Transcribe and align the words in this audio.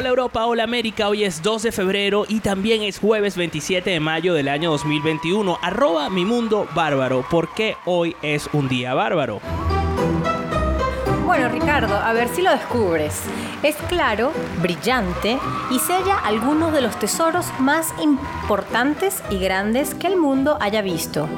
Hola 0.00 0.08
Europa, 0.08 0.46
hola 0.46 0.64
América, 0.64 1.10
hoy 1.10 1.24
es 1.24 1.42
2 1.42 1.62
de 1.64 1.72
febrero 1.72 2.24
y 2.26 2.40
también 2.40 2.80
es 2.80 2.98
jueves 2.98 3.36
27 3.36 3.90
de 3.90 4.00
mayo 4.00 4.32
del 4.32 4.48
año 4.48 4.70
2021. 4.70 5.58
Arroba 5.60 6.08
mi 6.08 6.24
mundo 6.24 6.66
bárbaro, 6.74 7.22
porque 7.30 7.76
hoy 7.84 8.16
es 8.22 8.48
un 8.54 8.66
día 8.66 8.94
bárbaro. 8.94 9.42
Bueno, 11.26 11.50
Ricardo, 11.50 11.94
a 11.94 12.14
ver 12.14 12.28
si 12.28 12.40
lo 12.40 12.50
descubres. 12.50 13.24
Es 13.62 13.76
claro, 13.88 14.32
brillante 14.62 15.38
y 15.70 15.78
sella 15.78 16.16
algunos 16.24 16.72
de 16.72 16.80
los 16.80 16.98
tesoros 16.98 17.44
más 17.58 17.92
importantes 18.02 19.22
y 19.28 19.38
grandes 19.38 19.92
que 19.92 20.06
el 20.06 20.16
mundo 20.16 20.56
haya 20.62 20.80
visto. 20.80 21.28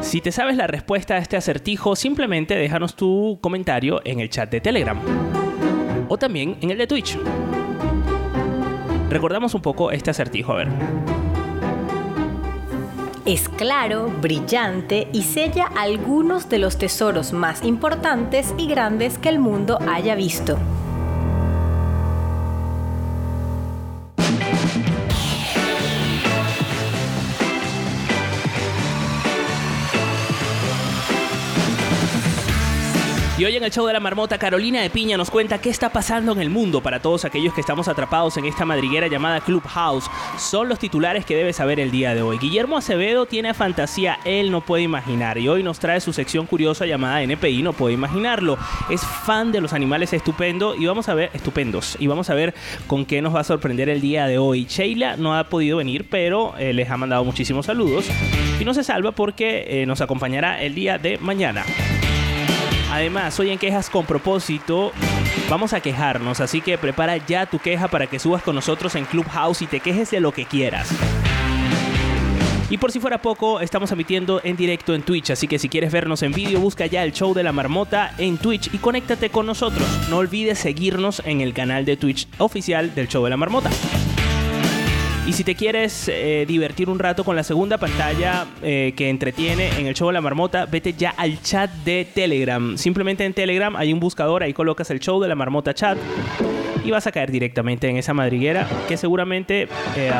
Si 0.00 0.20
te 0.20 0.32
sabes 0.32 0.56
la 0.56 0.66
respuesta 0.66 1.14
a 1.14 1.18
este 1.18 1.36
acertijo, 1.36 1.94
simplemente 1.94 2.56
déjanos 2.56 2.96
tu 2.96 3.38
comentario 3.40 4.00
en 4.04 4.18
el 4.18 4.28
chat 4.28 4.50
de 4.50 4.60
Telegram 4.60 5.25
o 6.08 6.18
también 6.18 6.56
en 6.60 6.70
el 6.70 6.78
de 6.78 6.86
Twitch. 6.86 7.18
Recordamos 9.10 9.54
un 9.54 9.62
poco 9.62 9.90
este 9.90 10.10
acertijo, 10.10 10.52
a 10.52 10.56
ver. 10.56 10.68
Es 13.24 13.48
claro, 13.48 14.12
brillante 14.22 15.08
y 15.12 15.22
sella 15.22 15.68
algunos 15.76 16.48
de 16.48 16.58
los 16.58 16.78
tesoros 16.78 17.32
más 17.32 17.64
importantes 17.64 18.54
y 18.56 18.68
grandes 18.68 19.18
que 19.18 19.28
el 19.28 19.40
mundo 19.40 19.78
haya 19.88 20.14
visto. 20.14 20.56
Y 33.38 33.44
hoy 33.44 33.54
en 33.54 33.64
el 33.64 33.70
show 33.70 33.86
de 33.86 33.92
la 33.92 34.00
marmota, 34.00 34.38
Carolina 34.38 34.80
de 34.80 34.88
Piña 34.88 35.18
nos 35.18 35.30
cuenta 35.30 35.60
qué 35.60 35.68
está 35.68 35.90
pasando 35.90 36.32
en 36.32 36.40
el 36.40 36.48
mundo 36.48 36.80
para 36.80 37.00
todos 37.00 37.26
aquellos 37.26 37.52
que 37.52 37.60
estamos 37.60 37.86
atrapados 37.86 38.38
en 38.38 38.46
esta 38.46 38.64
madriguera 38.64 39.08
llamada 39.08 39.42
Clubhouse. 39.42 40.10
Son 40.38 40.70
los 40.70 40.78
titulares 40.78 41.26
que 41.26 41.36
debes 41.36 41.56
saber 41.56 41.78
el 41.78 41.90
día 41.90 42.14
de 42.14 42.22
hoy. 42.22 42.38
Guillermo 42.38 42.78
Acevedo 42.78 43.26
tiene 43.26 43.52
fantasía, 43.52 44.20
él 44.24 44.50
no 44.50 44.62
puede 44.62 44.84
imaginar. 44.84 45.36
Y 45.36 45.48
hoy 45.48 45.62
nos 45.62 45.78
trae 45.78 46.00
su 46.00 46.14
sección 46.14 46.46
curiosa 46.46 46.86
llamada 46.86 47.20
NPI, 47.20 47.62
no 47.62 47.74
puede 47.74 47.92
imaginarlo. 47.92 48.56
Es 48.88 49.02
fan 49.02 49.52
de 49.52 49.60
los 49.60 49.74
animales 49.74 50.14
estupendo 50.14 50.74
y 50.74 50.86
vamos 50.86 51.10
a 51.10 51.14
ver, 51.14 51.28
estupendos. 51.34 51.98
Y 52.00 52.06
vamos 52.06 52.30
a 52.30 52.34
ver 52.34 52.54
con 52.86 53.04
qué 53.04 53.20
nos 53.20 53.34
va 53.34 53.40
a 53.40 53.44
sorprender 53.44 53.90
el 53.90 54.00
día 54.00 54.26
de 54.26 54.38
hoy. 54.38 54.64
Sheila 54.64 55.18
no 55.18 55.36
ha 55.36 55.44
podido 55.44 55.76
venir, 55.76 56.08
pero 56.08 56.56
eh, 56.56 56.72
les 56.72 56.88
ha 56.88 56.96
mandado 56.96 57.22
muchísimos 57.22 57.66
saludos. 57.66 58.06
Y 58.58 58.64
no 58.64 58.72
se 58.72 58.82
salva 58.82 59.12
porque 59.12 59.82
eh, 59.82 59.84
nos 59.84 60.00
acompañará 60.00 60.62
el 60.62 60.74
día 60.74 60.96
de 60.96 61.18
mañana. 61.18 61.66
Además, 62.96 63.38
hoy 63.38 63.50
en 63.50 63.58
Quejas 63.58 63.90
con 63.90 64.06
propósito 64.06 64.90
vamos 65.50 65.74
a 65.74 65.80
quejarnos, 65.80 66.40
así 66.40 66.62
que 66.62 66.78
prepara 66.78 67.18
ya 67.18 67.44
tu 67.44 67.58
queja 67.58 67.88
para 67.88 68.06
que 68.06 68.18
subas 68.18 68.42
con 68.42 68.54
nosotros 68.54 68.94
en 68.94 69.04
Clubhouse 69.04 69.60
y 69.60 69.66
te 69.66 69.80
quejes 69.80 70.10
de 70.12 70.20
lo 70.20 70.32
que 70.32 70.46
quieras. 70.46 70.88
Y 72.70 72.78
por 72.78 72.90
si 72.90 72.98
fuera 72.98 73.20
poco, 73.20 73.60
estamos 73.60 73.92
emitiendo 73.92 74.40
en 74.42 74.56
directo 74.56 74.94
en 74.94 75.02
Twitch, 75.02 75.28
así 75.28 75.46
que 75.46 75.58
si 75.58 75.68
quieres 75.68 75.92
vernos 75.92 76.22
en 76.22 76.32
vídeo, 76.32 76.58
busca 76.58 76.86
ya 76.86 77.04
el 77.04 77.12
show 77.12 77.34
de 77.34 77.42
la 77.42 77.52
marmota 77.52 78.14
en 78.16 78.38
Twitch 78.38 78.72
y 78.72 78.78
conéctate 78.78 79.28
con 79.28 79.44
nosotros. 79.44 79.86
No 80.08 80.16
olvides 80.16 80.58
seguirnos 80.58 81.20
en 81.26 81.42
el 81.42 81.52
canal 81.52 81.84
de 81.84 81.98
Twitch 81.98 82.26
oficial 82.38 82.94
del 82.94 83.08
show 83.08 83.22
de 83.24 83.28
la 83.28 83.36
marmota. 83.36 83.68
Y 85.26 85.32
si 85.32 85.42
te 85.42 85.56
quieres 85.56 86.08
eh, 86.08 86.44
divertir 86.46 86.88
un 86.88 87.00
rato 87.00 87.24
con 87.24 87.34
la 87.34 87.42
segunda 87.42 87.78
pantalla 87.78 88.46
eh, 88.62 88.94
que 88.96 89.08
entretiene 89.10 89.70
en 89.76 89.86
el 89.86 89.94
show 89.94 90.06
de 90.06 90.14
la 90.14 90.20
marmota, 90.20 90.66
vete 90.66 90.92
ya 90.92 91.10
al 91.10 91.42
chat 91.42 91.68
de 91.84 92.06
Telegram. 92.14 92.78
Simplemente 92.78 93.24
en 93.24 93.34
Telegram 93.34 93.74
hay 93.74 93.92
un 93.92 93.98
buscador, 93.98 94.44
ahí 94.44 94.52
colocas 94.52 94.88
el 94.90 95.00
show 95.00 95.20
de 95.20 95.28
la 95.28 95.34
marmota 95.34 95.74
chat 95.74 95.98
y 96.84 96.92
vas 96.92 97.08
a 97.08 97.12
caer 97.12 97.32
directamente 97.32 97.88
en 97.88 97.96
esa 97.96 98.14
madriguera 98.14 98.68
que 98.86 98.96
seguramente 98.96 99.62
eh, 99.96 100.12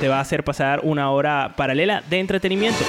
te 0.00 0.08
va 0.08 0.18
a 0.18 0.20
hacer 0.20 0.44
pasar 0.44 0.80
una 0.84 1.10
hora 1.10 1.54
paralela 1.56 2.04
de 2.08 2.20
entretenimiento. 2.20 2.84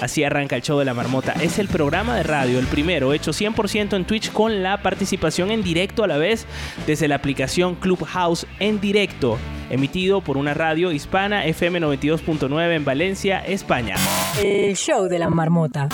Así 0.00 0.24
arranca 0.24 0.56
el 0.56 0.62
show 0.62 0.78
de 0.78 0.84
la 0.84 0.94
marmota. 0.94 1.32
Es 1.40 1.58
el 1.58 1.68
programa 1.68 2.16
de 2.16 2.22
radio, 2.22 2.58
el 2.58 2.66
primero, 2.66 3.12
hecho 3.12 3.32
100% 3.32 3.96
en 3.96 4.04
Twitch 4.04 4.30
con 4.32 4.62
la 4.62 4.82
participación 4.82 5.50
en 5.50 5.62
directo 5.62 6.04
a 6.04 6.06
la 6.06 6.18
vez 6.18 6.46
desde 6.86 7.08
la 7.08 7.16
aplicación 7.16 7.74
Clubhouse 7.76 8.46
en 8.60 8.80
directo 8.80 9.38
emitido 9.70 10.20
por 10.20 10.36
una 10.36 10.54
radio 10.54 10.92
hispana 10.92 11.44
FM 11.46 11.80
92.9 11.80 12.76
en 12.76 12.84
Valencia, 12.84 13.40
España. 13.40 13.96
El 14.42 14.76
show 14.76 15.08
de 15.08 15.18
la 15.18 15.28
marmota. 15.28 15.88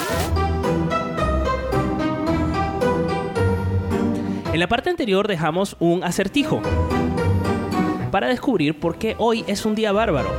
En 4.53 4.61
la 4.61 4.69
parte 4.69 4.91
anterior 4.91 5.27
dejamos 5.29 5.77
un 5.79 6.05
acertijo 6.05 6.61
para 8.11 8.29
descubrir 8.29 8.79
por 8.79 8.99
qué 8.99 9.15
hoy 9.19 9.45
es 9.47 9.65
un 9.65 9.75
día 9.75 9.93
bárbaro. 9.93 10.31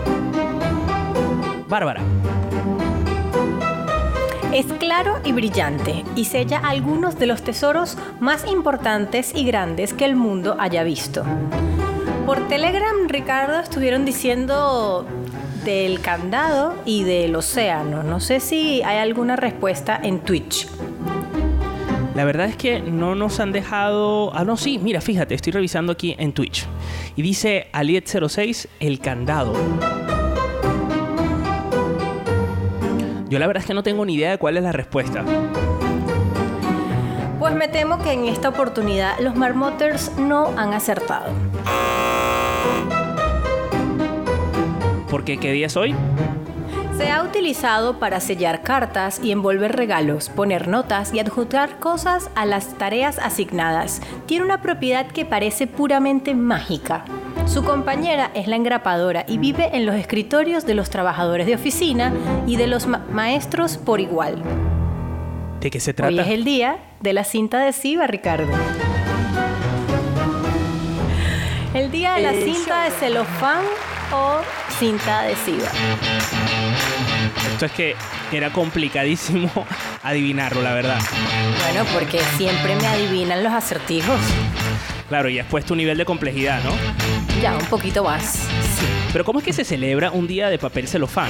Bárbara. 1.68 2.02
Es 4.54 4.68
claro 4.68 5.20
y 5.26 5.32
brillante 5.32 6.04
y 6.16 6.26
sella 6.26 6.60
algunos 6.64 7.18
de 7.18 7.26
los 7.26 7.42
tesoros 7.42 7.98
más 8.20 8.46
importantes 8.48 9.34
y 9.34 9.46
grandes 9.46 9.94
que 9.94 10.06
el 10.06 10.16
mundo 10.16 10.58
haya 10.60 10.84
visto. 10.84 11.24
Por 12.28 12.48
Telegram, 12.48 13.08
Ricardo, 13.08 13.60
estuvieron 13.60 14.06
diciendo 14.06 15.08
del 15.66 16.02
candado 16.02 16.76
y 16.86 17.04
del 17.04 17.36
océano. 17.36 18.04
No 18.04 18.20
sé 18.20 18.40
si 18.40 18.84
hay 18.84 19.00
alguna 19.00 19.36
respuesta 19.38 20.00
en 20.02 20.20
Twitch. 20.20 20.68
La 22.14 22.24
verdad 22.24 22.46
es 22.46 22.56
que 22.56 22.80
no 22.80 23.16
nos 23.16 23.40
han 23.40 23.54
dejado. 23.54 24.36
Ah, 24.36 24.46
no, 24.46 24.56
sí, 24.56 24.78
mira, 24.78 25.02
fíjate, 25.02 25.34
estoy 25.34 25.52
revisando 25.52 25.92
aquí 25.92 26.16
en 26.20 26.32
Twitch. 26.32 26.68
Y 27.16 27.24
dice 27.24 27.70
Aliet06, 27.74 28.68
el 28.80 29.00
candado. 29.00 29.54
Yo 33.34 33.40
la 33.40 33.48
verdad 33.48 33.62
es 33.64 33.68
que 33.68 33.74
no 33.74 33.82
tengo 33.82 34.06
ni 34.06 34.14
idea 34.14 34.30
de 34.30 34.38
cuál 34.38 34.58
es 34.58 34.64
la 34.64 34.72
respuesta. 34.72 35.26
Pues 37.40 37.56
me 37.56 37.68
temo 37.68 37.98
que 37.98 38.12
en 38.12 38.26
esta 38.26 38.50
oportunidad 38.50 39.18
los 39.22 39.36
marmoters 39.36 40.16
no 40.20 40.50
han 40.56 40.72
acertado. 40.72 41.32
¿Por 45.10 45.24
qué? 45.24 45.40
¿Qué 45.40 45.52
día 45.52 45.66
es 45.66 45.76
hoy? 45.76 45.96
Se 46.96 47.10
ha 47.10 47.24
utilizado 47.24 47.98
para 47.98 48.20
sellar 48.20 48.62
cartas 48.62 49.20
y 49.24 49.32
envolver 49.32 49.76
regalos, 49.76 50.30
poner 50.30 50.68
notas 50.68 51.12
y 51.12 51.20
adjuntar 51.20 51.80
cosas 51.80 52.30
a 52.36 52.46
las 52.46 52.78
tareas 52.78 53.18
asignadas. 53.18 54.04
Tiene 54.28 54.46
una 54.46 54.62
propiedad 54.62 55.08
que 55.08 55.26
parece 55.26 55.66
puramente 55.66 56.36
mágica. 56.36 57.04
Su 57.46 57.64
compañera 57.64 58.32
es 58.34 58.48
la 58.48 58.56
engrapadora 58.56 59.26
y 59.28 59.38
vive 59.38 59.70
en 59.74 59.86
los 59.86 59.96
escritorios 59.96 60.66
de 60.66 60.74
los 60.74 60.90
trabajadores 60.90 61.46
de 61.46 61.56
oficina 61.56 62.12
y 62.48 62.56
de 62.56 62.68
los 62.68 62.88
ma- 62.88 63.06
maestros 63.12 63.78
por 63.78 64.00
igual. 64.00 64.42
¿De 65.60 65.70
qué 65.70 65.80
se 65.80 65.92
Hoy 65.92 65.96
trata? 65.96 66.22
es 66.24 66.28
el 66.30 66.44
día 66.46 66.78
de 67.00 67.14
la 67.14 67.24
cinta 67.24 67.60
adhesiva, 67.62 68.08
Ricardo. 68.08 68.48
El 71.74 71.92
día 71.92 72.14
de 72.16 72.22
la 72.22 72.32
El 72.34 72.44
cinta 72.44 72.84
de 72.86 72.92
celofán 72.92 73.64
o 74.12 74.38
cinta 74.80 75.20
adhesiva. 75.22 75.68
Esto 77.54 77.66
es 77.66 77.72
que 77.72 77.96
era 78.32 78.52
complicadísimo 78.52 79.50
adivinarlo, 80.04 80.62
la 80.62 80.74
verdad. 80.74 81.00
Bueno, 81.66 81.88
porque 81.94 82.20
siempre 82.38 82.76
me 82.76 82.88
adivinan 82.88 83.44
los 83.44 83.54
acertijos. 83.54 84.20
Claro, 85.10 85.30
y 85.30 85.38
has 85.40 85.46
puesto 85.48 85.74
un 85.74 85.78
nivel 85.80 85.98
de 85.98 86.06
complejidad, 86.06 86.62
¿no? 86.64 86.72
Ya, 87.44 87.54
un 87.58 87.66
poquito 87.66 88.04
más. 88.06 88.24
Sí. 88.24 88.86
Pero 89.12 89.26
¿cómo 89.26 89.40
es 89.40 89.46
que 89.46 89.52
se 89.54 89.66
celebra 89.66 90.12
un 90.12 90.28
día 90.28 90.50
de 90.50 90.58
papel 90.58 90.88
celofán? 90.88 91.30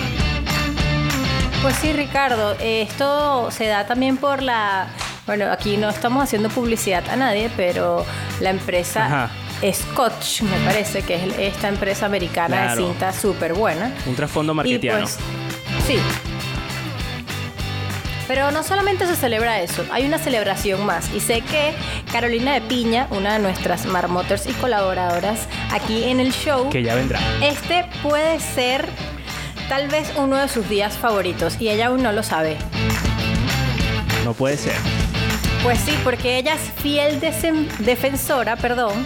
Pues 1.64 1.76
sí, 1.78 1.92
Ricardo, 1.92 2.56
esto 2.60 3.50
se 3.50 3.66
da 3.66 3.86
también 3.88 4.18
por 4.18 4.44
la... 4.44 4.88
Bueno, 5.26 5.52
aquí 5.52 5.76
no 5.78 5.90
estamos 5.90 6.24
haciendo 6.24 6.50
publicidad 6.50 7.04
a 7.10 7.16
nadie, 7.16 7.50
pero 7.58 8.06
la 8.42 8.52
empresa 8.52 9.06
Ajá. 9.06 9.30
Scotch, 9.74 10.42
me 10.44 10.58
parece 10.66 11.02
que 11.02 11.16
es 11.16 11.40
esta 11.40 11.70
empresa 11.70 12.06
americana 12.06 12.64
Claro. 12.66 12.82
de 12.82 12.88
cinta 12.90 13.12
súper 13.14 13.54
buena. 13.56 13.92
Un 14.06 14.16
trasfondo 14.16 14.54
Y 14.54 14.56
marketiano. 14.56 15.00
pues, 15.00 15.18
sí. 15.88 15.98
Pero 18.28 18.52
no 18.52 18.64
solamente 18.64 19.06
se 19.06 19.16
celebra 19.16 19.62
eso, 19.62 19.86
hay 19.92 20.06
una 20.06 20.18
celebración 20.18 20.86
más. 20.86 21.14
Y 21.14 21.20
sé 21.20 21.42
que 21.42 21.74
Carolina 22.12 22.54
de 22.54 22.62
Piña, 22.62 23.08
una 23.12 23.34
de 23.34 23.40
nuestras 23.40 23.86
marmoters 23.86 24.48
y 24.48 24.54
colaboradoras 24.54 25.42
aquí 25.72 26.06
en 26.06 26.20
el 26.20 26.32
show, 26.32 26.70
Que 26.70 26.84
ya 26.84 26.96
vendrá. 26.96 27.20
este 27.42 27.86
puede 28.02 28.40
ser 28.40 28.86
tal 29.68 29.88
vez 29.90 30.12
uno 30.16 30.38
de 30.38 30.48
sus 30.48 30.68
días 30.70 30.98
favoritos 30.98 31.58
y 31.60 31.70
ella 31.70 31.88
aún 31.88 32.02
no 32.02 32.12
lo 32.14 32.24
sabe. 32.24 32.58
No 34.24 34.34
puede 34.34 34.56
ser. 34.58 34.76
Pues 35.62 35.80
sí, 35.80 35.94
porque 36.04 36.38
ella 36.38 36.56
es 36.56 36.62
fiel 36.82 37.20
defensora, 37.80 38.56
perdón, 38.56 39.06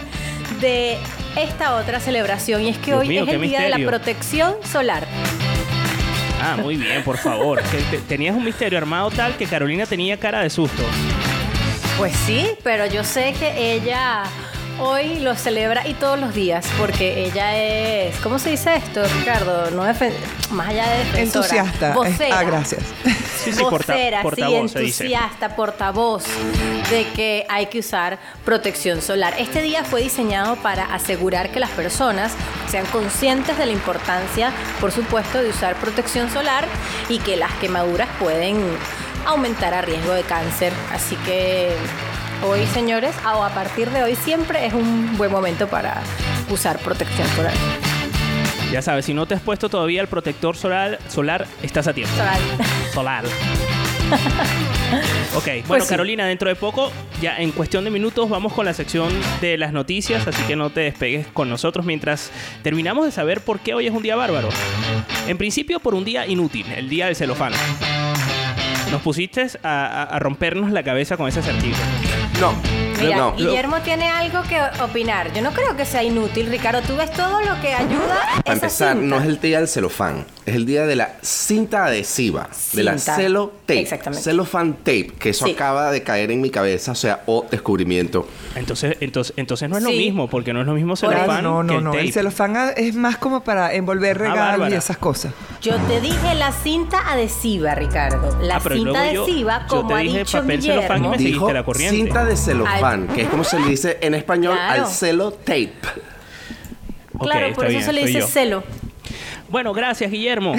de 0.60 0.96
esta 1.36 1.76
otra 1.76 2.00
celebración 2.00 2.62
y 2.62 2.68
es 2.70 2.78
que 2.78 2.86
Dios 2.86 3.00
hoy 3.00 3.08
mío, 3.08 3.24
es 3.26 3.32
el 3.32 3.40
día 3.42 3.62
de 3.62 3.68
la 3.68 3.78
protección 3.86 4.54
solar. 4.70 5.06
Ah, 6.40 6.56
muy 6.56 6.76
bien, 6.76 7.02
por 7.02 7.18
favor. 7.18 7.60
Que 7.90 7.98
tenías 7.98 8.34
un 8.34 8.44
misterio 8.44 8.78
armado 8.78 9.10
tal 9.10 9.36
que 9.36 9.46
Carolina 9.46 9.86
tenía 9.86 10.18
cara 10.18 10.40
de 10.42 10.50
susto. 10.50 10.82
Pues 11.96 12.14
sí, 12.26 12.48
pero 12.62 12.86
yo 12.86 13.02
sé 13.04 13.34
que 13.38 13.72
ella 13.74 14.22
hoy 14.80 15.20
lo 15.20 15.34
celebra 15.34 15.86
y 15.86 15.94
todos 15.94 16.18
los 16.18 16.34
días, 16.34 16.66
porque 16.78 17.24
ella 17.24 17.56
es, 17.56 18.16
¿cómo 18.18 18.38
se 18.38 18.50
dice 18.50 18.76
esto, 18.76 19.02
Ricardo? 19.18 19.70
No 19.70 19.82
más 20.50 20.68
allá 20.68 20.88
de 20.88 20.98
defensora, 20.98 21.22
Entusiasta. 21.22 21.92
vocera. 21.94 22.38
Ah, 22.38 22.44
gracias. 22.44 22.82
Sí, 23.44 23.52
sí, 23.52 23.62
porta- 23.62 23.92
vocera, 23.94 24.22
portavoz 24.22 24.70
sí, 24.72 24.78
se 24.78 24.80
dice. 24.84 25.04
entusiasta, 25.04 25.56
portavoz 25.56 26.24
de 26.90 27.06
que 27.14 27.46
hay 27.48 27.66
que 27.66 27.78
usar 27.80 28.18
protección 28.44 29.00
solar. 29.02 29.34
Este 29.38 29.62
día 29.62 29.84
fue 29.84 30.02
diseñado 30.02 30.56
para 30.56 30.84
asegurar 30.94 31.50
que 31.50 31.60
las 31.60 31.70
personas 31.70 32.32
sean 32.70 32.86
conscientes 32.86 33.56
de 33.58 33.66
la 33.66 33.72
importancia, 33.72 34.52
por 34.80 34.90
supuesto, 34.92 35.42
de 35.42 35.50
usar 35.50 35.74
protección 35.76 36.30
solar 36.30 36.66
y 37.08 37.18
que 37.18 37.36
las 37.36 37.52
quemaduras 37.54 38.08
pueden 38.18 38.58
aumentar 39.26 39.74
a 39.74 39.82
riesgo 39.82 40.12
de 40.14 40.22
cáncer. 40.22 40.72
Así 40.92 41.14
que 41.26 41.70
hoy, 42.44 42.66
señores, 42.66 43.14
o 43.24 43.42
a 43.44 43.50
partir 43.50 43.90
de 43.90 44.02
hoy 44.02 44.14
siempre 44.14 44.66
es 44.66 44.72
un 44.74 45.16
buen 45.16 45.30
momento 45.30 45.68
para 45.68 46.02
usar 46.50 46.78
protección 46.78 47.26
solar. 47.28 47.52
Ya 48.72 48.82
sabes, 48.82 49.06
si 49.06 49.14
no 49.14 49.26
te 49.26 49.34
has 49.34 49.40
puesto 49.40 49.68
todavía 49.68 50.00
el 50.02 50.08
protector 50.08 50.56
solar, 50.56 50.98
solar 51.08 51.46
estás 51.62 51.86
a 51.88 51.92
tiempo. 51.94 52.14
Solar. 52.16 52.38
Solar. 52.92 53.24
Ok, 55.36 55.46
bueno 55.66 55.84
sí. 55.84 55.90
Carolina, 55.90 56.24
dentro 56.26 56.48
de 56.48 56.56
poco, 56.56 56.90
ya 57.20 57.36
en 57.36 57.50
cuestión 57.52 57.84
de 57.84 57.90
minutos, 57.90 58.30
vamos 58.30 58.54
con 58.54 58.64
la 58.64 58.72
sección 58.72 59.12
de 59.42 59.58
las 59.58 59.74
noticias, 59.74 60.26
así 60.26 60.42
que 60.44 60.56
no 60.56 60.70
te 60.70 60.80
despegues 60.80 61.26
con 61.26 61.50
nosotros 61.50 61.84
mientras 61.84 62.30
terminamos 62.62 63.04
de 63.04 63.12
saber 63.12 63.42
por 63.42 63.60
qué 63.60 63.74
hoy 63.74 63.86
es 63.86 63.92
un 63.92 64.02
día 64.02 64.16
bárbaro. 64.16 64.48
En 65.26 65.36
principio, 65.36 65.78
por 65.80 65.94
un 65.94 66.04
día 66.06 66.26
inútil, 66.26 66.64
el 66.72 66.88
día 66.88 67.04
del 67.06 67.16
celofán. 67.16 67.52
Nos 68.90 69.02
pusiste 69.02 69.46
a, 69.62 69.68
a- 69.86 70.02
a 70.04 70.18
rompernos 70.18 70.72
la 70.72 70.82
cabeza 70.82 71.18
con 71.18 71.28
ese 71.28 71.40
acertijo. 71.40 71.76
No, 72.40 72.54
Mira, 73.00 73.16
no. 73.16 73.32
Guillermo 73.36 73.80
tiene 73.82 74.06
algo 74.08 74.42
que 74.42 74.60
opinar. 74.82 75.32
Yo 75.32 75.40
no 75.42 75.52
creo 75.52 75.76
que 75.76 75.84
sea 75.84 76.02
inútil, 76.02 76.46
Ricardo. 76.48 76.82
Tú 76.82 76.96
ves 76.96 77.12
todo 77.12 77.40
lo 77.40 77.60
que 77.60 77.72
ayuda 77.74 78.18
Para 78.44 78.54
empezar, 78.54 78.96
cinta. 78.96 79.06
no 79.16 79.20
es 79.22 79.26
el 79.28 79.40
día 79.40 79.58
del 79.58 79.68
celofán, 79.68 80.24
es 80.46 80.54
el 80.56 80.66
día 80.66 80.84
de 80.86 80.96
la 80.96 81.12
cinta 81.22 81.84
adhesiva, 81.86 82.48
de 82.72 82.82
la 82.82 82.98
Cinta. 82.98 83.16
celo 83.16 83.52
tape, 83.66 83.80
Exactamente. 83.80 84.22
celofán 84.24 84.74
tape, 84.78 85.12
que 85.18 85.30
eso 85.30 85.46
Sí. 85.46 85.52
acaba 85.52 85.90
de 85.92 86.02
caer 86.02 86.30
en 86.32 86.40
mi 86.40 86.50
cabeza, 86.50 86.92
o 86.92 86.96
sea, 86.96 87.22
o 87.26 87.46
descubrimiento. 87.48 88.26
Entonces, 88.56 88.96
entonces, 89.00 89.32
entonces 89.36 89.68
no 89.68 89.76
es 89.78 89.82
lo 89.84 89.90
mismo, 89.90 90.28
porque 90.28 90.52
no 90.52 90.60
es 90.60 90.66
lo 90.66 90.74
mismo 90.74 90.96
celofán 90.96 91.44
no, 91.44 91.60
que 91.60 91.66
no, 91.66 91.78
el 91.78 91.84
no. 91.84 91.90
tape. 91.92 92.02
El 92.04 92.12
celofán 92.12 92.72
es 92.76 92.94
más 92.96 93.16
como 93.18 93.42
para 93.44 93.74
envolver 93.74 94.18
regalos 94.18 94.70
y 94.70 94.74
esas 94.74 94.98
cosas. 94.98 95.32
Yo 95.60 95.74
te 95.88 96.00
dije 96.00 96.34
la 96.36 96.52
cinta 96.52 96.98
adhesiva, 97.10 97.74
Ricardo. 97.74 98.38
La 98.40 98.56
Ah, 98.56 98.60
cinta 98.60 99.12
yo- 99.12 99.24
adhesiva, 99.24 99.60
yo 99.62 99.66
como 99.68 99.88
te 99.88 99.94
ha 99.94 99.98
dije 99.98 100.18
dicho 100.20 100.38
papel 100.38 100.62
celofán 100.62 100.80
y 100.80 100.84
Guillermo. 101.00 101.10
me 101.10 101.18
seguiste 101.18 101.52
la 101.52 101.62
corriente. 101.64 101.96
cinta 101.96 102.24
de 102.24 102.36
celofán, 102.36 103.08
Al- 103.08 103.14
que 103.14 103.22
es 103.22 103.28
como 103.28 103.42
se 103.44 103.58
le 103.58 103.66
dice 103.68 103.98
en 104.00 104.14
español 104.14 104.54
Claro. 104.54 104.84
al 104.84 104.88
celo 104.90 105.32
tape. 105.32 105.72
Claro, 107.20 107.52
por 107.54 107.64
eso 107.64 107.70
bien, 107.72 107.82
se 107.84 107.92
le 107.92 108.06
dice 108.06 108.20
yo. 108.20 108.26
celo. 108.28 108.62
Bueno, 109.48 109.72
gracias 109.72 110.10
Guillermo 110.10 110.54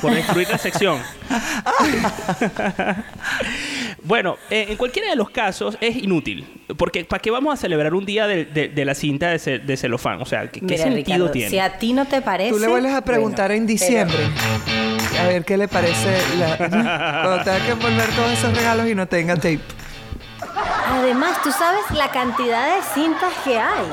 por 0.00 0.14
destruir 0.14 0.48
la 0.48 0.58
sección. 0.58 0.98
bueno, 4.04 4.36
eh, 4.50 4.66
en 4.70 4.76
cualquiera 4.76 5.08
de 5.10 5.16
los 5.16 5.30
casos 5.30 5.76
es 5.80 5.96
inútil. 5.96 6.46
Porque 6.76 7.04
¿para 7.04 7.20
qué 7.20 7.30
vamos 7.30 7.52
a 7.54 7.56
celebrar 7.56 7.94
un 7.94 8.04
día 8.04 8.26
de, 8.26 8.44
de- 8.44 8.68
de 8.68 8.84
la 8.84 8.94
cinta 8.94 9.28
de, 9.30 9.38
ce- 9.38 9.58
de 9.58 9.76
celofán? 9.76 10.20
O 10.22 10.26
sea, 10.26 10.46
¿qué, 10.48 10.60
sentido 10.60 10.94
Ricardo, 10.94 11.30
tiene? 11.30 11.50
si 11.50 11.58
a 11.58 11.78
ti 11.78 11.92
no 11.92 12.04
te 12.06 12.20
parece... 12.20 12.50
Tú 12.52 12.58
le 12.58 12.68
vuelves 12.68 12.92
a 12.92 13.00
preguntar 13.02 13.48
bueno, 13.48 13.62
en 13.62 13.66
diciembre. 13.66 14.18
A 15.20 15.26
ver 15.28 15.44
qué 15.44 15.56
le 15.56 15.66
parece 15.68 16.16
la- 16.38 16.56
cuando 17.26 17.44
tenga 17.44 17.64
que 17.64 17.72
envolver 17.72 18.08
todos 18.14 18.30
esos 18.32 18.54
regalos 18.56 18.86
y 18.88 18.94
no 18.94 19.06
tenga 19.08 19.34
tape. 19.36 19.60
Además, 20.90 21.42
tú 21.42 21.50
sabes 21.52 21.82
la 21.94 22.10
cantidad 22.10 22.76
de 22.76 22.82
cintas 22.94 23.32
que 23.44 23.58
hay. 23.58 23.84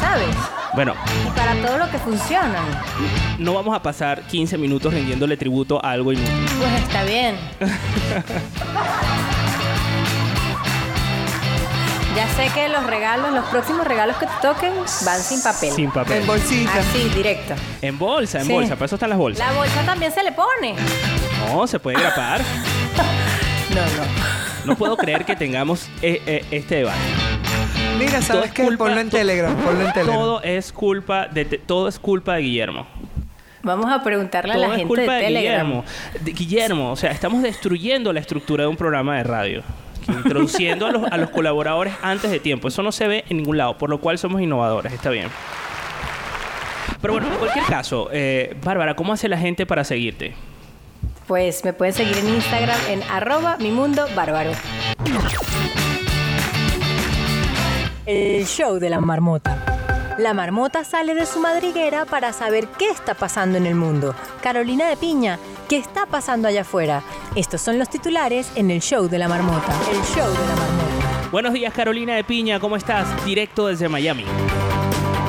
¿Sabes? 0.00 0.36
Bueno, 0.76 0.94
Y 1.26 1.30
para 1.36 1.54
todo 1.66 1.78
lo 1.78 1.90
que 1.90 1.98
funcionan. 1.98 2.62
no 3.38 3.54
vamos 3.54 3.74
a 3.74 3.82
pasar 3.82 4.22
15 4.22 4.56
minutos 4.58 4.92
rindiéndole 4.94 5.36
tributo 5.36 5.84
a 5.84 5.90
algo 5.92 6.12
inútil. 6.12 6.34
Pues 6.58 6.72
está 6.82 7.02
bien. 7.04 7.34
ya 12.14 12.28
sé 12.34 12.50
que 12.54 12.68
los 12.68 12.84
regalos, 12.86 13.32
los 13.32 13.44
próximos 13.46 13.86
regalos 13.86 14.16
que 14.16 14.26
te 14.26 14.32
toquen 14.42 14.72
van 15.04 15.20
sin 15.20 15.42
papel. 15.42 15.72
Sin 15.72 15.90
papel. 15.90 16.20
En 16.22 16.26
bolsita. 16.26 16.72
Así, 16.78 17.08
directo. 17.14 17.54
En 17.82 17.98
bolsa, 17.98 18.40
en 18.40 18.46
Sí. 18.46 18.52
bolsa. 18.52 18.74
Para 18.74 18.86
eso 18.86 18.96
están 18.96 19.10
las 19.10 19.18
bolsas. 19.18 19.46
La 19.46 19.52
bolsa 19.54 19.82
también 19.84 20.12
se 20.12 20.22
le 20.22 20.32
pone. 20.32 20.74
No, 21.52 21.66
se 21.66 21.78
puede 21.78 21.98
grapar. 21.98 22.40
No, 23.70 23.82
no. 23.82 24.66
No 24.72 24.76
puedo 24.76 24.96
creer 24.96 25.24
que 25.26 25.36
tengamos 25.36 25.88
eh, 26.00 26.22
eh, 26.26 26.44
este 26.50 26.76
debate. 26.76 26.96
Mira, 27.98 28.20
¿sabes 28.22 28.46
es 28.46 28.52
qué? 28.52 28.64
culpa- 28.64 28.84
Ponlo 28.84 29.00
en 29.00 29.10
Telegram. 29.10 29.54
Ponlo 29.56 29.86
en 29.86 29.92
Telegram. 29.92 30.16
Todo 30.18 30.42
es 30.42 30.72
culpa 30.72 31.26
de 31.28 31.44
te- 31.44 31.58
todo 31.58 31.88
es 31.88 31.98
culpa 31.98 32.34
de 32.36 32.42
Guillermo. 32.42 32.86
Vamos 33.62 33.90
a 33.90 34.02
preguntarle 34.02 34.52
a 34.52 34.56
la 34.58 34.66
es 34.68 34.72
gente 34.76 34.86
culpa 34.86 35.02
de 35.02 35.18
de, 35.18 35.24
Telegram. 35.26 35.66
Guillermo. 35.66 35.84
De- 36.20 36.32
Guillermo, 36.32 36.92
o 36.92 36.96
sea, 36.96 37.10
estamos 37.10 37.42
destruyendo 37.42 38.12
la 38.12 38.20
estructura 38.20 38.62
de 38.64 38.68
un 38.68 38.76
programa 38.76 39.16
de 39.16 39.24
radio. 39.24 39.62
Introduciendo 40.08 40.86
a 40.86 40.92
los, 40.92 41.02
a 41.10 41.16
los 41.16 41.30
colaboradores 41.30 41.92
antes 42.00 42.30
de 42.30 42.38
tiempo. 42.38 42.68
Eso 42.68 42.80
no 42.84 42.92
se 42.92 43.08
ve 43.08 43.24
en 43.28 43.38
ningún 43.38 43.56
lado, 43.58 43.76
por 43.76 43.90
lo 43.90 43.98
cual 44.00 44.18
somos 44.18 44.40
innovadores. 44.40 44.92
Está 44.92 45.10
bien. 45.10 45.26
Pero 47.00 47.14
bueno, 47.14 47.26
en 47.28 47.34
cualquier 47.38 47.64
caso, 47.64 48.08
eh, 48.12 48.56
Bárbara, 48.62 48.94
¿cómo 48.94 49.12
hace 49.12 49.28
la 49.28 49.36
gente 49.36 49.66
para 49.66 49.82
seguirte? 49.82 50.34
Pues 51.26 51.64
me 51.64 51.72
pueden 51.72 51.92
seguir 51.92 52.16
en 52.18 52.28
Instagram 52.28 52.78
en 52.88 53.02
arroba 53.10 53.56
mi 53.58 53.72
mundo 53.72 54.06
bárbaro. 54.14 54.52
El 58.06 58.46
show 58.46 58.78
de 58.78 58.88
la 58.88 59.00
marmota. 59.00 60.14
La 60.16 60.32
marmota 60.32 60.84
sale 60.84 61.12
de 61.16 61.26
su 61.26 61.40
madriguera 61.40 62.04
para 62.04 62.32
saber 62.32 62.68
qué 62.78 62.88
está 62.88 63.14
pasando 63.14 63.58
en 63.58 63.66
el 63.66 63.74
mundo. 63.74 64.14
Carolina 64.40 64.88
de 64.88 64.96
Piña, 64.96 65.40
¿qué 65.68 65.76
está 65.78 66.06
pasando 66.06 66.46
allá 66.46 66.60
afuera? 66.60 67.02
Estos 67.34 67.60
son 67.60 67.80
los 67.80 67.90
titulares 67.90 68.52
en 68.54 68.70
el 68.70 68.80
show 68.80 69.08
de 69.08 69.18
la 69.18 69.26
marmota. 69.26 69.72
El 69.90 70.00
show 70.04 70.30
de 70.30 70.38
la 70.38 70.54
marmota. 70.54 71.28
Buenos 71.32 71.52
días, 71.52 71.74
Carolina 71.74 72.14
de 72.14 72.22
Piña, 72.22 72.60
¿cómo 72.60 72.76
estás? 72.76 73.08
Directo 73.24 73.66
desde 73.66 73.88
Miami. 73.88 74.24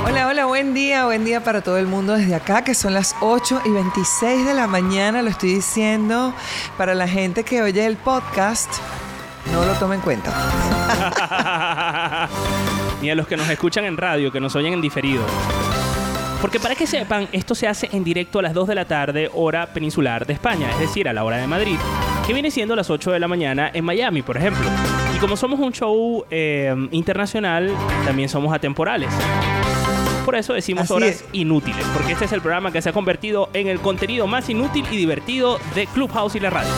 Hola, 0.05 0.27
hola, 0.27 0.45
buen 0.45 0.75
día, 0.75 1.05
buen 1.05 1.25
día 1.25 1.43
para 1.43 1.61
todo 1.61 1.79
el 1.79 1.87
mundo 1.87 2.13
desde 2.13 2.35
acá, 2.35 2.63
que 2.63 2.75
son 2.75 2.93
las 2.93 3.15
8 3.21 3.63
y 3.65 3.71
26 3.71 4.45
de 4.45 4.53
la 4.53 4.67
mañana, 4.67 5.23
lo 5.23 5.31
estoy 5.31 5.55
diciendo 5.55 6.31
para 6.77 6.93
la 6.93 7.07
gente 7.07 7.43
que 7.43 7.63
oye 7.63 7.87
el 7.87 7.97
podcast, 7.97 8.71
no 9.51 9.65
lo 9.65 9.73
tome 9.79 9.95
en 9.95 10.01
cuenta. 10.01 10.31
Ni 13.01 13.09
a 13.11 13.15
los 13.15 13.27
que 13.27 13.37
nos 13.37 13.49
escuchan 13.49 13.85
en 13.85 13.97
radio, 13.97 14.31
que 14.31 14.39
nos 14.39 14.55
oyen 14.55 14.73
en 14.73 14.81
diferido. 14.81 15.23
Porque 16.41 16.59
para 16.59 16.75
que 16.75 16.85
sepan, 16.85 17.27
esto 17.31 17.55
se 17.55 17.67
hace 17.67 17.89
en 17.91 18.03
directo 18.03 18.39
a 18.39 18.41
las 18.43 18.53
2 18.53 18.67
de 18.67 18.75
la 18.75 18.85
tarde, 18.85 19.29
hora 19.33 19.67
peninsular 19.73 20.25
de 20.25 20.33
España, 20.33 20.69
es 20.71 20.79
decir, 20.79 21.07
a 21.09 21.13
la 21.13 21.23
hora 21.23 21.37
de 21.37 21.47
Madrid, 21.47 21.77
que 22.25 22.33
viene 22.33 22.51
siendo 22.51 22.75
las 22.75 22.89
8 22.91 23.11
de 23.11 23.19
la 23.19 23.27
mañana 23.27 23.71
en 23.73 23.83
Miami, 23.83 24.21
por 24.21 24.37
ejemplo. 24.37 24.63
Y 25.15 25.19
como 25.19 25.35
somos 25.35 25.59
un 25.59 25.71
show 25.73 26.25
eh, 26.29 26.75
internacional, 26.91 27.71
también 28.05 28.29
somos 28.29 28.53
atemporales. 28.53 29.09
Por 30.25 30.35
eso 30.35 30.53
decimos 30.53 30.83
Así 30.83 30.93
horas 30.93 31.09
es. 31.09 31.25
inútiles, 31.33 31.85
porque 31.95 32.11
este 32.11 32.25
es 32.25 32.31
el 32.33 32.41
programa 32.41 32.71
que 32.71 32.81
se 32.81 32.89
ha 32.89 32.93
convertido 32.93 33.49
en 33.53 33.67
el 33.67 33.79
contenido 33.79 34.27
más 34.27 34.47
inútil 34.49 34.85
y 34.91 34.97
divertido 34.97 35.57
de 35.73 35.87
Clubhouse 35.87 36.35
y 36.35 36.39
la 36.39 36.49
radio. 36.51 36.69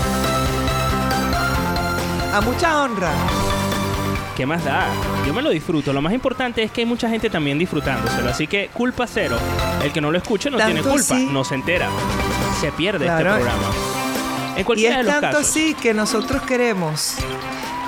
A 2.33 2.41
mucha 2.41 2.83
honra. 2.83 3.11
¿Qué 4.39 4.45
más 4.45 4.63
da? 4.63 4.87
Yo 5.27 5.33
me 5.33 5.41
lo 5.41 5.49
disfruto. 5.49 5.91
Lo 5.91 6.01
más 6.01 6.13
importante 6.13 6.63
es 6.63 6.71
que 6.71 6.79
hay 6.79 6.85
mucha 6.85 7.09
gente 7.09 7.29
también 7.29 7.59
disfrutándoselo. 7.59 8.29
Así 8.29 8.47
que 8.47 8.69
culpa 8.73 9.05
cero. 9.05 9.37
El 9.83 9.91
que 9.91 9.99
no 9.99 10.11
lo 10.11 10.17
escuche 10.17 10.49
no 10.49 10.57
Tanto 10.57 10.81
tiene 10.81 10.89
culpa, 10.89 11.19
no 11.19 11.43
se 11.43 11.55
entera. 11.55 11.89
Se 12.61 12.71
pierde 12.71 13.03
Claro. 13.03 13.31
este 13.35 13.43
programa. 13.43 13.73
En 14.55 14.61
Y 14.61 14.63
cualquiera 14.63 14.95
de 14.95 15.01
es 15.01 15.05
los 15.07 15.13
tanto 15.19 15.37
casos. 15.39 15.49
así 15.49 15.73
que 15.73 15.93
nosotros 15.93 16.41
queremos 16.43 17.15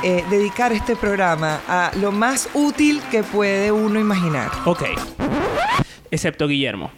eh, 0.03 0.25
dedicar 0.29 0.73
este 0.73 0.97
programa 0.97 1.61
a 1.69 1.91
lo 2.01 2.11
más 2.11 2.49
útil 2.53 3.01
que 3.09 3.23
puede 3.23 3.71
uno 3.71 3.97
imaginar. 3.97 4.51
Ok. 4.65 4.83
Excepto 6.11 6.49
Guillermo. 6.49 6.91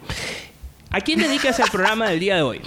¿A 0.90 1.00
quién 1.02 1.20
dedicas 1.20 1.60
el 1.60 1.70
programa 1.70 2.08
del 2.10 2.20
día 2.20 2.38
de 2.38 2.42
hoy? 2.42 2.60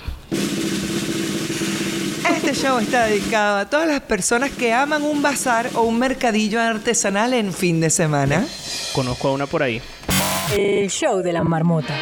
Este 2.34 2.54
show 2.54 2.78
está 2.78 3.04
dedicado 3.04 3.58
a 3.58 3.66
todas 3.66 3.86
las 3.86 4.00
personas 4.00 4.50
que 4.50 4.72
aman 4.72 5.02
un 5.02 5.22
bazar 5.22 5.70
o 5.74 5.82
un 5.82 5.98
mercadillo 5.98 6.60
artesanal 6.60 7.32
en 7.34 7.52
fin 7.52 7.80
de 7.80 7.88
semana. 7.88 8.44
Conozco 8.92 9.28
a 9.28 9.32
una 9.32 9.46
por 9.46 9.62
ahí. 9.62 9.80
El 10.56 10.90
show 10.90 11.22
de 11.22 11.32
la 11.32 11.44
marmota. 11.44 11.94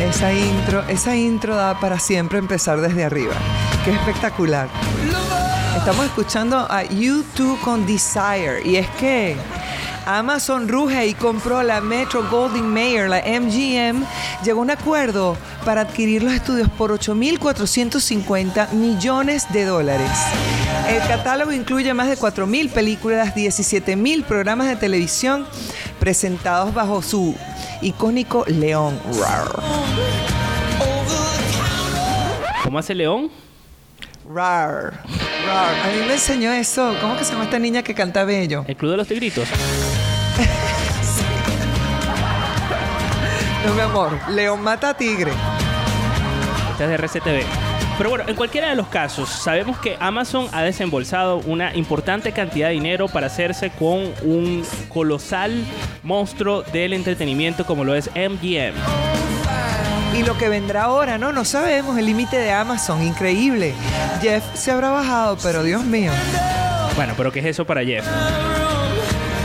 Esa 0.00 0.32
intro, 0.32 0.84
esa 0.88 1.16
intro 1.16 1.54
da 1.54 1.78
para 1.78 1.98
siempre 1.98 2.38
empezar 2.38 2.80
desde 2.80 3.04
arriba. 3.04 3.34
Qué 3.84 3.92
espectacular. 3.92 4.68
Estamos 5.76 6.06
escuchando 6.06 6.58
a 6.58 6.84
U2 6.84 7.58
con 7.60 7.86
Desire. 7.86 8.62
Y 8.64 8.76
es 8.76 8.88
que 9.00 9.36
Amazon 10.06 10.68
ruge 10.68 11.06
y 11.06 11.14
compró 11.14 11.62
la 11.62 11.80
Metro 11.80 12.28
Goldwyn 12.28 12.66
Mayer, 12.66 13.08
la 13.08 13.18
MGM, 13.18 14.04
llegó 14.44 14.60
a 14.60 14.62
un 14.62 14.70
acuerdo 14.70 15.36
para 15.64 15.82
adquirir 15.82 16.22
los 16.22 16.32
estudios 16.32 16.68
por 16.70 16.90
8.450 16.92 18.72
millones 18.72 19.46
de 19.52 19.64
dólares. 19.64 20.10
El 20.88 21.00
catálogo 21.06 21.52
incluye 21.52 21.94
más 21.94 22.08
de 22.08 22.16
4.000 22.16 22.70
películas, 22.70 23.34
17.000 23.34 24.24
programas 24.24 24.68
de 24.68 24.76
televisión 24.76 25.46
presentados 25.98 26.74
bajo 26.74 27.02
su 27.02 27.34
icónico 27.80 28.44
león. 28.46 28.98
Rar. 29.20 29.62
¿Cómo 32.64 32.78
hace 32.78 32.94
León? 32.94 33.30
Rar. 34.28 35.02
Rar. 35.46 35.74
A 35.84 35.88
mí 35.88 36.06
me 36.06 36.14
enseñó 36.14 36.52
eso. 36.52 36.94
¿Cómo 37.00 37.16
que 37.16 37.24
se 37.24 37.32
llama 37.32 37.44
esta 37.44 37.58
niña 37.58 37.82
que 37.82 37.94
canta 37.94 38.24
bello? 38.24 38.64
El 38.66 38.76
Club 38.76 38.92
de 38.92 38.96
los 38.96 39.08
Tigritos. 39.08 39.48
No, 43.66 43.74
mi 43.74 43.80
amor. 43.80 44.18
León 44.30 44.62
mata 44.62 44.90
a 44.90 44.94
tigre. 44.94 45.32
Esta 46.72 46.84
es 46.84 46.90
de 46.90 46.94
RCTV. 46.96 47.46
Pero 47.96 48.10
bueno, 48.10 48.24
en 48.26 48.34
cualquiera 48.34 48.70
de 48.70 48.74
los 48.74 48.88
casos, 48.88 49.28
sabemos 49.28 49.78
que 49.78 49.96
Amazon 50.00 50.48
ha 50.52 50.62
desembolsado 50.62 51.36
una 51.38 51.74
importante 51.76 52.32
cantidad 52.32 52.68
de 52.68 52.74
dinero 52.74 53.06
para 53.06 53.26
hacerse 53.26 53.70
con 53.70 54.12
un 54.22 54.64
colosal 54.88 55.64
monstruo 56.02 56.62
del 56.62 56.94
entretenimiento 56.94 57.64
como 57.66 57.84
lo 57.84 57.94
es 57.94 58.10
MGM. 58.14 58.74
Y 60.18 60.22
lo 60.24 60.36
que 60.36 60.48
vendrá 60.48 60.84
ahora, 60.84 61.16
¿no? 61.16 61.32
No 61.32 61.44
sabemos 61.44 61.96
el 61.98 62.06
límite 62.06 62.36
de 62.36 62.50
Amazon. 62.50 63.02
Increíble. 63.02 63.74
Jeff 64.20 64.42
se 64.54 64.70
habrá 64.72 64.90
bajado, 64.90 65.38
pero 65.42 65.62
Dios 65.62 65.84
mío. 65.84 66.10
Bueno, 66.96 67.14
pero 67.16 67.30
¿qué 67.30 67.40
es 67.40 67.46
eso 67.46 67.64
para 67.64 67.84
Jeff? 67.84 68.04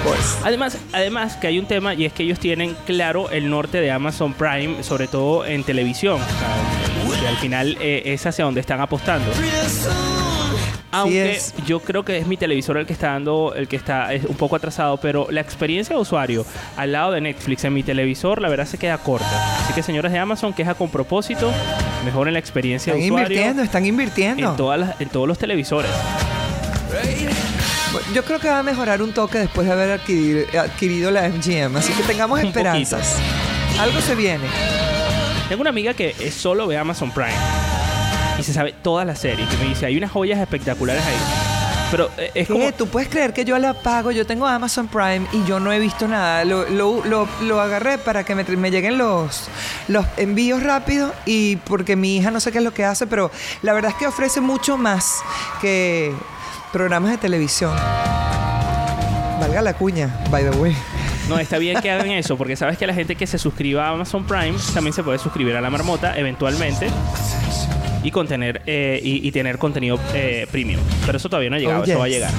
Pues. 0.04 0.38
Además, 0.44 0.78
además 0.94 1.36
que 1.36 1.48
hay 1.48 1.60
un 1.60 1.66
tema 1.66 1.94
y 1.94 2.06
es 2.06 2.14
que 2.14 2.24
ellos 2.24 2.40
tienen 2.40 2.76
claro 2.86 3.30
el 3.30 3.50
norte 3.50 3.82
de 3.82 3.92
Amazon 3.92 4.34
Prime, 4.34 4.84
sobre 4.84 5.08
todo 5.08 5.46
en 5.46 5.64
televisión. 5.64 6.20
O 6.22 7.12
sea, 7.12 7.20
que 7.22 7.28
al 7.28 7.38
final 7.38 7.78
eh, 7.82 8.04
es 8.06 8.26
hacia 8.26 8.46
donde 8.46 8.62
están 8.62 8.80
apostando. 8.80 9.30
Aunque 10.92 11.40
yo 11.66 11.82
creo 11.82 12.04
que 12.06 12.18
es 12.18 12.26
mi 12.28 12.38
televisor 12.38 12.78
el 12.78 12.86
que 12.88 12.94
está 12.94 13.12
dando, 13.12 13.54
el 13.56 13.68
que 13.68 13.76
está 13.76 14.14
es 14.14 14.24
un 14.24 14.36
poco 14.38 14.56
atrasado, 14.56 14.98
pero 14.98 15.28
la 15.30 15.42
experiencia 15.42 15.96
de 15.96 16.02
usuario 16.02 16.46
al 16.78 16.94
lado 16.94 17.12
de 17.12 17.20
Netflix 17.22 17.66
en 17.66 17.74
mi 17.74 17.84
televisor, 17.84 18.42
la 18.42 18.48
verdad 18.50 18.66
se 18.66 18.78
queda 18.78 18.98
corta. 18.98 19.58
Así 19.64 19.74
que 19.74 19.84
señores 19.84 20.12
de 20.14 20.18
Amazon, 20.20 20.54
queja 20.54 20.74
con 20.76 20.90
propósito, 20.90 21.52
mejoren 22.06 22.34
la 22.34 22.40
experiencia 22.40 22.94
Están 22.94 23.02
de 23.02 23.06
usuario 23.12 23.28
invirtiendo, 23.28 23.64
están 23.64 23.86
invirtiendo. 23.86 24.50
en, 24.52 24.56
todas 24.58 24.80
las- 24.80 25.02
en 25.02 25.10
todos 25.10 25.28
los 25.28 25.38
televisores. 25.38 25.92
Yo 28.14 28.24
creo 28.24 28.40
que 28.40 28.48
va 28.50 28.60
a 28.60 28.64
mejorar 28.64 29.02
un 29.02 29.12
toque 29.12 29.38
después 29.40 29.68
de 29.68 29.74
haber 29.74 29.92
adquirido, 29.92 30.46
adquirido 30.62 31.12
la 31.12 31.28
MGM. 31.30 31.76
Así 31.78 31.92
que 31.94 32.04
tengamos 32.04 32.40
Un 32.40 32.48
esperanzas. 32.48 33.18
Algo 33.80 34.00
se 34.02 34.16
viene. 34.16 34.46
Tengo 35.50 35.62
una 35.62 35.70
amiga 35.70 35.94
que 35.94 36.16
es 36.20 36.34
solo 36.34 36.68
ve 36.68 36.78
Amazon 36.78 37.12
Prime 37.12 37.34
y 38.40 38.44
se 38.44 38.54
sabe 38.54 38.74
todas 38.82 39.06
las 39.06 39.20
series. 39.20 39.48
Que 39.50 39.58
me 39.58 39.66
dice, 39.66 39.86
hay 39.86 39.98
unas 39.98 40.12
joyas 40.12 40.40
espectaculares 40.40 41.04
ahí. 41.06 41.16
Pero 41.92 42.10
eh, 42.18 42.32
es 42.34 42.48
como... 42.48 42.72
¿Tú 42.74 42.88
puedes 42.88 43.08
creer 43.10 43.34
que 43.34 43.46
yo 43.46 43.58
la 43.60 43.74
pago? 43.74 44.12
Yo 44.12 44.26
tengo 44.26 44.46
Amazon 44.46 44.88
Prime 44.88 45.22
y 45.32 45.44
yo 45.46 45.60
no 45.60 45.72
he 45.72 45.80
visto 45.80 46.08
nada. 46.08 46.44
Lo, 46.44 46.68
lo- 46.70 47.04
lo- 47.06 47.28
lo 47.44 47.62
agarré 47.62 47.98
para 47.98 48.24
que 48.26 48.36
me, 48.36 48.44
lleguen 48.72 48.98
los, 48.98 49.48
los 49.88 50.06
envíos 50.18 50.64
rápidos 50.64 51.14
y 51.26 51.56
porque 51.58 51.96
mi 51.96 52.18
hija 52.18 52.30
no 52.32 52.40
sé 52.42 52.52
qué 52.52 52.58
es 52.58 52.64
lo 52.64 52.74
que 52.74 52.84
hace, 52.84 53.08
pero 53.08 53.32
la 53.62 53.72
verdad 53.74 53.92
es 53.92 53.98
que 53.98 54.08
ofrece 54.08 54.42
mucho 54.42 54.78
más 54.78 55.20
que 55.62 56.14
programas 56.78 57.10
de 57.10 57.18
televisión. 57.18 57.76
Valga 59.40 59.64
la 59.64 59.74
cuña, 59.74 60.16
by 60.30 60.48
the 60.48 60.56
way. 60.58 60.76
No, 61.28 61.40
está 61.40 61.58
bien 61.58 61.82
que 61.82 61.90
hagan 61.90 62.12
eso, 62.12 62.38
porque 62.38 62.56
sabes 62.56 62.78
que 62.78 62.86
la 62.86 62.94
gente 62.94 63.16
que 63.16 63.26
se 63.26 63.40
suscriba 63.40 63.88
a 63.88 63.90
Amazon 63.94 64.24
Prime 64.26 64.54
también 64.76 64.94
se 64.94 65.02
puede 65.02 65.18
suscribir 65.18 65.56
a 65.56 65.62
la 65.62 65.72
marmota 65.72 66.16
eventualmente 66.20 66.92
y 68.04 68.12
contener 68.12 68.62
eh, 68.68 69.00
y, 69.04 69.28
y 69.28 69.32
tener 69.32 69.58
contenido 69.58 70.00
eh, 70.14 70.46
premium. 70.52 70.80
Pero 71.04 71.18
eso 71.18 71.28
todavía 71.30 71.50
no 71.50 71.56
ha 71.56 71.60
llegado, 71.60 71.82
Oh, 71.82 71.84
eso 71.84 71.98
va 71.98 72.06
a 72.06 72.10
llegar. 72.10 72.32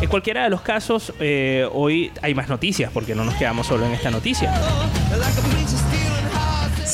En 0.00 0.08
cualquiera 0.08 0.42
de 0.42 0.50
los 0.50 0.60
casos, 0.62 1.12
eh, 1.20 1.64
hoy 1.72 2.10
hay 2.20 2.34
más 2.34 2.48
noticias, 2.48 2.90
porque 2.92 3.14
no 3.14 3.24
nos 3.24 3.34
quedamos 3.34 3.68
solo 3.68 3.86
en 3.86 3.92
esta 3.92 4.10
noticia. 4.10 4.52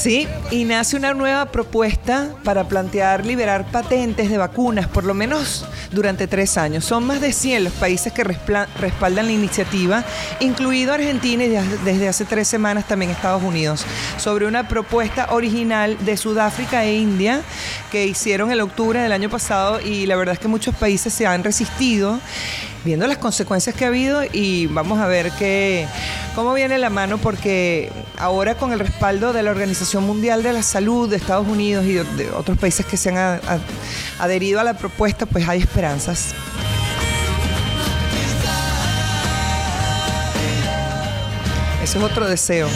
Sí, 0.05 0.29
y 0.51 0.65
nace 0.65 0.97
una 0.99 1.15
nueva 1.15 1.47
propuesta 1.47 2.29
para 2.45 2.69
plantear 2.69 3.25
liberar 3.25 3.65
patentes 3.71 4.29
de 4.29 4.37
vacunas, 4.37 4.87
por 4.87 5.05
lo 5.05 5.15
menos 5.15 5.65
durante 5.93 6.27
tres 6.27 6.59
años. 6.59 6.85
Son 6.85 7.05
más 7.07 7.23
de 7.23 7.33
100 7.33 7.65
los 7.65 7.73
países 7.73 8.13
que 8.13 8.23
respaldan 8.23 9.25
la 9.25 9.33
iniciativa, 9.33 10.05
incluido 10.41 10.93
Argentina 10.93 11.45
y 11.45 11.49
de- 11.49 11.79
desde 11.87 12.07
hace 12.07 12.27
tres 12.27 12.47
semanas 12.49 12.87
también 12.87 13.13
Estados 13.13 13.43
Unidos, 13.43 13.87
sobre 14.19 14.45
una 14.45 14.69
propuesta 14.69 15.29
original 15.31 15.97
de 16.05 16.19
Sudáfrica 16.19 16.85
e 16.85 16.97
India 16.97 17.41
que 17.91 18.05
hicieron 18.07 18.53
en 18.53 18.61
octubre 18.61 19.01
del 19.01 19.11
año 19.13 19.31
pasado 19.31 19.81
y 19.81 20.05
la 20.05 20.17
verdad 20.17 20.35
es 20.35 20.39
que 20.39 20.49
muchos 20.49 20.75
países 20.75 21.15
se 21.15 21.27
han 21.27 21.43
resistido 21.43 22.21
viendo 22.85 23.07
las 23.07 23.19
consecuencias 23.19 23.75
que 23.75 23.85
ha 23.85 23.89
habido 23.89 24.23
y 24.31 24.67
vamos 24.67 25.01
a 25.01 25.07
ver 25.07 25.31
qué, 25.33 25.87
cómo 26.35 26.53
viene 26.53 26.79
la 26.79 26.91
mano 26.91 27.19
porque 27.19 27.91
ahora 28.19 28.57
con 28.57 28.73
el 28.73 28.79
respaldo 28.79 29.33
de 29.33 29.43
la 29.43 29.51
Organización 29.51 30.05
Mundial 30.05 30.43
de 30.43 30.53
la 30.53 30.63
Salud 30.63 31.09
de 31.09 31.17
Estados 31.17 31.49
Unidos 31.49 31.85
y 31.87 31.95
de, 31.95 32.31
otros 32.31 32.59
países 32.59 32.85
que 32.85 32.97
se 32.97 33.11
han 33.11 33.41
adherido 34.19 34.61
a 34.61 34.65
la 34.65 34.75
propuesta, 34.75 35.27
pues 35.27 35.49
hay 35.49 35.61
esperanzas. 35.61 36.35
Ese 41.83 41.99
es 41.99 42.05
otro 42.05 42.27
deseo. 42.27 42.69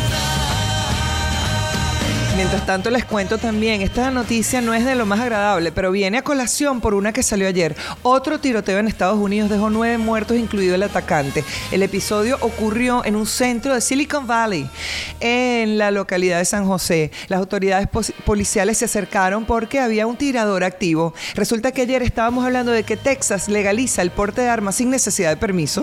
Mientras 2.38 2.64
tanto 2.66 2.88
les 2.90 3.04
cuento 3.04 3.36
también, 3.36 3.82
esta 3.82 4.12
noticia 4.12 4.60
no 4.60 4.72
es 4.72 4.84
de 4.84 4.94
lo 4.94 5.06
más 5.06 5.18
agradable, 5.18 5.72
pero 5.72 5.90
viene 5.90 6.18
a 6.18 6.22
colación 6.22 6.80
por 6.80 6.94
una 6.94 7.12
que 7.12 7.24
salió 7.24 7.48
ayer. 7.48 7.74
Otro 8.02 8.38
tiroteo 8.38 8.78
en 8.78 8.86
Estados 8.86 9.18
Unidos 9.18 9.50
dejó 9.50 9.70
nueve 9.70 9.98
muertos, 9.98 10.36
incluido 10.36 10.76
el 10.76 10.84
atacante. 10.84 11.42
El 11.72 11.82
episodio 11.82 12.38
ocurrió 12.40 13.04
en 13.04 13.16
un 13.16 13.26
centro 13.26 13.74
de 13.74 13.80
Silicon 13.80 14.28
Valley, 14.28 14.70
en 15.18 15.78
la 15.78 15.90
localidad 15.90 16.38
de 16.38 16.44
San 16.44 16.64
José. 16.64 17.10
Las 17.26 17.40
autoridades 17.40 17.88
policiales 18.24 18.78
se 18.78 18.84
acercaron 18.84 19.44
porque 19.44 19.80
había 19.80 20.06
un 20.06 20.14
tirador 20.14 20.62
activo. 20.62 21.14
Resulta 21.34 21.72
que 21.72 21.82
ayer 21.82 22.04
estábamos 22.04 22.44
hablando 22.44 22.70
de 22.70 22.84
que 22.84 22.96
Texas 22.96 23.48
legaliza 23.48 24.00
el 24.00 24.12
porte 24.12 24.42
de 24.42 24.48
armas 24.48 24.76
sin 24.76 24.90
necesidad 24.90 25.30
de 25.30 25.38
permiso. 25.38 25.82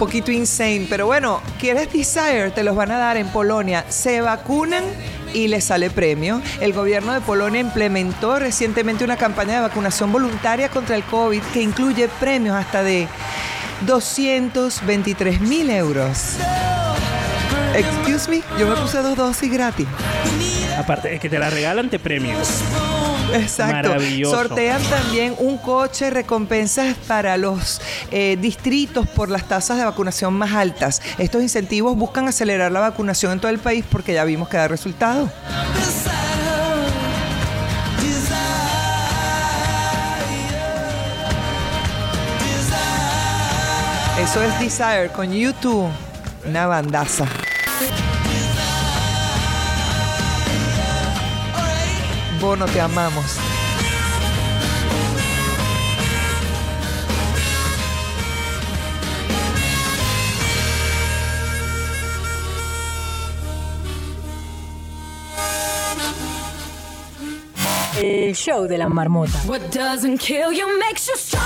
Poquito 0.00 0.32
insane, 0.32 0.86
pero 0.88 1.04
bueno, 1.04 1.42
¿quieres 1.58 1.92
Desire? 1.92 2.50
Te 2.52 2.64
los 2.64 2.74
van 2.74 2.90
a 2.90 2.96
dar 2.96 3.18
en 3.18 3.28
Polonia. 3.28 3.84
Se 3.90 4.22
vacunan 4.22 4.82
y 5.34 5.48
les 5.48 5.64
sale 5.64 5.90
premio. 5.90 6.40
El 6.58 6.72
gobierno 6.72 7.12
de 7.12 7.20
Polonia 7.20 7.60
implementó 7.60 8.38
recientemente 8.38 9.04
una 9.04 9.18
campaña 9.18 9.56
de 9.56 9.60
vacunación 9.60 10.10
voluntaria 10.10 10.70
contra 10.70 10.96
el 10.96 11.02
COVID 11.04 11.42
que 11.52 11.60
incluye 11.60 12.08
premios 12.18 12.56
hasta 12.56 12.82
de 12.82 13.08
223 13.82 15.42
mil 15.42 15.68
euros. 15.68 16.36
Excuse 17.74 18.30
me, 18.30 18.42
yo 18.58 18.68
me 18.68 18.76
puse 18.76 19.02
dos 19.02 19.18
dosis 19.18 19.52
gratis. 19.52 19.86
Aparte, 20.78 21.14
es 21.14 21.20
que 21.20 21.28
te 21.28 21.38
la 21.38 21.50
regalan, 21.50 21.90
te 21.90 21.98
premian. 21.98 22.38
Exacto. 23.34 23.88
Maravilloso. 23.90 24.36
Sortean 24.36 24.82
también 24.84 25.34
un 25.38 25.58
coche, 25.58 26.10
recompensas 26.10 26.96
para 27.06 27.36
los 27.36 27.80
eh, 28.10 28.36
distritos 28.40 29.08
por 29.08 29.28
las 29.28 29.48
tasas 29.48 29.78
de 29.78 29.84
vacunación 29.84 30.34
más 30.34 30.52
altas. 30.52 31.02
Estos 31.18 31.42
incentivos 31.42 31.96
buscan 31.96 32.28
acelerar 32.28 32.72
la 32.72 32.80
vacunación 32.80 33.32
en 33.32 33.40
todo 33.40 33.50
el 33.50 33.58
país 33.58 33.84
porque 33.90 34.14
ya 34.14 34.24
vimos 34.24 34.48
que 34.48 34.56
da 34.56 34.68
resultado. 34.68 35.30
Eso 44.22 44.42
es 44.42 44.60
Desire 44.60 45.08
con 45.14 45.32
YouTube, 45.32 45.88
una 46.44 46.66
bandaza. 46.66 47.26
Bono, 52.40 52.64
te 52.64 52.80
amamos. 52.80 53.36
El 68.00 68.34
show 68.34 68.66
de 68.66 68.78
la 68.78 68.88
marmota. 68.88 69.32
What 69.46 69.60
doesn't 69.70 70.18
kill 70.18 70.52
you 70.52 70.66
makes 70.78 71.06
you 71.06 71.16
stronger. 71.16 71.44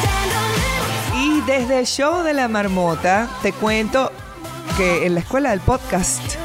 Stand 0.00 0.32
a 0.32 1.20
little 1.20 1.38
Y 1.38 1.40
desde 1.42 1.80
el 1.80 1.86
show 1.86 2.22
de 2.22 2.32
la 2.32 2.48
marmota 2.48 3.28
te 3.42 3.52
cuento 3.52 4.10
que 4.78 5.04
en 5.04 5.14
la 5.14 5.20
escuela 5.20 5.50
del 5.50 5.60
podcast, 5.60 6.36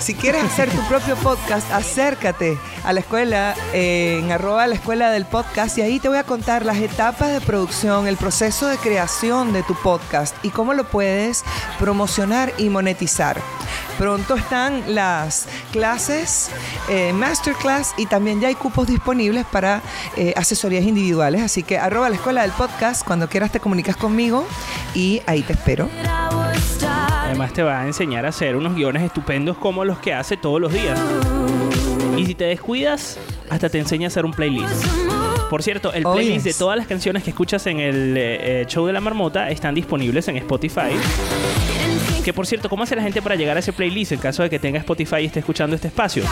si 0.00 0.14
quieres 0.14 0.44
hacer 0.44 0.70
tu 0.70 0.80
propio 0.88 1.16
podcast, 1.16 1.70
acércate 1.72 2.58
a 2.84 2.92
la 2.92 3.00
escuela 3.00 3.54
eh, 3.72 4.20
en 4.22 4.30
arroba 4.30 4.66
la 4.66 4.74
escuela 4.74 5.10
del 5.10 5.24
podcast 5.24 5.76
y 5.78 5.82
ahí 5.82 5.98
te 5.98 6.08
voy 6.08 6.18
a 6.18 6.24
contar 6.24 6.64
las 6.64 6.78
etapas 6.78 7.32
de 7.32 7.40
producción, 7.40 8.06
el 8.06 8.16
proceso 8.16 8.68
de 8.68 8.76
creación 8.76 9.52
de 9.52 9.62
tu 9.62 9.74
podcast 9.74 10.36
y 10.44 10.50
cómo 10.50 10.74
lo 10.74 10.84
puedes 10.84 11.44
promocionar 11.78 12.52
y 12.58 12.68
monetizar. 12.68 13.40
Pronto 13.98 14.36
están 14.36 14.94
las 14.94 15.46
clases, 15.72 16.50
eh, 16.88 17.12
masterclass 17.12 17.94
y 17.96 18.06
también 18.06 18.40
ya 18.40 18.48
hay 18.48 18.54
cupos 18.54 18.86
disponibles 18.86 19.44
para 19.46 19.82
eh, 20.16 20.32
asesorías 20.36 20.84
individuales. 20.84 21.42
Así 21.42 21.64
que 21.64 21.78
arroba 21.78 22.08
la 22.08 22.16
escuela 22.16 22.42
del 22.42 22.52
podcast, 22.52 23.04
cuando 23.04 23.28
quieras 23.28 23.50
te 23.50 23.58
comunicas 23.58 23.96
conmigo 23.96 24.46
y 24.94 25.20
ahí 25.26 25.42
te 25.42 25.54
espero. 25.54 25.88
Además 27.28 27.52
te 27.52 27.62
va 27.62 27.82
a 27.82 27.86
enseñar 27.86 28.24
a 28.24 28.30
hacer 28.30 28.56
unos 28.56 28.74
guiones 28.74 29.02
estupendos 29.02 29.58
como 29.58 29.84
los 29.84 29.98
que 29.98 30.14
hace 30.14 30.38
todos 30.38 30.60
los 30.60 30.72
días. 30.72 30.98
Y 32.16 32.24
si 32.24 32.34
te 32.34 32.44
descuidas, 32.44 33.18
hasta 33.50 33.68
te 33.68 33.78
enseña 33.78 34.06
a 34.06 34.08
hacer 34.08 34.24
un 34.24 34.32
playlist. 34.32 34.84
Por 35.50 35.62
cierto, 35.62 35.92
el 35.92 36.06
Oh, 36.06 36.14
playlist 36.14 36.44
yes. 36.46 36.56
de 36.56 36.58
todas 36.58 36.78
las 36.78 36.86
canciones 36.86 37.22
que 37.22 37.30
escuchas 37.30 37.66
en 37.66 37.80
el 37.80 38.16
eh, 38.16 38.62
eh, 38.62 38.64
show 38.66 38.86
de 38.86 38.94
la 38.94 39.00
marmota 39.00 39.50
están 39.50 39.74
disponibles 39.74 40.26
en 40.28 40.36
Spotify. 40.38 40.90
Que 42.28 42.34
por 42.34 42.46
cierto, 42.46 42.68
¿cómo 42.68 42.82
hace 42.82 42.94
la 42.94 43.00
gente 43.00 43.22
para 43.22 43.36
llegar 43.36 43.56
a 43.56 43.60
ese 43.60 43.72
playlist 43.72 44.12
en 44.12 44.18
caso 44.18 44.42
de 44.42 44.50
que 44.50 44.58
tenga 44.58 44.78
Spotify 44.80 45.20
y 45.20 45.24
esté 45.24 45.38
escuchando 45.38 45.74
este 45.74 45.88
espacio? 45.88 46.24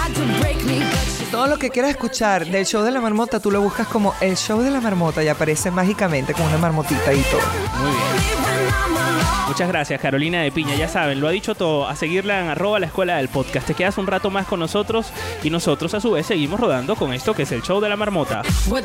Todo 1.31 1.47
lo 1.47 1.57
que 1.57 1.71
quieras 1.71 1.93
escuchar 1.93 2.45
del 2.45 2.67
show 2.67 2.83
de 2.83 2.91
la 2.91 3.01
marmota, 3.01 3.41
tú 3.41 3.51
lo 3.51 3.63
buscas 3.63 3.89
como 3.89 4.15
el 4.21 4.37
show 4.37 4.61
de 4.61 4.71
la 4.71 4.83
marmota 4.83 5.25
y 5.25 5.29
aparece 5.29 5.71
mágicamente 5.71 6.35
con 6.35 6.45
una 6.45 6.59
marmotita 6.59 7.15
y 7.15 7.23
todo. 7.23 7.41
Muy 7.81 7.93
bien. 7.93 9.49
Muchas 9.49 9.69
gracias, 9.69 9.99
Carolina 9.99 10.43
de 10.43 10.53
Piña. 10.53 10.75
Ya 10.75 10.87
saben, 10.87 11.19
lo 11.19 11.29
ha 11.29 11.31
dicho 11.31 11.55
todo. 11.55 11.89
A 11.89 11.97
seguirla 11.97 12.43
en 12.43 12.49
arroba 12.49 12.79
la 12.79 12.89
escuela 12.89 13.17
del 13.17 13.31
podcast. 13.31 13.67
Te 13.67 13.73
quedas 13.73 13.97
un 13.97 14.07
rato 14.07 14.29
más 14.29 14.47
con 14.47 14.61
nosotros 14.61 15.07
y 15.43 15.49
nosotros 15.49 15.95
a 15.95 16.01
su 16.03 16.11
vez 16.11 16.27
seguimos 16.27 16.61
rodando 16.61 16.95
con 16.97 17.15
esto 17.15 17.33
que 17.33 17.45
es 17.45 17.53
el 17.53 17.63
show 17.63 17.81
de 17.81 17.89
la 17.89 17.97
marmota. 17.97 18.43
What 18.69 18.85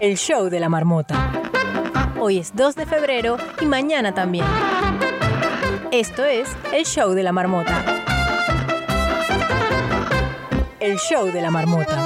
El 0.00 0.16
show 0.16 0.48
de 0.48 0.60
la 0.60 0.68
marmota. 0.68 1.32
Hoy 2.20 2.38
es 2.38 2.54
2 2.54 2.76
de 2.76 2.86
febrero 2.86 3.36
y 3.60 3.66
mañana 3.66 4.14
también. 4.14 4.46
Esto 5.90 6.24
es 6.24 6.48
el 6.72 6.84
show 6.84 7.14
de 7.14 7.24
la 7.24 7.32
marmota. 7.32 7.82
El 10.78 10.96
show 10.98 11.26
de 11.32 11.42
la 11.42 11.50
marmota. 11.50 11.96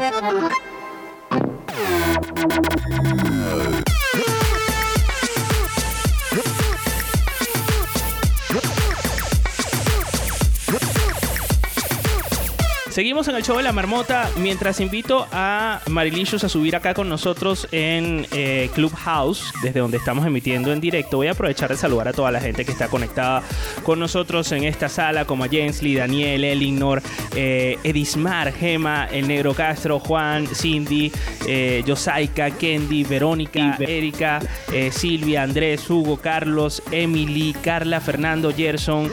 Seguimos 12.93 13.27
en 13.29 13.37
el 13.37 13.43
show 13.43 13.57
de 13.57 13.63
la 13.63 13.73
marmota 13.73 14.31
mientras 14.37 14.79
invito 14.79 15.27
a 15.33 15.81
Marilicious 15.89 16.45
a 16.45 16.51
subir 16.51 16.77
acá 16.77 16.93
con 16.93 17.09
nosotros 17.09 17.67
en 17.73 18.27
eh, 18.33 18.69
Clubhouse, 18.75 19.51
desde 19.63 19.81
donde 19.81 19.97
estamos 19.97 20.27
emitiendo 20.27 20.71
en 20.75 20.79
directo. 20.79 21.17
Voy 21.17 21.29
a 21.29 21.31
aprovechar 21.31 21.71
de 21.71 21.79
saludar 21.79 22.09
a 22.09 22.13
toda 22.13 22.31
la 22.31 22.39
gente 22.39 22.67
que 22.67 22.71
está 22.71 22.89
conectada 22.89 23.43
con 23.83 23.99
nosotros 23.99 24.53
en 24.53 24.65
esta 24.65 24.91
sala, 24.91 25.25
como 25.25 25.45
a 25.45 25.49
Jensly, 25.49 25.95
Daniel, 25.95 26.45
Elinor, 26.45 27.03
eh, 27.35 27.79
Edismar, 27.83 28.53
Gema, 28.53 29.07
El 29.07 29.27
Negro 29.27 29.55
Castro, 29.55 29.99
Juan, 29.99 30.47
Cindy, 30.47 31.11
eh, 31.49 31.83
Yosaika, 31.87 32.51
Kendi, 32.51 33.05
Verónica, 33.05 33.75
Erika, 33.81 34.39
eh, 34.71 34.91
Silvia, 34.93 35.45
Andrés, 35.45 35.89
Hugo, 35.89 36.19
Carlos, 36.19 36.83
Emily, 36.91 37.55
Carla, 37.65 38.03
Fernando, 38.03 38.53
Gerson, 38.53 39.11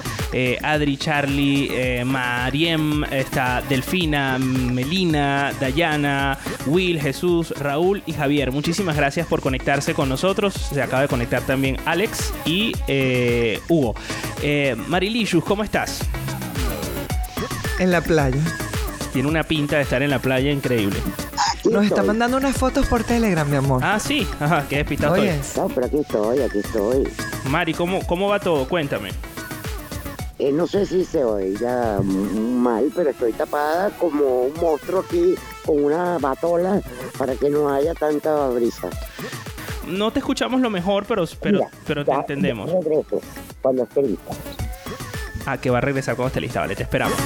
Adri, 0.62 0.98
Charlie, 0.98 2.04
Mariem, 2.04 3.06
está 3.06 3.64
Delfina, 3.70 4.38
Melina, 4.40 5.54
Dayana, 5.60 6.38
Will, 6.66 7.00
Jesús, 7.00 7.52
Raúl 7.52 8.04
y 8.06 8.14
Javier. 8.14 8.52
Muchísimas 8.52 8.96
gracias 8.96 9.28
por 9.28 9.42
conectarse 9.42 9.94
con 9.94 10.10
nosotros. 10.10 10.54
Se 10.54 10.82
acaba 10.82 11.04
de 11.04 11.08
conectar 11.08 11.42
también 11.44 11.78
Alex 11.86 12.34
y 12.46 12.74
eh, 12.88 13.60
Hugo. 13.70 13.96
Eh, 14.42 14.76
Marilicious, 14.88 15.44
¿cómo 15.44 15.64
estás? 15.64 16.02
En 17.80 17.92
la 17.92 18.02
playa. 18.02 18.42
Tiene 19.14 19.28
una 19.28 19.44
pinta 19.44 19.78
de 19.78 19.84
estar 19.84 20.02
en 20.04 20.10
la 20.10 20.20
playa 20.20 20.52
increíble. 20.52 21.00
Nos 21.66 21.86
está 21.86 22.04
mandando 22.04 22.38
unas 22.38 22.56
fotos 22.56 22.88
por 22.88 23.04
Telegram, 23.04 23.48
mi 23.50 23.58
amor. 23.58 23.82
Ah, 23.84 24.00
sí. 24.00 24.28
Ajá, 24.40 24.66
qué 24.70 24.78
despistado 24.78 25.14
Oye, 25.14 25.36
estoy. 25.36 25.62
No, 25.62 25.70
pero 25.70 25.88
aquí 25.88 25.98
estoy, 25.98 26.40
aquí 26.42 26.60
estoy. 26.60 27.08
Mari, 27.46 27.74
¿cómo, 27.74 28.06
¿cómo 28.06 28.28
va 28.28 28.40
todo? 28.40 28.68
Cuéntame. 28.68 29.12
Eh, 30.40 30.54
no 30.54 30.68
sé 30.68 30.86
si 30.86 31.04
se 31.04 31.22
oiga 31.26 32.00
mal, 32.02 32.90
pero 32.96 33.10
estoy 33.10 33.34
tapada 33.34 33.90
como 33.90 34.44
un 34.44 34.54
monstruo 34.54 35.02
aquí 35.02 35.36
con 35.66 35.84
una 35.84 36.18
batola 36.18 36.82
para 37.18 37.36
que 37.36 37.50
no 37.50 37.70
haya 37.70 37.94
tanta 37.94 38.48
brisa. 38.48 38.90
No 39.86 40.12
te 40.12 40.20
escuchamos 40.20 40.62
lo 40.62 40.70
mejor, 40.70 41.06
pero, 41.06 41.26
pero, 41.42 41.60
Mira, 41.60 41.72
pero 41.86 42.06
te 42.06 42.12
ya 42.12 42.18
entendemos. 42.20 42.72
Regreso 42.72 43.22
cuando 43.62 43.84
esté 43.84 44.02
lista. 44.04 44.32
Ah, 45.46 45.58
que 45.58 45.70
va 45.70 45.80
a 45.80 45.82
regresar 45.82 46.16
cuando 46.16 46.28
esté 46.28 46.40
lista. 46.40 46.62
Vale, 46.62 46.76
te 46.76 46.84
esperamos. 46.84 47.18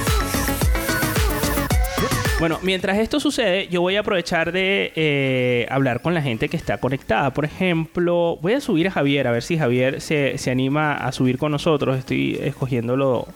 Bueno, 2.40 2.58
mientras 2.62 2.98
esto 2.98 3.20
sucede, 3.20 3.68
yo 3.68 3.80
voy 3.80 3.96
a 3.96 4.00
aprovechar 4.00 4.50
de 4.50 4.92
eh, 4.96 5.66
hablar 5.70 6.02
con 6.02 6.14
la 6.14 6.20
gente 6.20 6.48
que 6.48 6.56
está 6.56 6.78
conectada. 6.78 7.32
Por 7.32 7.44
ejemplo, 7.44 8.38
voy 8.42 8.54
a 8.54 8.60
subir 8.60 8.88
a 8.88 8.90
Javier, 8.90 9.28
a 9.28 9.30
ver 9.30 9.42
si 9.42 9.56
Javier 9.56 10.00
se, 10.00 10.36
se 10.36 10.50
anima 10.50 10.94
a 10.94 11.12
subir 11.12 11.38
con 11.38 11.52
nosotros. 11.52 11.96
Estoy 11.96 12.36
escogiéndolo 12.42 13.28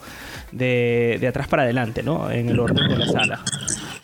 de, 0.50 1.16
de 1.20 1.28
atrás 1.28 1.46
para 1.46 1.62
adelante, 1.62 2.02
¿no? 2.02 2.28
En 2.30 2.48
el 2.48 2.58
orden 2.58 2.88
de 2.88 2.96
la 2.96 3.06
sala. 3.06 3.44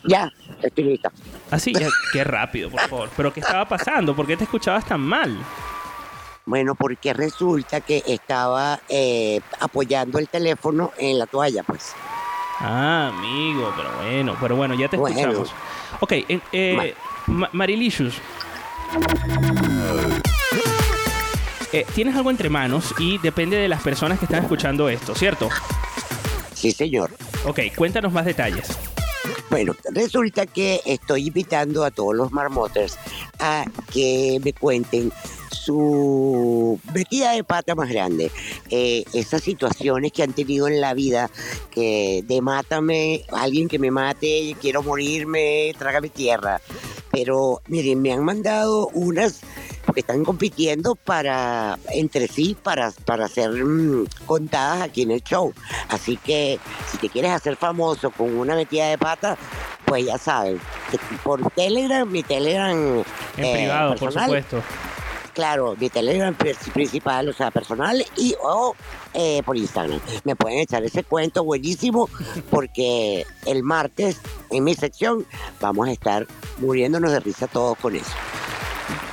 Ya, 0.05 0.33
estoy 0.63 0.85
lista. 0.85 1.11
Así, 1.51 1.73
ya, 1.73 1.89
qué 2.13 2.23
rápido, 2.23 2.71
por 2.71 2.81
favor. 2.81 3.11
Pero 3.17 3.33
¿qué 3.33 3.41
estaba 3.41 3.67
pasando? 3.67 4.15
¿Por 4.15 4.27
qué 4.27 4.37
te 4.37 4.45
escuchabas 4.45 4.87
tan 4.87 5.01
mal? 5.01 5.37
Bueno, 6.47 6.77
porque 6.77 7.13
resulta 7.13 7.81
que 7.81 8.03
estaba 8.07 8.79
eh, 8.89 9.41
apoyando 9.59 10.19
el 10.19 10.29
teléfono 10.29 10.93
en 10.99 11.19
la 11.19 11.27
toalla, 11.27 11.65
pues. 11.65 11.95
Ah, 12.61 13.09
amigo, 13.17 13.73
pero 13.77 13.91
bueno, 13.97 14.37
pero 14.41 14.57
bueno, 14.57 14.75
ya 14.75 14.89
te 14.89 14.97
Bueno. 14.97 15.19
escuchamos. 15.19 15.53
Ok, 16.01 16.13
eh, 16.13 16.41
eh, 16.53 16.95
Ma- 17.27 17.49
Marilicious. 17.53 18.15
Eh, 21.73 21.85
tienes 21.95 22.15
algo 22.15 22.31
entre 22.31 22.49
manos 22.49 22.95
y 22.99 23.19
depende 23.19 23.57
de 23.57 23.69
las 23.69 23.83
personas 23.83 24.19
que 24.19 24.27
están 24.27 24.43
escuchando 24.43 24.89
esto, 24.89 25.15
¿cierto? 25.15 25.49
Sí, 26.55 26.71
señor. 26.71 27.11
Ok, 27.45 27.61
cuéntanos 27.77 28.13
más 28.13 28.25
detalles. 28.25 28.69
Bueno, 29.51 29.75
resulta 29.93 30.47
que 30.47 30.81
estoy 30.85 31.27
invitando 31.29 31.85
a 31.85 31.91
todos 31.91 32.15
los 32.15 32.31
marmoters 32.33 32.97
a 33.41 33.65
que 33.93 34.41
me 34.45 34.53
cuenten 34.53 35.13
su 35.65 36.81
metida 36.93 37.33
de 37.33 37.45
pata 37.45 37.75
más 37.75 37.89
grande. 37.89 38.31
Eh, 38.71 39.05
esas 39.13 39.43
situaciones 39.43 40.13
que 40.13 40.23
han 40.23 40.33
tenido 40.33 40.69
en 40.69 40.81
la 40.81 40.95
vida, 40.95 41.31
que 41.71 42.23
de 42.27 42.41
mátame, 42.41 43.25
alguien 43.33 43.69
que 43.69 43.79
me 43.79 43.91
mate, 43.91 44.57
quiero 44.61 44.83
morirme, 44.83 45.75
trágame 45.79 46.09
tierra. 46.09 46.61
pero 47.11 47.63
miren, 47.69 48.03
me 48.03 48.13
han 48.13 48.25
mandado 48.25 48.89
unas 48.89 49.41
que 49.93 50.01
están 50.01 50.25
compitiendo 50.25 50.95
para 50.95 51.79
entre 51.93 52.27
sí 52.27 52.57
para, 52.61 52.91
para 53.05 53.29
ser 53.29 53.51
mm, 53.51 54.07
contadas 54.27 54.83
aquí 54.83 55.03
en 55.03 55.13
el 55.13 55.23
show. 55.23 55.53
Así 55.89 56.17
que 56.17 56.59
si 56.91 56.99
te 56.99 57.09
quieres 57.09 57.33
hacer 57.33 57.57
famoso 57.57 58.11
con 58.11 58.37
una 58.37 58.55
metida 58.55 58.89
de 58.89 58.99
pata, 58.99 59.37
pues 59.85 60.07
ya 60.07 60.19
sabes, 60.19 60.61
por 61.23 61.51
Telegram, 61.51 62.11
mi 62.11 62.23
Telegram 62.23 63.05
En 63.37 63.45
eh, 63.45 63.53
privado, 63.55 63.95
por 63.97 64.13
supuesto. 64.13 64.63
Claro, 65.35 65.75
mi 65.79 65.91
Telegram 65.91 66.33
pri- 66.35 66.55
principal, 66.73 67.29
o 67.29 67.33
sea, 67.33 67.51
personal 67.51 68.05
y 68.17 68.35
o 68.43 68.75
eh, 69.15 69.43
por 69.45 69.57
Instagram. 69.57 70.01
Me 70.23 70.37
pueden 70.37 70.61
echar 70.61 70.85
ese 70.85 71.03
cuento 71.03 71.43
buenísimo 71.45 72.09
porque 72.51 73.27
el 73.45 73.63
martes 73.65 74.21
en 74.51 74.63
mi 74.65 74.75
sección 74.75 75.27
vamos 75.61 75.89
a 75.89 75.93
estar 75.93 76.27
muriéndonos 76.59 77.11
de 77.11 77.21
risa 77.21 77.49
todos 77.49 77.77
con 77.79 77.97
eso. 77.97 78.13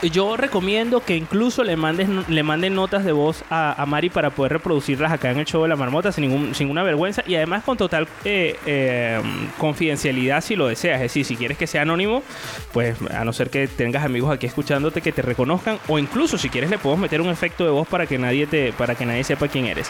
Yo 0.01 0.35
recomiendo 0.35 1.01
que 1.01 1.15
incluso 1.15 1.63
le 1.63 1.75
mandes 1.75 2.09
le 2.27 2.43
manden 2.43 2.73
notas 2.73 3.05
de 3.05 3.11
voz 3.11 3.43
a, 3.49 3.79
a 3.79 3.85
Mari 3.85 4.09
para 4.09 4.31
poder 4.31 4.53
reproducirlas 4.53 5.11
acá 5.11 5.29
en 5.29 5.39
el 5.39 5.45
show 5.45 5.61
de 5.61 5.69
la 5.69 5.75
marmota 5.75 6.11
sin, 6.11 6.27
ningún, 6.27 6.55
sin 6.55 6.65
ninguna 6.65 6.83
vergüenza 6.83 7.23
y 7.27 7.35
además 7.35 7.63
con 7.63 7.77
total 7.77 8.07
eh, 8.25 8.57
eh, 8.65 9.21
confidencialidad 9.57 10.41
si 10.41 10.55
lo 10.55 10.67
deseas. 10.67 10.95
Es 10.95 11.03
decir, 11.03 11.25
si 11.25 11.35
quieres 11.35 11.57
que 11.57 11.67
sea 11.67 11.83
anónimo, 11.83 12.23
pues 12.71 12.97
a 13.11 13.23
no 13.23 13.33
ser 13.33 13.49
que 13.49 13.67
tengas 13.67 14.03
amigos 14.03 14.33
aquí 14.33 14.47
escuchándote 14.47 15.01
que 15.01 15.11
te 15.11 15.21
reconozcan 15.21 15.77
o 15.87 15.99
incluso 15.99 16.37
si 16.37 16.49
quieres 16.49 16.69
le 16.69 16.79
podemos 16.79 17.01
meter 17.01 17.21
un 17.21 17.29
efecto 17.29 17.63
de 17.63 17.69
voz 17.69 17.87
para 17.87 18.07
que 18.07 18.17
nadie 18.17 18.47
te 18.47 18.73
para 18.73 18.95
que 18.95 19.05
nadie 19.05 19.23
sepa 19.23 19.47
quién 19.47 19.65
eres. 19.65 19.89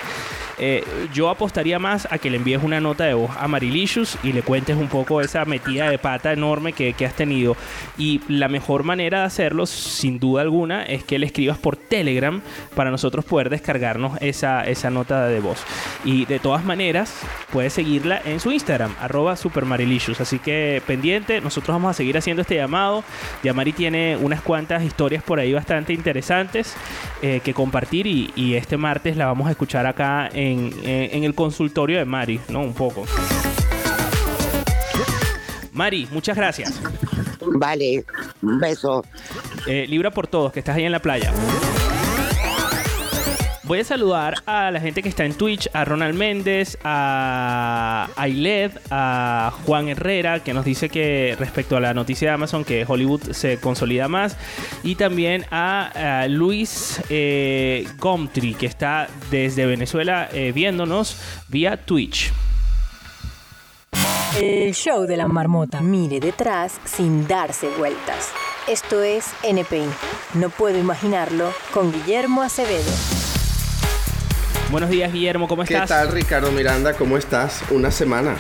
Eh, 0.57 0.83
yo 1.13 1.29
apostaría 1.29 1.79
más 1.79 2.07
a 2.11 2.17
que 2.17 2.29
le 2.29 2.37
envíes 2.37 2.61
una 2.61 2.79
nota 2.79 3.05
de 3.05 3.13
voz 3.13 3.31
a 3.39 3.47
Marilicious 3.47 4.17
y 4.23 4.33
le 4.33 4.43
cuentes 4.43 4.77
un 4.77 4.89
poco 4.89 5.21
esa 5.21 5.45
metida 5.45 5.89
de 5.89 5.97
pata 5.97 6.33
enorme 6.33 6.73
que, 6.73 6.93
que 6.93 7.05
has 7.05 7.15
tenido. 7.15 7.55
Y 7.97 8.21
la 8.27 8.47
mejor 8.47 8.83
manera 8.83 9.21
de 9.21 9.25
hacerlo, 9.25 9.65
sin 9.71 10.19
duda 10.19 10.41
alguna, 10.41 10.83
es 10.83 11.03
que 11.03 11.17
le 11.19 11.25
escribas 11.25 11.57
por 11.57 11.75
Telegram 11.77 12.41
para 12.75 12.91
nosotros 12.91 13.25
poder 13.25 13.49
descargarnos 13.49 14.21
esa, 14.21 14.63
esa 14.65 14.89
nota 14.89 15.27
de 15.27 15.39
voz. 15.39 15.59
Y 16.05 16.25
de 16.25 16.39
todas 16.39 16.63
maneras, 16.63 17.13
puedes 17.51 17.73
seguirla 17.73 18.21
en 18.25 18.39
su 18.39 18.51
Instagram, 18.51 18.93
arroba 18.99 19.35
supermarilicious. 19.35 20.21
Así 20.21 20.39
que 20.39 20.81
pendiente, 20.85 21.41
nosotros 21.41 21.75
vamos 21.75 21.91
a 21.91 21.93
seguir 21.93 22.17
haciendo 22.17 22.41
este 22.41 22.55
llamado. 22.55 23.03
Ya 23.43 23.53
Mari 23.53 23.73
tiene 23.73 24.17
unas 24.17 24.41
cuantas 24.41 24.83
historias 24.83 25.23
por 25.23 25.39
ahí 25.39 25.53
bastante 25.53 25.93
interesantes 25.93 26.75
eh, 27.21 27.41
que 27.43 27.53
compartir 27.53 28.07
y, 28.07 28.51
este 28.55 28.75
martes 28.77 29.15
la 29.15 29.27
vamos 29.27 29.47
a 29.47 29.51
escuchar 29.51 29.85
acá 29.87 30.29
en- 30.33 30.73
en 30.83 31.23
el 31.23 31.33
consultorio 31.35 31.97
de 31.99 32.05
Mari, 32.05 32.39
¿no? 32.49 32.59
Un 32.61 32.73
poco. 32.73 33.05
Mari, 35.73 36.07
muchas 36.11 36.35
gracias. 36.35 36.81
Vale, 37.45 38.05
un 38.41 38.59
beso. 38.59 39.03
Eh, 39.67 39.85
Libra 39.87 40.11
por 40.11 40.27
todos, 40.27 40.51
que 40.51 40.59
estás 40.59 40.75
ahí 40.75 40.85
en 40.85 40.91
la 40.91 41.01
playa. 41.01 41.31
Voy 43.63 43.79
a 43.79 43.83
saludar 43.85 44.35
a 44.47 44.69
la 44.69 44.81
gente 44.81 45.01
que 45.01 45.07
está 45.07 45.23
en 45.23 45.33
Twitch, 45.33 45.69
a 45.71 45.85
Ronald 45.85 46.17
Méndez, 46.17 46.77
a 46.83 48.09
Ailed, 48.17 48.71
a 48.89 49.53
Juan 49.65 49.87
Herrera, 49.87 50.43
que 50.43 50.53
nos 50.53 50.65
dice 50.65 50.89
que 50.89 51.37
respecto 51.39 51.77
a 51.77 51.79
la 51.79 51.93
noticia 51.93 52.27
de 52.27 52.33
Amazon, 52.33 52.65
que 52.65 52.83
Hollywood 52.85 53.31
se 53.31 53.59
consolida 53.59 54.09
más, 54.09 54.35
y 54.83 54.95
también 54.95 55.45
a, 55.51 56.23
a 56.23 56.27
Luis 56.27 57.01
eh, 57.09 57.87
Gomtri, 57.97 58.55
que 58.55 58.65
está 58.65 59.07
desde 59.29 59.65
Venezuela 59.65 60.27
eh, 60.33 60.51
viéndonos 60.53 61.15
vía 61.47 61.77
Twitch. 61.77 62.33
El 64.39 64.73
show 64.73 65.05
de 65.05 65.17
la 65.17 65.27
marmota. 65.27 65.81
Mire 65.81 66.19
detrás 66.19 66.79
sin 66.85 67.27
darse 67.27 67.69
vueltas. 67.77 68.31
Esto 68.67 69.03
es 69.03 69.25
NPI. 69.43 69.85
No 70.35 70.49
puedo 70.49 70.79
imaginarlo 70.79 71.51
con 71.73 71.91
Guillermo 71.91 72.41
Acevedo. 72.41 73.20
Buenos 74.71 74.89
días, 74.89 75.11
Guillermo, 75.11 75.49
¿cómo 75.49 75.65
¿Qué 75.65 75.73
estás? 75.73 75.89
tal, 75.89 76.11
Ricardo 76.13 76.49
Miranda? 76.51 76.93
¿Cómo 76.93 77.17
estás? 77.17 77.61
Una 77.71 77.91
semana 77.91 78.37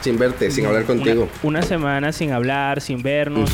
sin 0.00 0.18
verte, 0.18 0.50
sin 0.50 0.66
hablar 0.66 0.84
contigo. 0.84 1.28
Una, 1.44 1.60
una 1.60 1.62
semana 1.62 2.10
sin 2.12 2.32
hablar, 2.32 2.80
sin 2.80 3.00
vernos. 3.00 3.48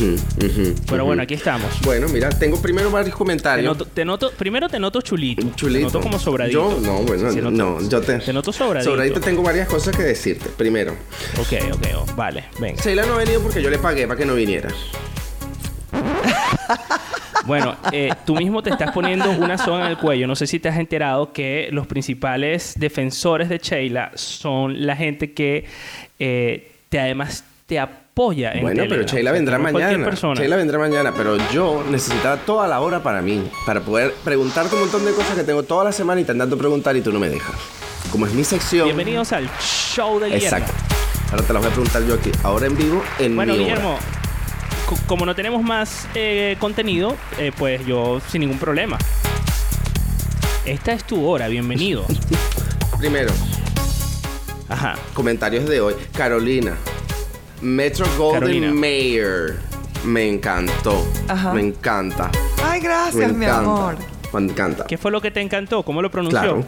Pero 0.89 1.05
bueno, 1.05 1.23
aquí 1.23 1.35
estamos. 1.35 1.69
Bueno, 1.83 2.09
mira, 2.09 2.31
tengo 2.31 2.63
primero 2.63 2.91
varios 2.91 3.15
Te 3.15 3.19
comentarios. 3.19 3.67
noto, 3.77 3.85
te 3.93 4.07
noto- 4.07 4.31
primero 4.33 4.71
te 4.71 4.79
noto 4.79 5.03
chulito. 5.03 5.47
Chulito. 5.55 5.79
Te 5.81 5.85
noto 5.93 6.01
como 6.01 6.19
sobradito. 6.19 6.71
Yo, 6.71 6.81
no, 6.81 7.01
bueno, 7.03 7.31
Sí, 7.31 7.41
no, 7.43 7.81
yo 7.91 8.01
te... 8.01 8.19
Te 8.19 8.33
noto 8.33 8.53
sobradito. 8.55 8.91
Sobradito 8.91 9.21
tengo 9.21 9.43
varias 9.43 9.69
cosas 9.69 9.95
que 9.95 10.03
decirte. 10.05 10.49
Primero, 10.57 10.93
Ok, 11.39 11.53
ok, 11.75 11.87
oh, 11.97 12.07
vale, 12.17 12.45
venga. 12.59 12.83
Sheila 12.83 13.05
no 13.05 13.15
ha 13.15 13.19
venido 13.19 13.43
porque 13.43 13.61
yo 13.63 13.69
le 13.69 13.79
pagué 13.79 14.07
para 14.07 14.19
que 14.19 14.25
no 14.25 14.35
viniera. 14.35 14.71
Bueno, 17.47 17.77
eh, 17.93 18.11
tú 18.25 18.35
mismo 18.37 18.63
te 18.63 18.71
estás 18.71 18.93
poniendo 18.93 19.31
una 19.31 19.59
soga 19.59 19.85
en 19.85 19.91
el 19.91 19.99
cuello. 19.99 20.27
No 20.27 20.35
sé 20.37 20.47
si 20.47 20.59
te 20.59 20.69
has 20.69 20.79
enterado 20.79 21.33
que 21.33 21.69
los 21.73 21.87
principales 21.87 22.75
defensores 22.79 23.49
de 23.49 23.59
Sheila 23.59 24.13
son 24.15 24.87
la 24.87 24.97
gente 24.97 25.33
que 25.33 25.65
eh, 26.19 26.73
te 26.89 27.01
además 27.01 27.45
te 27.67 27.79
apoya 27.79 28.53
en 28.53 28.63
Bueno, 28.63 28.85
pero. 28.89 29.03
Sheila 29.03 29.33
vendrá 29.33 29.59
no 29.59 29.65
mañana. 29.65 30.05
persona. 30.05 30.41
Sheila 30.41 30.57
vendrá 30.57 30.79
mañana, 30.79 31.13
pero 31.17 31.37
yo 31.53 31.85
necesitaba 31.91 32.37
toda 32.39 32.67
la 32.69 32.81
hora 32.81 33.03
para 33.03 33.21
mí, 33.23 33.43
para 33.67 33.81
poder 33.81 34.15
preguntarte 34.25 34.75
un 34.75 34.83
montón 34.83 35.05
de 35.05 35.13
cosas 35.13 35.35
que 35.37 35.43
tengo 35.45 35.63
toda 35.63 35.85
la 35.85 35.93
semana 35.93 36.21
intentando 36.21 36.57
preguntar 36.57 36.97
y 36.97 37.01
tú 37.01 37.13
no 37.13 37.19
me 37.19 37.29
dejas. 37.29 37.55
Como 38.11 38.27
es 38.27 38.33
mi 38.33 38.45
sección. 38.45 38.85
Bienvenidos 38.87 39.33
al 39.33 39.49
show 39.61 40.19
de 40.21 40.27
Guillermo. 40.27 40.47
Exacto. 40.59 40.73
Ahora 41.33 41.43
te 41.47 41.53
las 41.53 41.63
voy 41.63 41.71
a 41.71 41.75
preguntar 41.75 42.03
yo 42.07 42.15
aquí, 42.15 42.31
ahora 42.45 42.67
en 42.67 42.77
vivo, 42.77 43.03
en 43.19 43.35
Bueno, 43.35 43.55
mi. 43.55 43.59
Guillermo, 43.61 43.99
como 45.07 45.27
no 45.27 45.35
tenemos 45.35 45.63
más 45.63 46.07
eh, 46.15 46.57
contenido, 46.59 47.17
eh, 47.39 47.53
pues 47.57 47.85
yo 47.87 48.21
sin 48.29 48.41
ningún 48.41 48.59
problema. 48.59 48.99
Esta 50.65 50.93
es 50.93 51.05
tu 51.05 51.27
hora, 51.27 51.49
bienvenido. 51.49 52.05
Primero, 52.99 53.33
Ajá. 54.69 54.95
comentarios 55.13 55.69
de 55.69 55.81
hoy. 55.81 55.95
Carolina, 56.17 56.75
Metro 57.61 58.07
Golden 58.17 58.41
Carolina. 58.41 58.73
Mayer. 58.73 59.59
Me 60.05 60.29
encantó. 60.29 61.07
Ajá. 61.29 61.53
Me 61.53 61.61
encanta. 61.63 62.31
Ay, 62.63 62.81
Me 62.81 62.87
gracias, 62.89 63.33
mi 63.33 63.45
encanta. 63.45 63.59
amor. 63.59 63.97
Me 64.33 64.41
encanta. 64.43 64.85
¿Qué 64.87 64.99
fue 64.99 65.11
lo 65.11 65.21
que 65.21 65.31
te 65.31 65.41
encantó? 65.41 65.83
¿Cómo 65.83 66.03
lo 66.03 66.11
pronunció? 66.11 66.41
Claro. 66.41 66.65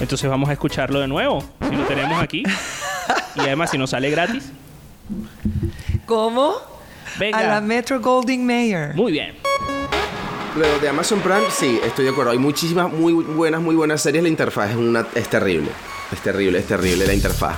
Entonces 0.00 0.28
vamos 0.28 0.48
a 0.48 0.52
escucharlo 0.52 1.00
de 1.00 1.08
nuevo, 1.08 1.42
si 1.68 1.74
lo 1.76 1.84
tenemos 1.84 2.22
aquí. 2.22 2.42
Y 3.36 3.40
además, 3.40 3.70
si 3.72 3.78
nos 3.78 3.90
sale 3.90 4.10
gratis. 4.10 4.44
¿Cómo? 6.06 6.54
Venga. 7.18 7.38
A 7.38 7.42
la 7.42 7.60
Metro 7.60 8.00
Golding 8.00 8.44
Mayer. 8.44 8.94
Muy 8.94 9.12
bien. 9.12 9.34
Luego 10.56 10.78
de 10.78 10.88
Amazon 10.88 11.20
Prime, 11.20 11.50
sí, 11.50 11.80
estoy 11.84 12.04
de 12.04 12.12
acuerdo. 12.12 12.30
Hay 12.30 12.38
muchísimas 12.38 12.92
muy 12.92 13.12
buenas, 13.12 13.60
muy 13.60 13.74
buenas 13.74 14.00
series. 14.02 14.22
La 14.22 14.28
interfaz 14.28 14.70
es, 14.70 14.76
una, 14.76 15.06
es 15.14 15.28
terrible. 15.28 15.70
Es 16.12 16.20
terrible, 16.20 16.58
es 16.60 16.66
terrible 16.66 17.06
la 17.06 17.14
interfaz. 17.14 17.56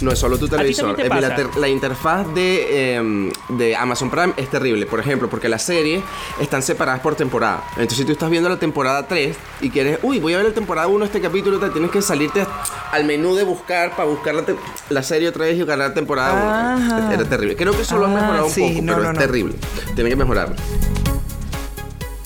No 0.00 0.12
es 0.12 0.18
solo 0.18 0.38
tu 0.38 0.46
televisor. 0.48 0.94
te 0.96 1.08
la, 1.08 1.50
la 1.56 1.68
interfaz 1.68 2.32
de, 2.34 2.94
em, 2.94 3.32
de 3.48 3.74
Amazon 3.74 4.10
Prime 4.10 4.32
es 4.36 4.48
terrible. 4.48 4.86
Por 4.86 5.00
ejemplo, 5.00 5.28
porque 5.28 5.48
las 5.48 5.62
series 5.62 6.02
están 6.40 6.62
separadas 6.62 7.00
por 7.00 7.16
temporada. 7.16 7.64
Entonces, 7.72 7.98
si 7.98 8.04
tú 8.04 8.12
estás 8.12 8.30
viendo 8.30 8.48
la 8.48 8.58
temporada 8.58 9.08
3 9.08 9.36
y 9.60 9.70
quieres, 9.70 9.98
uy, 10.02 10.20
voy 10.20 10.34
a 10.34 10.36
ver 10.36 10.46
la 10.46 10.54
temporada 10.54 10.86
1, 10.86 11.04
este 11.04 11.20
capítulo, 11.20 11.58
te 11.58 11.70
tienes 11.70 11.90
que 11.90 12.00
salirte 12.00 12.46
al 12.92 13.04
menú 13.04 13.34
de 13.34 13.42
buscar 13.42 13.96
para 13.96 14.08
buscar 14.08 14.34
la, 14.36 14.44
la 14.90 15.02
serie 15.02 15.28
otra 15.28 15.46
vez 15.46 15.56
y 15.56 15.58
buscar 15.60 15.78
la 15.78 15.92
temporada 15.92 16.76
1. 16.78 16.94
Ajá. 16.94 17.14
Era 17.14 17.24
terrible. 17.28 17.56
Creo 17.56 17.72
que 17.74 17.82
eso 17.82 17.98
lo 17.98 18.06
han 18.06 18.16
Ah, 18.16 18.20
mejorado 18.20 18.46
un 18.46 18.52
poco, 18.52 18.82
no, 18.82 18.92
pero 18.94 19.02
no, 19.02 19.08
es 19.10 19.14
no. 19.14 19.20
terrible. 19.20 19.54
Tienen 19.94 20.10
que 20.12 20.16
mejorarlo. 20.16 20.54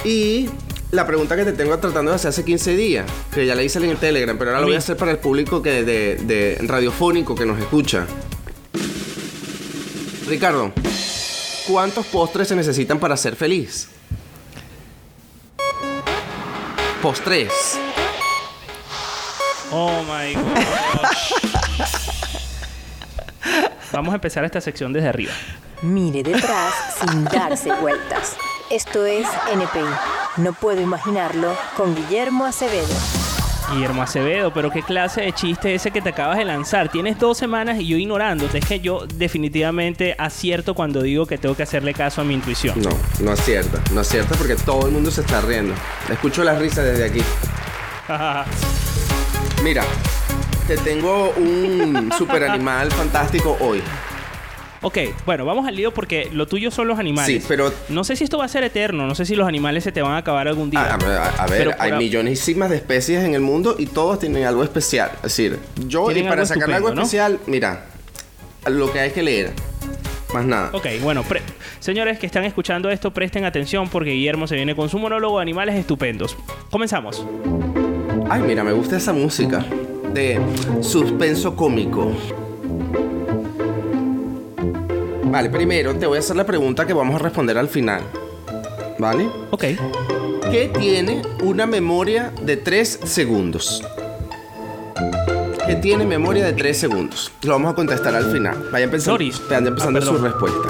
Y 0.05 0.51
la 0.93 1.07
pregunta 1.07 1.37
que 1.37 1.45
te 1.47 1.55
tengo 1.55 1.79
tratando 1.79 2.11
de 2.11 2.17
hacer 2.17 2.29
hace 2.29 2.45
15 2.45 2.77
días, 2.77 3.11
que 3.33 3.47
ya 3.47 3.55
la 3.55 3.63
hice 3.63 3.79
en 3.79 3.87
el 3.87 3.97
Telegram, 3.97 4.37
pero 4.37 4.51
ahora 4.51 4.61
lo 4.61 4.67
voy 4.67 4.77
a 4.77 4.79
hacer 4.79 4.95
para 4.95 5.11
el 5.11 5.19
público 5.19 5.63
que 5.63 5.85
de, 5.85 6.17
de 6.17 6.59
radiofónico 6.61 7.35
que 7.35 7.47
nos 7.47 7.59
escucha. 7.59 8.07
Ricardo, 10.29 10.71
¿cuántos 11.67 12.05
postres 12.07 12.49
se 12.49 12.57
necesitan 12.57 12.99
para 12.99 13.17
ser 13.17 13.37
feliz? 13.37 13.89
Postres. 17.01 17.79
Oh 19.71 20.03
my 20.03 20.35
gosh. 20.35 21.33
Vamos 23.93 24.13
a 24.13 24.17
empezar 24.17 24.45
esta 24.45 24.61
sección 24.61 24.93
desde 24.93 25.09
arriba. 25.09 25.33
Mire 25.81 26.23
detrás 26.23 26.75
sin 27.01 27.25
darse 27.25 27.73
vueltas. 27.81 28.37
Esto 28.69 29.07
es 29.07 29.27
NPI. 29.51 30.22
No 30.39 30.55
puedo 30.55 30.81
imaginarlo 30.81 31.55
con 31.77 31.95
Guillermo 31.95 32.47
Acevedo. 32.47 32.95
Guillermo 33.71 34.03
Acevedo, 34.03 34.51
pero 34.53 34.71
qué 34.71 34.83
clase 34.83 35.21
de 35.21 35.33
chiste 35.33 35.75
ese 35.75 35.91
que 35.91 36.01
te 36.01 36.09
acabas 36.09 36.39
de 36.39 36.47
lanzar. 36.47 36.89
Tienes 36.89 37.19
dos 37.19 37.37
semanas 37.37 37.79
y 37.79 37.87
yo 37.87 37.99
ignorándote. 37.99 38.59
Es 38.59 38.65
que 38.65 38.81
yo 38.81 39.07
definitivamente 39.07 40.15
acierto 40.19 40.75
cuando 40.75 41.03
digo 41.03 41.27
que 41.27 41.37
tengo 41.37 41.55
que 41.55 41.65
hacerle 41.65 41.93
caso 41.93 42.23
a 42.23 42.25
mi 42.25 42.33
intuición. 42.33 42.81
No, 42.81 42.91
no 43.21 43.33
acierta. 43.33 43.79
No 43.93 44.01
acierta 44.01 44.35
porque 44.37 44.57
todo 44.57 44.87
el 44.87 44.93
mundo 44.93 45.11
se 45.11 45.21
está 45.21 45.43
riendo. 45.43 45.75
Escucho 46.11 46.43
las 46.45 46.59
risas 46.59 46.87
desde 46.87 47.05
aquí. 47.05 47.23
Mira, 49.63 49.85
te 50.67 50.79
tengo 50.79 51.31
un 51.37 52.11
super 52.17 52.45
animal 52.45 52.91
fantástico 52.91 53.59
hoy. 53.61 53.83
Ok, 54.85 54.99
bueno, 55.27 55.45
vamos 55.45 55.67
al 55.69 55.77
lío 55.77 55.95
porque 55.95 56.29
lo 56.33 56.47
tuyo 56.49 56.71
son 56.73 56.89
los 56.89 56.99
animales. 56.99 57.41
Sí, 57.43 57.47
pero- 57.49 57.73
No 57.89 58.03
sé 58.03 58.17
si 58.17 58.25
esto 58.25 58.39
va 58.39 58.47
a 58.47 58.49
ser 58.49 58.65
eterno, 58.65 59.07
no 59.07 59.15
sé 59.15 59.25
si 59.25 59.37
los 59.37 59.47
animales 59.47 59.85
se 59.85 59.93
te 59.93 60.03
van 60.03 60.13
a 60.13 60.17
acabar 60.19 60.49
algún 60.49 60.71
día. 60.71 60.81
Ah, 60.81 60.99
A, 61.01 61.17
a- 61.41 61.45
a 61.45 61.47
ver, 61.47 61.59
Pero 61.69 61.71
hay 61.79 61.93
millones 61.93 62.45
de 62.45 62.77
especies 62.77 63.23
en 63.25 63.35
el 63.35 63.41
mundo 63.43 63.77
y 63.79 63.87
todos 63.87 64.19
tienen 64.19 64.45
algo 64.45 64.65
especial. 64.65 65.11
Es 65.17 65.23
decir, 65.23 65.59
yo 65.87 66.11
y 66.11 66.15
para 66.23 66.43
algo 66.43 66.47
sacarle 66.47 66.75
algo 66.75 66.89
especial, 67.05 67.39
mira, 67.47 67.87
lo 68.67 68.93
que 68.93 68.99
hay 69.01 69.11
que 69.13 69.23
leer. 69.23 69.53
Más 70.35 70.45
nada. 70.47 70.71
Ok, 70.73 70.87
bueno, 71.03 71.23
pre- 71.23 71.43
señores 71.79 72.19
que 72.19 72.27
están 72.27 72.45
escuchando 72.45 72.91
esto, 72.91 73.13
presten 73.13 73.45
atención 73.45 73.89
porque 73.89 74.11
Guillermo 74.13 74.47
se 74.49 74.57
viene 74.57 74.75
con 74.75 74.89
su 74.89 74.99
monólogo 74.99 75.37
de 75.39 75.43
animales 75.43 75.75
estupendos. 75.77 76.37
Comenzamos. 76.71 77.25
Ay, 78.31 78.41
mira, 78.43 78.65
me 78.65 78.73
gusta 78.73 78.97
esa 78.97 79.13
música 79.13 79.65
de 80.13 80.41
suspenso 80.81 81.55
cómico. 81.55 82.13
Vale, 85.33 85.49
primero 85.49 85.95
te 85.97 86.05
voy 86.07 86.19
a 86.19 86.21
hacer 86.21 86.37
la 86.37 86.45
pregunta 86.45 86.87
que 86.87 86.93
vamos 86.93 87.15
a 87.17 87.19
responder 87.19 87.57
al 87.57 87.67
final. 87.69 88.03
¿Vale? 88.99 89.31
Ok. 89.51 89.65
¿Qué 90.51 90.71
tiene 90.79 91.23
una 91.43 91.67
memoria 91.67 92.31
de 92.43 92.59
3 92.59 93.01
segundos? 93.05 93.83
¿Qué 95.67 95.77
tiene 95.77 96.05
memoria 96.05 96.45
de 96.45 96.53
3 96.53 96.79
segundos? 96.79 97.33
Lo 97.45 97.53
vamos 97.53 97.73
a 97.73 97.75
contestar 97.75 98.15
al 98.15 98.31
final. 98.31 98.69
Vayan 98.71 98.91
pensando, 98.91 99.13
Doris. 99.15 99.41
vayan 99.49 99.65
pensando 99.75 100.01
Ah, 100.01 100.03
su 100.03 100.19
respuesta. 100.19 100.69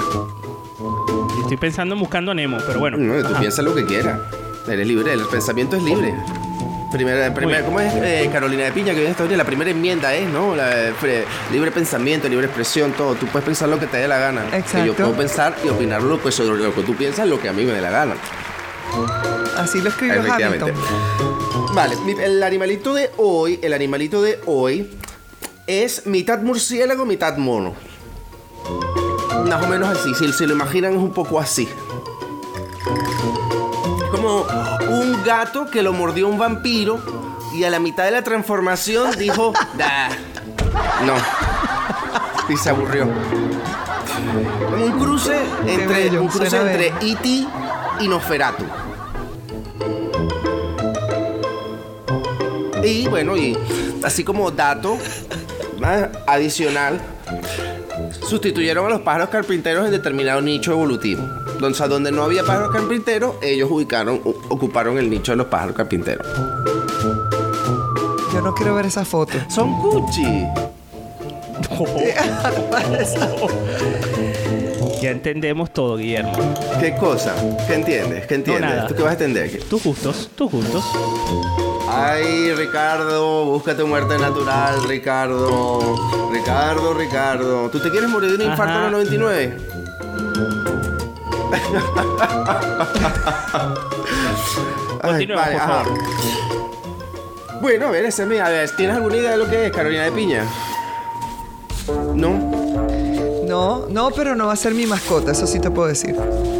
Estoy 1.41 1.57
pensando 1.57 1.95
en 1.95 1.99
buscando 1.99 2.31
a 2.31 2.33
Nemo, 2.33 2.57
pero 2.65 2.79
bueno. 2.79 2.95
No, 2.97 3.19
tú 3.21 3.27
Ajá. 3.33 3.39
piensa 3.41 3.61
lo 3.61 3.75
que 3.75 3.85
quieras. 3.85 4.17
Eres 4.65 4.87
libre, 4.87 5.11
el 5.11 5.25
pensamiento 5.25 5.75
es 5.75 5.83
libre. 5.83 6.15
Primera, 6.93 7.33
primera. 7.33 7.65
¿Cómo 7.65 7.79
es 7.79 7.91
eh, 7.95 8.29
Carolina 8.31 8.65
de 8.65 8.71
Piña 8.71 8.91
que 8.91 8.97
viene 8.97 9.09
esta 9.09 9.23
historia? 9.23 9.35
La 9.35 9.45
primera 9.45 9.71
enmienda 9.71 10.13
es, 10.13 10.29
¿no? 10.29 10.55
La, 10.55 10.89
eh, 10.89 11.25
libre 11.51 11.71
pensamiento, 11.71 12.29
libre 12.29 12.45
expresión, 12.45 12.91
todo. 12.93 13.15
Tú 13.15 13.25
puedes 13.25 13.43
pensar 13.43 13.67
lo 13.67 13.79
que 13.79 13.87
te 13.87 13.97
dé 13.97 14.07
la 14.07 14.19
gana. 14.19 14.45
Exacto. 14.53 14.83
Y 14.83 14.85
yo 14.85 14.93
puedo 14.93 15.13
pensar 15.13 15.55
y 15.65 15.69
opinar 15.69 16.03
lo 16.03 16.21
que, 16.21 16.31
sobre 16.31 16.63
lo 16.63 16.73
que 16.73 16.83
tú 16.83 16.95
piensas, 16.95 17.27
lo 17.27 17.41
que 17.41 17.49
a 17.49 17.53
mí 17.53 17.65
me 17.65 17.71
dé 17.71 17.81
la 17.81 17.89
gana. 17.89 18.13
Así 19.57 19.81
lo 19.81 19.89
escribió 19.89 20.21
Efectivamente. 20.21 20.71
Hamilton. 20.71 21.75
Vale, 21.75 21.95
el 22.23 22.43
animalito 22.43 22.93
de 22.93 23.09
hoy, 23.17 23.59
el 23.63 23.73
animalito 23.73 24.21
de 24.21 24.39
hoy 24.45 24.91
es 25.65 26.05
mitad 26.05 26.41
murciélago, 26.43 27.07
mitad 27.07 27.37
mono. 27.37 27.73
Más 29.49 29.63
o 29.63 29.67
menos 29.67 29.89
así, 29.89 30.13
si 30.13 30.31
se 30.31 30.45
lo 30.45 30.53
imaginan 30.53 30.93
es 30.93 30.99
un 30.99 31.11
poco 31.11 31.39
así. 31.39 31.67
Como 34.23 34.47
un 34.89 35.21
gato 35.25 35.69
que 35.69 35.83
lo 35.83 35.91
mordió 35.91 36.29
un 36.29 36.37
vampiro 36.37 36.97
y 37.53 37.65
a 37.65 37.69
la 37.69 37.79
mitad 37.81 38.05
de 38.05 38.11
la 38.11 38.21
transformación 38.21 39.11
dijo, 39.17 39.51
"Da, 39.77 40.07
no. 41.05 41.15
Y 42.47 42.55
se 42.55 42.69
aburrió. 42.69 43.05
Un 44.81 44.91
cruce 44.97 45.37
entre, 45.67 45.87
bello, 45.87 46.21
un 46.21 46.29
cruce 46.29 46.55
entre. 46.55 46.87
E.T. 47.01 47.45
y 47.99 48.07
Nosferatu. 48.07 48.63
Y 52.81 53.09
bueno, 53.09 53.35
y 53.35 53.57
así 54.05 54.23
como 54.23 54.51
dato 54.51 54.97
adicional, 56.27 57.01
sustituyeron 58.25 58.85
a 58.85 58.89
los 58.89 59.01
pájaros 59.01 59.27
carpinteros 59.27 59.83
en 59.85 59.91
determinado 59.91 60.41
nicho 60.41 60.71
evolutivo. 60.71 61.42
O 61.71 61.73
sea, 61.73 61.87
donde 61.87 62.11
no 62.11 62.23
había 62.23 62.43
pájaros 62.43 62.71
carpinteros, 62.71 63.35
ellos 63.41 63.69
ubicaron, 63.71 64.21
ocuparon 64.49 64.97
el 64.97 65.09
nicho 65.09 65.31
de 65.31 65.37
los 65.37 65.47
pájaros 65.47 65.75
carpinteros. 65.75 66.27
Yo 68.33 68.41
no 68.41 68.53
quiero 68.53 68.75
ver 68.75 68.87
esa 68.87 69.05
foto. 69.05 69.33
Son 69.49 69.71
Gucci. 69.81 70.45
Ya 75.01 75.11
entendemos 75.11 75.73
todo, 75.73 75.97
Guillermo. 75.97 76.31
¿Qué 76.79 76.95
cosa? 76.95 77.35
¿Qué 77.67 77.73
entiendes? 77.73 78.25
¿Qué 78.25 78.35
entiendes? 78.35 78.69
nada. 78.69 78.87
¿Tú 78.87 78.95
qué 78.95 79.03
vas 79.03 79.09
a 79.09 79.13
entender? 79.15 79.61
Tus 79.69 79.83
gustos, 79.83 80.29
tus 80.33 80.49
gustos. 80.49 80.81
Ay, 81.89 82.53
Ricardo, 82.53 83.43
búscate 83.47 83.83
muerte 83.83 84.17
natural, 84.17 84.81
Ricardo. 84.87 86.29
Ricardo, 86.31 86.93
Ricardo. 86.93 87.69
¿Tú 87.69 87.79
te 87.79 87.89
quieres 87.89 88.09
morir 88.09 88.29
de 88.29 88.35
un 88.45 88.51
infarto 88.51 88.73
a 88.73 88.81
los 88.83 88.91
99? 88.93 89.57
Ay, 95.01 95.27
Continuemos, 95.27 95.45
por 95.47 95.55
ajá. 95.61 95.83
favor. 95.83 95.99
Bueno, 97.61 97.87
a 97.87 97.91
ver, 97.91 98.05
ese 98.05 98.23
es 98.23 98.27
mi- 98.27 98.37
a 98.37 98.49
ver, 98.49 98.69
¿tienes 98.75 98.95
alguna 98.95 99.17
idea 99.17 99.31
de 99.31 99.37
lo 99.37 99.49
que 99.49 99.67
es 99.67 99.71
Carolina 99.71 100.03
de 100.03 100.11
Piña? 100.11 100.43
¿No? 102.13 102.51
No, 103.45 103.85
no, 103.89 104.11
pero 104.11 104.35
no 104.35 104.47
va 104.47 104.53
a 104.53 104.57
ser 104.57 104.73
mi 104.73 104.85
mascota, 104.85 105.31
eso 105.33 105.45
sí 105.47 105.59
te 105.59 105.69
puedo 105.69 105.87
decir. 105.89 106.15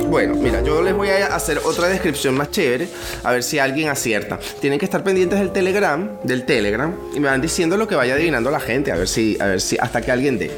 Bueno, 0.09 0.35
mira, 0.35 0.61
yo 0.61 0.81
les 0.81 0.93
voy 0.93 1.09
a 1.09 1.33
hacer 1.35 1.59
otra 1.63 1.87
descripción 1.87 2.35
más 2.35 2.51
chévere, 2.51 2.87
a 3.23 3.31
ver 3.31 3.41
si 3.43 3.57
alguien 3.59 3.89
acierta. 3.89 4.37
Tienen 4.61 4.79
que 4.79 4.85
estar 4.85 5.03
pendientes 5.03 5.39
del 5.39 5.51
Telegram, 5.51 6.09
del 6.23 6.45
Telegram, 6.45 6.93
y 7.15 7.19
me 7.19 7.27
van 7.29 7.41
diciendo 7.41 7.77
lo 7.77 7.87
que 7.87 7.95
vaya 7.95 8.13
adivinando 8.13 8.51
la 8.51 8.59
gente, 8.59 8.91
a 8.91 8.95
ver 8.95 9.07
si, 9.07 9.37
a 9.41 9.45
ver 9.45 9.61
si, 9.61 9.77
hasta 9.79 10.01
que 10.01 10.11
alguien 10.11 10.37
dé. 10.37 10.51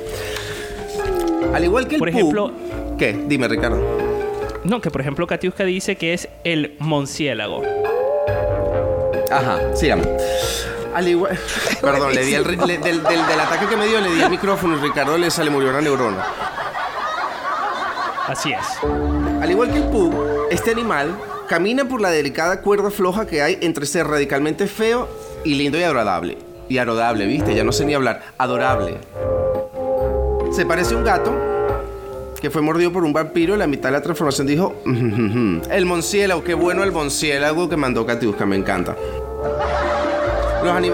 Al 1.53 1.63
igual 1.63 1.87
que 1.87 1.95
el 1.95 1.99
Por 1.99 2.09
ejemplo- 2.09 2.51
¿Qué? 2.97 3.13
Dime, 3.27 3.47
Ricardo. 3.47 3.94
No, 4.65 4.81
que 4.81 4.89
por 4.91 5.01
ejemplo 5.01 5.27
Katiuska 5.27 5.63
dice 5.63 5.95
que 5.95 6.13
es 6.13 6.27
el 6.43 6.75
monciélago. 6.79 7.61
Ajá, 9.31 9.59
sigamos. 9.75 10.07
Al 10.93 11.07
igual. 11.07 11.37
Perdón, 11.81 12.15
le 12.15 12.23
di 12.25 12.33
el, 12.35 12.45
ri- 12.45 12.65
le- 12.65 12.77
del, 12.77 13.03
del- 13.03 13.25
del 13.27 13.39
ataque 13.39 13.67
que 13.67 13.75
me 13.77 13.85
dio, 13.87 13.99
le 14.01 14.09
di 14.13 14.21
el 14.21 14.29
micrófono 14.29 14.77
y 14.77 14.81
Ricardo 14.81 15.17
le, 15.17 15.29
se 15.29 15.43
le 15.43 15.49
murió 15.49 15.69
una 15.69 15.81
neurona. 15.81 16.25
Así 18.27 18.51
es. 18.53 18.65
Al 19.41 19.51
igual 19.51 19.71
que 19.71 19.77
el 19.77 19.83
pug, 19.83 20.13
este 20.49 20.71
animal 20.71 21.15
camina 21.47 21.85
por 21.85 22.01
la 22.01 22.09
delicada 22.09 22.61
cuerda 22.61 22.89
floja 22.89 23.27
que 23.27 23.41
hay 23.43 23.59
entre 23.61 23.85
ser 23.85 24.07
radicalmente 24.07 24.67
feo 24.67 25.07
y 25.43 25.55
lindo 25.55 25.77
y 25.77 25.83
agradable. 25.83 26.37
Y 26.69 26.79
agradable, 26.79 27.27
¿viste? 27.27 27.53
Ya 27.53 27.63
no 27.63 27.71
sé 27.71 27.85
ni 27.85 27.93
hablar. 27.93 28.23
Adorable. 28.39 28.97
Se 30.51 30.65
parece 30.65 30.95
a 30.95 30.97
un 30.97 31.03
gato 31.03 31.31
que 32.45 32.51
fue 32.51 32.61
mordido 32.61 32.91
por 32.91 33.03
un 33.03 33.11
vampiro 33.11 33.55
y 33.55 33.57
la 33.57 33.65
mitad 33.65 33.89
de 33.89 33.93
la 33.93 34.03
transformación 34.03 34.45
dijo... 34.45 34.75
El 35.71 35.85
monciélago, 35.87 36.43
qué 36.43 36.53
bueno 36.53 36.83
el 36.83 36.91
monciélago 36.91 37.67
que 37.67 37.75
mandó 37.75 38.05
Katiuska, 38.05 38.45
me 38.45 38.55
encanta. 38.55 38.95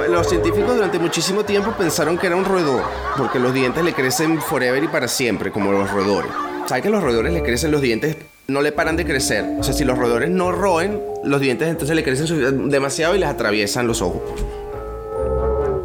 Los, 0.09 0.29
científicos 0.29 0.75
durante 0.75 0.97
muchísimo 0.97 1.43
tiempo 1.43 1.73
pensaron 1.77 2.17
que 2.17 2.27
era 2.27 2.37
un 2.37 2.45
roedor, 2.45 2.83
porque 3.17 3.37
los 3.37 3.53
dientes 3.53 3.83
le 3.83 3.91
crecen 3.91 4.41
forever 4.41 4.81
y 4.81 4.87
para 4.87 5.09
siempre, 5.09 5.51
como 5.51 5.73
los 5.73 5.91
roedores. 5.91 6.31
¿Sabes 6.67 6.83
que 6.83 6.89
los 6.89 7.03
roedores 7.03 7.33
le 7.33 7.43
crecen 7.43 7.69
los 7.71 7.81
dientes? 7.81 8.15
No 8.47 8.61
le 8.61 8.71
paran 8.71 8.95
de 8.95 9.03
crecer. 9.03 9.43
O 9.59 9.63
sea, 9.63 9.73
si 9.73 9.83
los 9.83 9.97
roedores 9.97 10.29
no 10.29 10.53
roen, 10.53 11.01
los 11.25 11.41
dientes 11.41 11.67
entonces 11.67 11.97
le 11.97 12.03
crecen 12.05 12.69
demasiado 12.69 13.13
y 13.13 13.19
les 13.19 13.27
atraviesan 13.27 13.87
los 13.87 14.01
ojos. 14.01 14.21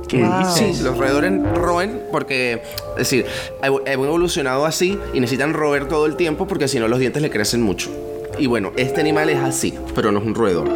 ¿Qué 0.09 0.19
Wow. 0.23 0.39
dices? 0.39 0.77
Sí, 0.79 0.83
los 0.85 0.97
roedores 0.97 1.33
roen 1.55 2.01
porque, 2.13 2.63
es 2.93 2.97
decir, 2.99 3.27
han 3.63 3.75
evolucionado 3.87 4.65
así 4.67 4.99
y 5.13 5.21
necesitan 5.21 5.53
roer 5.53 5.89
todo 5.89 6.07
el 6.07 6.17
tiempo 6.17 6.47
porque 6.47 6.69
si 6.69 6.79
no 6.79 6.89
los 6.89 6.99
dientes 6.99 7.21
le 7.23 7.31
crecen 7.31 7.63
mucho. 7.63 7.91
Y 8.39 8.47
bueno, 8.47 8.73
este 8.77 9.01
animal 9.01 9.31
es 9.31 9.39
así, 9.39 9.75
pero 9.95 10.13
no 10.13 10.21
es 10.21 10.27
un 10.27 10.35
roedor. 10.35 10.69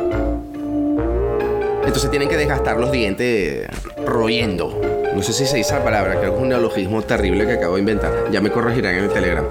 Entonces 1.85 2.11
tienen 2.11 2.29
que 2.29 2.37
desgastar 2.37 2.79
los 2.79 2.93
dientes 2.93 3.67
royendo. 4.07 4.81
No 5.15 5.23
sé 5.23 5.33
si 5.33 5.45
se 5.47 5.57
dice 5.57 5.73
la 5.75 5.83
palabra, 5.83 6.19
creo 6.19 6.31
que 6.33 6.37
es 6.37 6.43
un 6.43 6.49
neologismo 6.49 7.03
terrible 7.03 7.47
que 7.47 7.55
acabo 7.55 7.75
de 7.75 7.81
inventar. 7.81 8.13
Ya 8.31 8.41
me 8.41 8.51
corregirán 8.51 8.95
en 8.95 9.05
el 9.05 9.11
Telegram. 9.11 9.45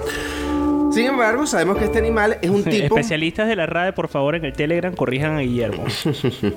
Sin 0.92 1.06
embargo, 1.06 1.46
sabemos 1.46 1.78
que 1.78 1.86
este 1.86 2.00
animal 2.00 2.38
es 2.42 2.50
un 2.50 2.64
tipo... 2.66 2.98
Especialistas 2.98 3.48
de 3.48 3.56
la 3.56 3.66
RAE, 3.66 3.94
por 3.94 4.08
favor, 4.08 4.36
en 4.36 4.46
el 4.46 4.54
Telegram 4.54 4.96
corrijan 4.96 5.38
a 5.38 5.40
Guillermo. 5.42 5.86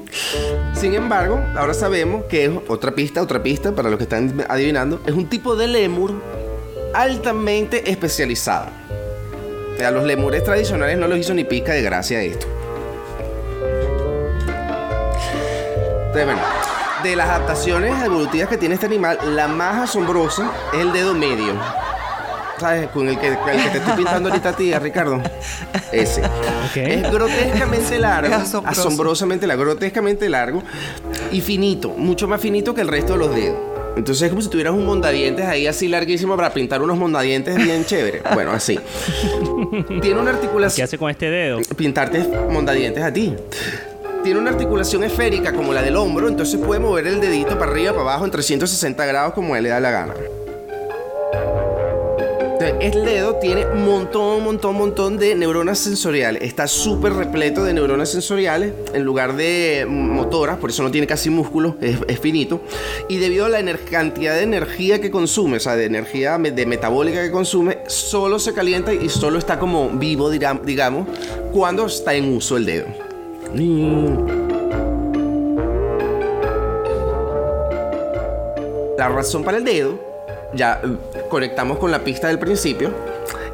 Sin 0.75 0.95
embargo, 0.95 1.41
ahora 1.57 1.75
sabemos 1.75 2.25
que 2.25 2.47
es 2.47 2.51
otra 2.69 2.95
pista, 2.95 3.23
otra 3.23 3.43
pista 3.43 3.75
para 3.75 3.91
los 3.91 3.99
que 3.99 4.05
están 4.05 4.45
adivinando, 4.49 5.01
es 5.07 5.13
un 5.13 5.27
tipo 5.27 5.55
de 5.57 5.69
lemur 5.69 6.13
altamente 6.95 7.91
especializado. 7.91 8.69
Sea, 9.77 9.91
los 9.91 10.05
lemures 10.05 10.45
tradicionales 10.45 10.99
no 10.99 11.09
los 11.09 11.19
hizo 11.19 11.35
ni 11.35 11.45
pica 11.45 11.73
de 11.73 11.83
gracia 11.83 12.23
esto. 12.23 12.47
Entonces, 16.07 16.27
bueno, 16.27 16.43
de 17.03 17.17
las 17.17 17.29
adaptaciones 17.29 18.03
evolutivas 18.05 18.49
que 18.49 18.59
tiene 18.59 18.75
este 18.75 18.87
animal, 18.87 19.19
la 19.35 19.49
más 19.49 19.91
asombrosa 19.91 20.53
es 20.75 20.81
el 20.81 20.93
dedo 20.93 21.15
medio. 21.15 21.55
¿Sabes? 22.63 22.91
Con 22.91 23.09
el 23.09 23.19
que, 23.19 23.27
el 23.27 23.37
que 23.37 23.71
te 23.73 23.79
estoy 23.79 23.97
pintando 23.97 24.29
ahorita 24.29 24.51
a 24.51 24.53
ti, 24.57 24.73
a 24.73 24.79
Ricardo. 24.79 25.21
Ese. 25.91 26.23
Es 26.77 27.11
grotescamente 27.11 27.99
largo. 27.99 28.33
Es 28.33 28.41
asombroso. 28.43 28.81
asombrosamente 28.81 29.47
largo, 29.49 29.65
grotescamente 29.65 30.29
largo 30.29 30.63
y 31.33 31.41
finito, 31.41 31.89
mucho 31.89 32.29
más 32.29 32.41
finito 32.41 32.73
que 32.73 32.83
el 32.83 32.87
resto 32.89 33.15
de 33.15 33.19
los 33.19 33.35
dedos. 33.35 33.59
Entonces 33.97 34.23
es 34.23 34.29
como 34.31 34.43
si 34.43 34.49
tuvieras 34.49 34.75
un 34.75 34.87
mondadientes 34.87 35.45
ahí 35.45 35.67
así 35.67 35.89
larguísimo 35.89 36.37
para 36.37 36.55
pintar 36.55 36.81
unos 36.83 36.97
mondadientes 36.97 37.57
bien 37.57 37.85
chévere. 37.85 38.23
Bueno, 38.33 38.53
así. 38.53 38.79
Tiene 40.01 40.21
una 40.21 40.31
¿Qué 40.31 40.37
articulación. 40.37 40.85
hace 40.85 40.99
con 40.99 41.11
este 41.11 41.31
dedo? 41.31 41.59
Pintarte 41.77 42.21
mondadientes 42.49 43.03
a 43.03 43.13
ti. 43.13 43.35
Tiene 44.23 44.39
una 44.39 44.51
articulación 44.51 45.03
esférica 45.03 45.53
como 45.53 45.75
la 45.75 45.83
del 45.83 45.97
hombro, 45.97 46.29
entonces 46.29 46.61
puede 46.61 46.79
mover 46.81 47.09
el 47.09 47.21
dedito 47.21 47.59
para 47.59 47.73
arriba, 47.73 47.91
para 47.91 48.03
abajo 48.03 48.25
en 48.25 48.31
360 48.31 49.05
grados 49.05 49.35
como 49.35 49.57
él 49.57 49.65
le 49.65 49.71
da 49.71 49.81
la 49.81 49.91
gana. 49.91 50.15
Entonces, 52.63 52.95
el 52.95 53.05
dedo 53.05 53.37
tiene 53.37 53.67
montón, 53.67 54.45
montón, 54.45 54.77
montón 54.77 55.19
de 55.19 55.35
neuronas 55.35 55.79
sensoriales. 55.79 56.43
Está 56.43 56.69
súper 56.69 57.13
repleto 57.13 57.65
de 57.65 57.75
neuronas 57.75 58.11
sensoriales 58.11 58.73
en 58.95 59.03
lugar 59.03 59.35
de 59.35 59.85
motoras, 59.89 60.59
por 60.59 60.71
eso 60.71 60.85
no 60.85 60.91
tiene 60.91 61.09
casi 61.09 61.29
músculo, 61.29 61.77
es, 61.81 62.21
finito. 62.21 62.61
Y 63.09 63.17
debido 63.17 63.47
a 63.47 63.49
la 63.49 63.61
cantidad 63.91 64.37
de 64.37 64.43
energía 64.43 65.01
que 65.01 65.11
consume, 65.11 65.57
o 65.57 65.61
sea, 65.61 65.75
de 65.75 65.87
energía 65.87 66.39
de 66.39 66.67
metabólica 66.67 67.23
que 67.23 67.33
consume, 67.33 67.79
solo 67.89 68.39
se 68.39 68.53
calienta 68.53 68.95
y 68.95 69.09
solo 69.09 69.39
está 69.39 69.59
como 69.59 69.89
vivo, 69.91 70.31
digamos, 70.31 71.09
cuando 71.53 71.87
está 71.87 72.15
en 72.15 72.37
uso 72.37 72.57
el 72.57 72.67
dedo. 72.67 72.87
La 78.97 79.09
razón 79.09 79.43
para 79.43 79.59
el 79.59 79.65
dedo, 79.65 80.12
ya 80.55 80.81
eh, 80.83 80.97
conectamos 81.29 81.79
con 81.79 81.91
la 81.91 82.05
pista 82.05 82.29
del 82.29 82.39
principio, 82.39 82.91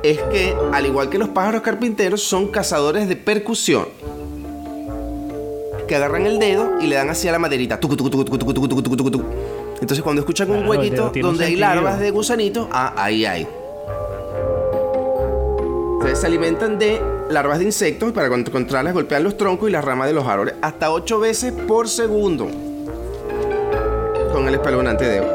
es 0.02 0.18
que 0.18 0.54
al 0.72 0.86
igual 0.86 1.08
que 1.08 1.18
los 1.18 1.28
pájaros 1.28 1.62
carpinteros 1.62 2.22
son 2.22 2.48
cazadores 2.48 3.08
de 3.08 3.16
percusión 3.16 3.86
que 5.86 5.96
agarran 5.96 6.26
el 6.26 6.38
dedo 6.38 6.80
y 6.80 6.86
le 6.86 6.96
dan 6.96 7.08
hacia 7.08 7.32
la 7.32 7.38
maderita. 7.38 7.80
Entonces 9.80 10.02
cuando 10.02 10.20
escuchan 10.20 10.50
un 10.50 10.68
huequito 10.68 11.10
donde 11.20 11.46
hay 11.46 11.56
larvas 11.56 11.98
de 11.98 12.10
gusanito, 12.10 12.68
ah, 12.70 12.92
ahí 12.96 13.24
hay. 13.24 13.48
Entonces 15.94 16.20
se 16.20 16.26
alimentan 16.26 16.78
de 16.78 17.00
larvas 17.30 17.58
de 17.58 17.64
insectos 17.64 18.12
para 18.12 18.28
encontrarlas 18.28 18.94
golpean 18.94 19.24
los 19.24 19.36
troncos 19.36 19.68
y 19.68 19.72
las 19.72 19.84
ramas 19.84 20.06
de 20.06 20.14
los 20.14 20.26
árboles 20.26 20.54
hasta 20.62 20.90
8 20.92 21.18
veces 21.18 21.52
por 21.52 21.88
segundo 21.88 22.46
con 24.32 24.46
el 24.46 24.54
espeluznante 24.54 25.06
dedo. 25.06 25.34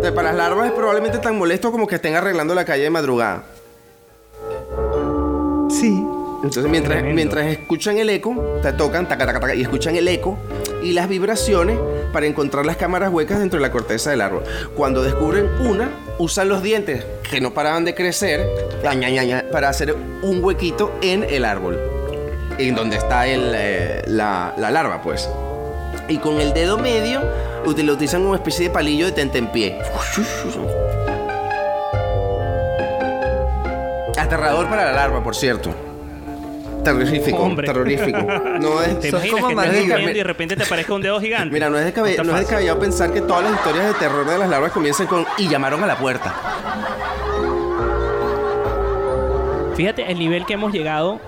Para 0.00 0.32
las 0.32 0.36
larvas 0.36 0.66
es 0.66 0.72
probablemente 0.72 1.18
tan 1.18 1.36
molesto 1.36 1.70
como 1.70 1.86
que 1.86 1.96
estén 1.96 2.14
arreglando 2.14 2.54
la 2.54 2.64
calle 2.64 2.84
de 2.84 2.90
madrugada. 2.90 3.44
Sí. 5.70 6.04
Entonces, 6.42 6.70
mientras, 6.70 7.02
mientras 7.02 7.46
escuchan 7.46 7.98
el 7.98 8.08
eco, 8.10 8.60
te 8.62 8.72
tocan 8.72 9.08
taca, 9.08 9.26
taca, 9.26 9.40
taca, 9.40 9.54
y 9.54 9.62
escuchan 9.62 9.96
el 9.96 10.06
eco 10.06 10.38
y 10.82 10.92
las 10.92 11.08
vibraciones 11.08 11.76
para 12.12 12.26
encontrar 12.26 12.64
las 12.64 12.76
cámaras 12.76 13.12
huecas 13.12 13.40
dentro 13.40 13.58
de 13.58 13.66
la 13.66 13.72
corteza 13.72 14.10
del 14.10 14.20
árbol. 14.20 14.44
Cuando 14.76 15.02
descubren 15.02 15.48
una, 15.60 15.90
usan 16.18 16.48
los 16.48 16.62
dientes 16.62 17.04
que 17.28 17.40
no 17.40 17.52
paraban 17.52 17.84
de 17.84 17.94
crecer 17.94 18.48
para 19.52 19.68
hacer 19.68 19.96
un 20.22 20.42
huequito 20.42 20.92
en 21.02 21.24
el 21.24 21.44
árbol, 21.44 21.78
en 22.56 22.76
donde 22.76 22.96
está 22.96 23.26
el, 23.26 23.52
eh, 23.54 24.02
la, 24.06 24.54
la 24.56 24.70
larva, 24.70 25.02
pues. 25.02 25.28
Y 26.08 26.16
con 26.18 26.40
el 26.40 26.52
dedo 26.54 26.78
medio 26.78 27.20
lo 27.64 27.70
utilizan 27.92 28.22
como 28.22 28.34
especie 28.34 28.68
de 28.68 28.70
palillo 28.74 29.06
de 29.06 29.12
tentempié. 29.12 29.78
Aterrador 34.16 34.68
para 34.68 34.86
la 34.86 34.92
larva, 34.92 35.22
por 35.22 35.36
cierto. 35.36 35.70
Terrorífico, 36.82 37.36
Hombre. 37.38 37.66
terrorífico. 37.66 38.18
No 38.58 38.82
es, 38.82 38.98
¿Te 39.00 39.10
Sos 39.10 39.24
como 39.26 39.48
que 39.48 39.82
y 40.02 40.14
de 40.14 40.24
repente 40.24 40.56
te 40.56 40.64
aparezca 40.64 40.94
un 40.94 41.02
dedo 41.02 41.20
gigante? 41.20 41.52
Mira, 41.52 41.68
no 41.70 41.78
es, 41.78 41.84
descabe- 41.94 42.10
está 42.10 42.24
no 42.24 42.32
es 42.32 42.40
descabellado 42.40 42.78
pensar 42.80 43.12
que 43.12 43.20
todas 43.20 43.44
las 43.44 43.52
historias 43.54 43.86
de 43.86 43.94
terror 43.94 44.26
de 44.26 44.38
las 44.38 44.48
larvas 44.48 44.72
comienzan 44.72 45.06
con 45.06 45.24
y 45.36 45.48
llamaron 45.48 45.82
a 45.84 45.86
la 45.86 45.96
puerta. 45.98 46.34
Fíjate 49.76 50.10
el 50.10 50.18
nivel 50.18 50.44
que 50.44 50.54
hemos 50.54 50.72
llegado 50.72 51.20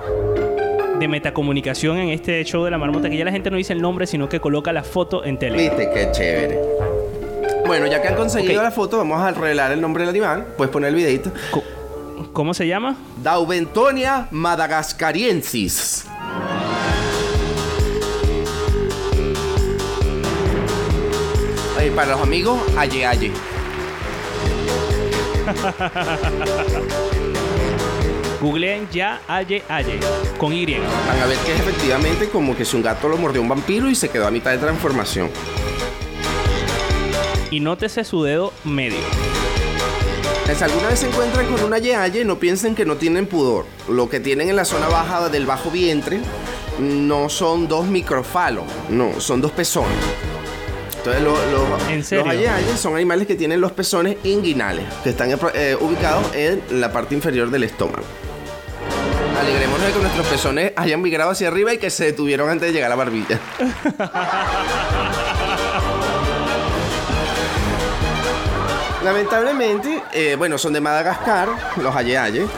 de 1.00 1.08
metacomunicación 1.08 1.98
en 1.98 2.10
este 2.10 2.44
show 2.44 2.62
de 2.64 2.70
la 2.70 2.78
marmota, 2.78 3.10
que 3.10 3.16
ya 3.16 3.24
la 3.24 3.32
gente 3.32 3.50
no 3.50 3.56
dice 3.56 3.72
el 3.72 3.82
nombre, 3.82 4.06
sino 4.06 4.28
que 4.28 4.38
coloca 4.38 4.72
la 4.72 4.84
foto 4.84 5.24
en 5.24 5.38
tele. 5.38 5.56
Viste, 5.58 5.90
qué 5.92 6.08
chévere. 6.12 6.60
Bueno, 7.66 7.86
ya 7.86 8.00
que 8.02 8.08
han 8.08 8.14
conseguido 8.16 8.62
la 8.62 8.70
foto, 8.70 8.98
vamos 8.98 9.20
a 9.20 9.30
revelar 9.32 9.72
el 9.72 9.80
nombre 9.80 10.02
del 10.02 10.10
animal. 10.10 10.46
Puedes 10.56 10.70
poner 10.72 10.90
el 10.90 10.94
videito. 10.96 11.32
Co- 11.50 11.64
¿Cómo 12.32 12.52
se 12.54 12.66
llama? 12.66 12.96
Daubentonia 13.22 14.28
madagascariensis. 14.30 16.04
Oye, 21.78 21.90
para 21.92 22.12
los 22.12 22.20
amigos, 22.20 22.60
aye 22.76 23.06
aye. 23.06 23.32
Googleen 28.40 28.88
ya 28.90 29.20
Aye 29.28 29.62
Aye 29.68 29.98
con 30.38 30.52
Y. 30.52 30.66
Van 30.66 31.20
a 31.22 31.26
ver 31.26 31.36
que 31.38 31.52
es 31.54 31.60
efectivamente 31.60 32.28
como 32.28 32.56
que 32.56 32.64
si 32.64 32.76
un 32.76 32.82
gato 32.82 33.08
lo 33.08 33.16
mordió 33.16 33.42
un 33.42 33.48
vampiro 33.48 33.88
y 33.90 33.94
se 33.94 34.08
quedó 34.08 34.26
a 34.26 34.30
mitad 34.30 34.50
de 34.52 34.58
transformación. 34.58 35.28
Y 37.50 37.60
nótese 37.60 38.04
su 38.04 38.22
dedo 38.22 38.52
medio. 38.64 38.98
Si 40.56 40.64
alguna 40.64 40.88
vez 40.88 40.98
se 40.98 41.06
encuentran 41.08 41.46
con 41.46 41.62
una 41.62 41.78
yeaye, 41.78 42.24
no 42.24 42.38
piensen 42.38 42.74
que 42.74 42.84
no 42.84 42.96
tienen 42.96 43.26
pudor. 43.26 43.66
Lo 43.88 44.08
que 44.10 44.18
tienen 44.20 44.48
en 44.50 44.56
la 44.56 44.64
zona 44.64 44.88
baja 44.88 45.28
del 45.28 45.46
bajo 45.46 45.70
vientre 45.70 46.20
no 46.80 47.28
son 47.28 47.68
dos 47.68 47.86
microfalos, 47.86 48.64
no, 48.88 49.20
son 49.20 49.40
dos 49.40 49.52
pezones. 49.52 49.92
Entonces, 50.98 51.22
lo- 51.22 51.32
lo- 51.50 51.88
¿En 51.88 52.02
serio? 52.04 52.24
los 52.24 52.34
ayeayes 52.34 52.78
son 52.80 52.94
animales 52.96 53.26
que 53.26 53.36
tienen 53.36 53.60
los 53.60 53.72
pezones 53.72 54.16
inguinales, 54.24 54.84
que 55.04 55.10
están 55.10 55.30
eh, 55.54 55.76
ubicados 55.80 56.26
en 56.34 56.62
la 56.80 56.92
parte 56.92 57.14
inferior 57.14 57.50
del 57.50 57.64
estómago. 57.64 58.02
Alegrémonos 59.40 59.86
de 59.86 59.92
que 59.94 59.98
nuestros 60.00 60.26
pezones 60.26 60.72
hayan 60.76 61.00
migrado 61.00 61.30
hacia 61.30 61.48
arriba 61.48 61.72
y 61.72 61.78
que 61.78 61.88
se 61.88 62.04
detuvieron 62.04 62.50
antes 62.50 62.68
de 62.68 62.74
llegar 62.74 62.88
a 62.88 62.90
la 62.90 62.96
barbilla. 62.96 63.40
Lamentablemente, 69.02 70.02
eh, 70.12 70.34
bueno, 70.36 70.58
son 70.58 70.74
de 70.74 70.82
Madagascar, 70.82 71.48
los 71.76 71.96
ayeayes. 71.96 72.50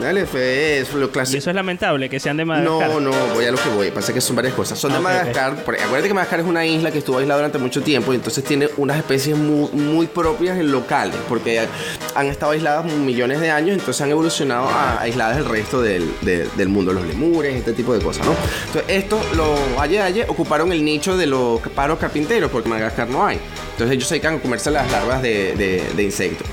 Dale, 0.00 0.26
fue 0.26 0.78
es 0.80 0.92
lo 0.94 1.06
Y 1.06 1.08
clásico. 1.08 1.38
eso 1.38 1.50
es 1.50 1.56
lamentable, 1.56 2.08
que 2.08 2.20
sean 2.20 2.36
de 2.36 2.44
Madagascar. 2.44 2.88
No, 2.90 3.00
no, 3.00 3.10
voy 3.34 3.44
a 3.44 3.50
lo 3.50 3.58
que 3.58 3.68
voy. 3.70 3.90
Pasa 3.90 4.12
que 4.14 4.20
son 4.20 4.36
varias 4.36 4.54
cosas. 4.54 4.78
Son 4.78 4.92
de 4.92 4.98
Ah, 4.98 5.00
Madagascar. 5.00 5.64
porque 5.64 5.82
acuérdate 5.82 6.08
que 6.08 6.14
Madagascar 6.14 6.40
es 6.40 6.46
una 6.46 6.64
isla 6.64 6.90
que 6.90 6.98
estuvo 6.98 7.18
aislada 7.18 7.40
durante 7.40 7.58
mucho 7.58 7.82
tiempo 7.82 8.12
y 8.12 8.16
entonces 8.16 8.44
tiene 8.44 8.68
unas 8.76 8.96
especies 8.98 9.36
muy, 9.36 9.68
muy 9.72 10.06
propias 10.06 10.56
en 10.58 10.70
locales, 10.70 11.16
porque 11.28 11.66
han 12.14 12.26
estado 12.26 12.52
aisladas 12.52 12.84
millones 12.92 13.40
de 13.40 13.50
años, 13.50 13.76
entonces 13.78 14.00
han 14.00 14.10
evolucionado 14.10 14.68
a, 14.68 15.00
aisladas 15.00 15.36
del 15.36 15.46
resto 15.46 15.80
del, 15.82 16.08
de- 16.22 16.46
del 16.56 16.68
mundo, 16.68 16.92
los 16.92 17.04
lemures, 17.06 17.54
este 17.56 17.72
tipo 17.72 17.92
de 17.92 18.00
cosas, 18.00 18.24
¿no? 18.24 18.34
Entonces, 18.66 18.84
estos, 18.88 19.36
los 19.36 19.58
aye 19.78 20.00
aye, 20.00 20.24
ocuparon 20.28 20.70
el 20.72 20.84
nicho 20.84 21.16
de 21.16 21.26
los 21.26 21.60
pájaros 21.74 21.98
carpinteros, 21.98 22.50
porque 22.50 22.66
en 22.68 22.74
Madagascar 22.74 23.08
no 23.08 23.26
hay. 23.26 23.38
Entonces, 23.72 23.96
ellos 23.96 24.08
se 24.08 24.14
dedican 24.14 24.36
a 24.36 24.38
comerse 24.38 24.70
las 24.70 24.90
larvas 24.92 25.22
de, 25.22 25.54
de- 25.56 25.84
de 25.94 26.02
insectos. 26.02 26.46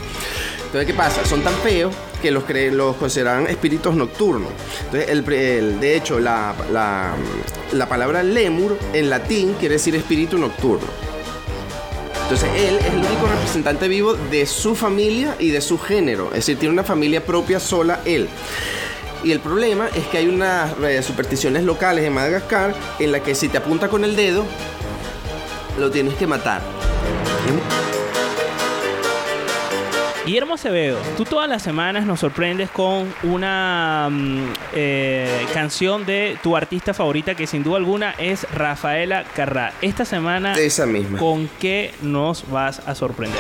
Entonces, 0.66 0.88
¿qué 0.88 0.94
pasa? 0.94 1.24
Son 1.26 1.42
tan 1.42 1.54
feos 1.56 1.94
que 2.26 2.32
los, 2.32 2.44
cre- 2.46 2.72
los 2.72 2.96
consideran 2.96 3.46
espíritus 3.46 3.94
nocturnos. 3.94 4.50
Entonces, 4.86 5.10
el, 5.12 5.80
de 5.80 5.96
hecho, 5.96 6.20
la, 6.20 6.56
la- 6.72 7.14
la 7.72 7.88
palabra 7.88 8.24
lemur 8.24 8.80
en 8.94 9.12
latín 9.12 9.54
quiere 9.60 9.74
decir 9.76 9.94
espíritu 9.96 10.40
nocturno. 10.40 10.88
Entonces, 12.24 12.50
él 12.58 12.78
es 12.80 12.86
el 12.88 12.98
único 12.98 13.28
representante 13.28 13.88
vivo 13.88 14.16
de 14.16 14.48
su 14.48 14.74
familia 14.76 15.36
y 15.38 15.52
de 15.52 15.62
su 15.62 15.78
género. 15.78 16.30
Es 16.30 16.38
decir, 16.38 16.58
tiene 16.58 16.74
una 16.74 16.84
familia 16.84 17.24
propia 17.24 17.60
sola 17.60 18.00
él. 18.06 18.28
Y 19.24 19.32
el 19.32 19.40
problema 19.40 19.88
es 19.94 20.08
que 20.08 20.18
hay 20.18 20.28
unas 20.28 20.72
eh, 20.84 21.04
supersticiones 21.04 21.64
locales 21.64 22.06
en 22.06 22.14
Madagascar 22.14 22.74
en 22.98 23.12
la 23.12 23.20
que 23.20 23.36
si 23.36 23.50
te 23.50 23.60
apunta 23.60 23.88
con 23.88 24.04
el 24.04 24.16
dedo, 24.16 24.44
lo 25.80 25.92
tienes 25.92 26.16
que 26.16 26.26
matar. 26.26 26.62
Guillermo 30.26 30.56
Acevedo, 30.56 30.98
tú 31.18 31.24
todas 31.24 31.48
las 31.48 31.62
semanas 31.62 32.06
nos 32.08 32.20
sorprendes 32.20 32.72
con 32.72 33.14
una 33.22 34.10
mm, 34.12 34.54
eh, 34.74 35.46
canción 35.54 36.04
de 36.06 36.38
tu 36.42 36.58
artista 36.58 36.96
favorita 36.96 37.36
que 37.36 37.46
sin 37.46 37.62
duda 37.64 37.78
alguna 37.78 38.12
es 38.18 38.44
Rafaela 38.52 39.24
Carrá. 39.36 39.74
Esta 39.84 40.04
semana, 40.04 40.58
Esa 40.58 40.88
misma. 40.88 41.20
¿con 41.20 41.48
qué 41.60 41.92
nos 42.02 42.50
vas 42.50 42.82
a 42.88 42.96
sorprender? 42.96 43.40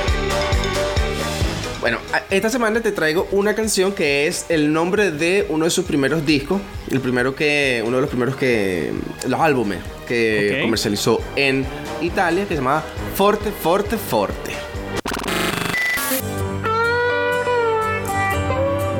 Bueno, 1.82 1.98
esta 2.30 2.50
semana 2.50 2.80
te 2.82 2.92
traigo 2.92 3.28
una 3.32 3.56
canción 3.56 3.92
que 3.92 4.28
es 4.28 4.46
el 4.50 4.72
nombre 4.72 5.10
de 5.12 5.46
uno 5.50 5.66
de 5.66 5.72
sus 5.72 5.86
primeros 5.86 6.24
discos, 6.26 6.62
el 6.92 7.00
primero 7.00 7.36
que, 7.36 7.82
uno 7.86 7.96
de 7.98 8.02
los 8.02 8.10
primeros 8.10 8.36
que, 8.36 8.92
los 9.28 9.40
álbumes 9.40 9.80
que 10.08 10.58
Ok. 10.58 10.62
comercializó 10.66 11.20
en 11.36 11.66
Italia, 12.02 12.44
que 12.44 12.50
se 12.50 12.56
llamaba 12.56 12.84
Forte, 13.16 13.52
Forte, 13.52 13.98
Forte. 13.98 14.52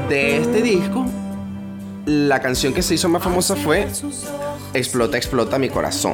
De 0.10 0.38
este 0.38 0.62
disco, 0.62 1.06
la 2.06 2.40
canción 2.40 2.74
que 2.74 2.82
se 2.82 2.94
hizo 2.94 3.10
más 3.10 3.24
famosa 3.24 3.56
fue 3.56 3.88
Explota, 4.74 5.18
explota 5.18 5.58
mi 5.58 5.70
corazón. 5.70 6.14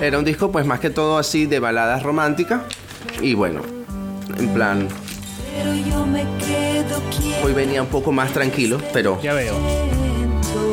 Era 0.00 0.18
un 0.18 0.24
disco 0.24 0.50
pues 0.50 0.66
más 0.66 0.80
que 0.80 0.90
todo 0.90 1.18
así 1.18 1.46
de 1.46 1.60
baladas 1.60 2.02
románticas 2.02 2.62
y 3.20 3.34
bueno, 3.34 3.60
en 4.38 4.48
plan, 4.48 4.88
hoy 7.44 7.52
venía 7.52 7.82
un 7.82 7.88
poco 7.88 8.12
más 8.12 8.32
tranquilo, 8.32 8.80
pero 8.92 9.20
Ya 9.22 9.34
veo. 9.34 9.54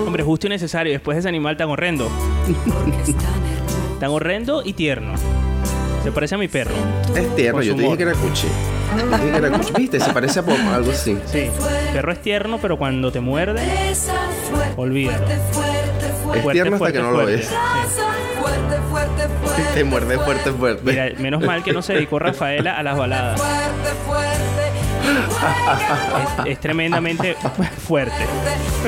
Hombre, 0.05 0.23
justo 0.23 0.47
y 0.47 0.49
necesario 0.49 0.91
después 0.91 1.15
de 1.15 1.19
ese 1.19 1.29
animal 1.29 1.57
tan 1.57 1.69
horrendo. 1.69 2.09
Tan 3.99 4.11
horrendo 4.11 4.63
y 4.65 4.73
tierno. 4.73 5.13
Se 6.03 6.11
parece 6.11 6.35
a 6.35 6.37
mi 6.37 6.47
perro. 6.47 6.73
Es 7.15 7.35
tierno, 7.35 7.61
yo 7.61 7.75
te 7.75 7.81
dije 7.83 7.97
que 7.97 8.03
era 8.03 8.13
cuchi. 8.13 8.47
Te 8.95 9.17
dije 9.17 9.31
que 9.31 9.37
era 9.37 9.49
cuchi. 9.51 9.73
¿Viste? 9.77 9.99
Se 9.99 10.11
parece 10.13 10.39
a 10.39 10.43
Pomo, 10.43 10.71
algo 10.73 10.91
así. 10.91 11.17
Sí. 11.25 11.49
El 11.87 11.93
perro 11.93 12.11
es 12.11 12.21
tierno, 12.21 12.59
pero 12.61 12.77
cuando 12.77 13.11
te 13.11 13.21
muerde, 13.21 13.61
fuerte, 14.51 14.73
olvídalo. 14.75 15.17
fuerte, 15.17 15.37
fuerte, 15.53 16.07
fuerte. 16.23 16.47
Es 16.47 16.51
tierno 16.53 16.75
hasta 16.75 16.91
que 16.91 16.99
no 16.99 17.11
lo 17.11 17.19
fuerte. 17.21 17.35
ves. 17.37 17.47
Sí. 17.47 17.55
Fuerte, 18.41 18.77
fuerte, 18.89 19.27
fuerte. 19.43 19.63
Te 19.73 19.83
muerde 19.85 20.17
fuerte, 20.19 20.51
fuerte. 20.51 20.81
Mira, 20.83 21.09
menos 21.19 21.41
mal 21.41 21.63
que 21.63 21.71
no 21.71 21.81
se 21.81 21.93
dedicó 21.93 22.19
Rafaela 22.19 22.77
a 22.77 22.83
las 22.83 22.97
baladas. 22.97 23.39
Fuerte, 23.39 23.89
fuerte. 24.05 24.43
Es, 26.45 26.51
es 26.51 26.59
tremendamente 26.59 27.35
fuerte. 27.87 28.25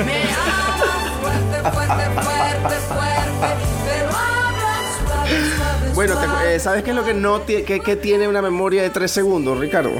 Me 0.04 0.22
ama 0.34 0.76
fuerte, 1.22 1.70
fuerte, 1.70 2.04
fuerte, 2.20 2.76
fuerte. 2.86 2.95
Bueno, 5.96 6.14
te- 6.18 6.54
eh, 6.54 6.60
¿sabes 6.60 6.84
qué 6.84 6.90
es 6.90 6.96
lo 6.96 7.04
que 7.04 7.14
no 7.14 7.40
ti- 7.40 7.62
que, 7.62 7.80
que 7.80 7.96
tiene 7.96 8.28
una 8.28 8.42
memoria 8.42 8.82
de 8.82 8.90
3 8.90 9.10
segundos, 9.10 9.58
Ricardo? 9.58 9.90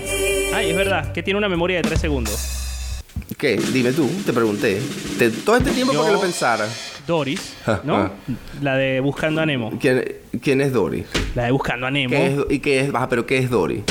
Ay, 0.54 0.70
es 0.70 0.76
verdad, 0.76 1.12
que 1.12 1.22
tiene 1.22 1.38
una 1.38 1.48
memoria 1.48 1.78
de 1.78 1.82
3 1.84 1.98
segundos. 2.00 3.02
¿Qué? 3.38 3.56
Dime 3.72 3.92
tú, 3.92 4.08
te 4.24 4.32
pregunté. 4.32 4.80
Te- 5.18 5.30
todo 5.30 5.56
este 5.56 5.70
tiempo 5.72 5.92
Yo- 5.94 6.00
para 6.00 6.10
que 6.10 6.16
lo 6.16 6.20
pensara. 6.22 6.68
Doris, 7.06 7.54
¿no? 7.84 8.10
La 8.60 8.76
de 8.76 9.00
Buscando 9.00 9.40
a 9.40 9.46
Nemo. 9.46 9.72
¿Quién, 9.80 10.04
quién 10.42 10.60
es 10.60 10.72
Dory? 10.72 11.04
La 11.34 11.44
de 11.44 11.50
Buscando 11.52 11.86
a 11.86 11.90
Nemo. 11.90 12.10
¿Qué 12.14 12.26
es, 12.26 12.34
¿Y 12.50 12.58
qué 12.60 12.80
es? 12.80 12.92
Baja, 12.92 13.08
pero 13.08 13.24
¿qué 13.26 13.38
es 13.38 13.48
Dory? 13.48 13.82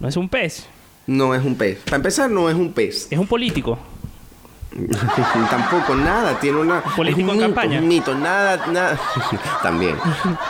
No 0.00 0.08
es 0.08 0.16
un 0.16 0.28
pez, 0.28 0.66
No 1.06 1.34
es 1.34 1.42
un 1.44 1.54
pez. 1.56 1.78
Para 1.84 1.96
empezar, 1.96 2.28
no 2.30 2.50
es 2.50 2.56
un 2.56 2.72
pez. 2.72 3.06
es 3.10 3.18
un 3.18 3.26
político. 3.26 3.78
Tampoco, 5.50 5.94
nada. 5.94 6.38
Tiene 6.38 6.58
una. 6.58 6.80
político 6.82 7.30
un 7.32 7.36
en 7.36 7.36
mito, 7.36 7.54
campaña. 7.54 7.78
Un 7.80 7.88
mito, 7.88 8.14
nada, 8.14 8.66
nada. 8.66 8.98
También. 9.62 9.96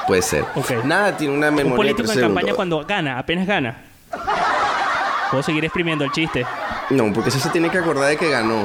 Puede 0.07 0.22
ser. 0.22 0.45
Ok. 0.55 0.85
Nada 0.85 1.16
tiene 1.16 1.35
una 1.35 1.51
memoria 1.51 1.70
Un 1.70 1.77
político 1.77 2.03
en 2.03 2.09
tres 2.09 2.20
campaña 2.20 2.55
cuando 2.55 2.85
gana, 2.85 3.18
apenas 3.18 3.47
gana. 3.47 3.77
Puedo 5.31 5.43
seguir 5.43 5.64
exprimiendo 5.64 6.05
el 6.05 6.12
chiste. 6.12 6.47
No, 6.91 7.12
porque 7.12 7.31
eso 7.31 7.39
se 7.39 7.51
tiene 7.51 7.68
que 7.70 7.79
acordar 7.79 8.09
de 8.09 8.16
que 8.16 8.31
ganó. 8.31 8.64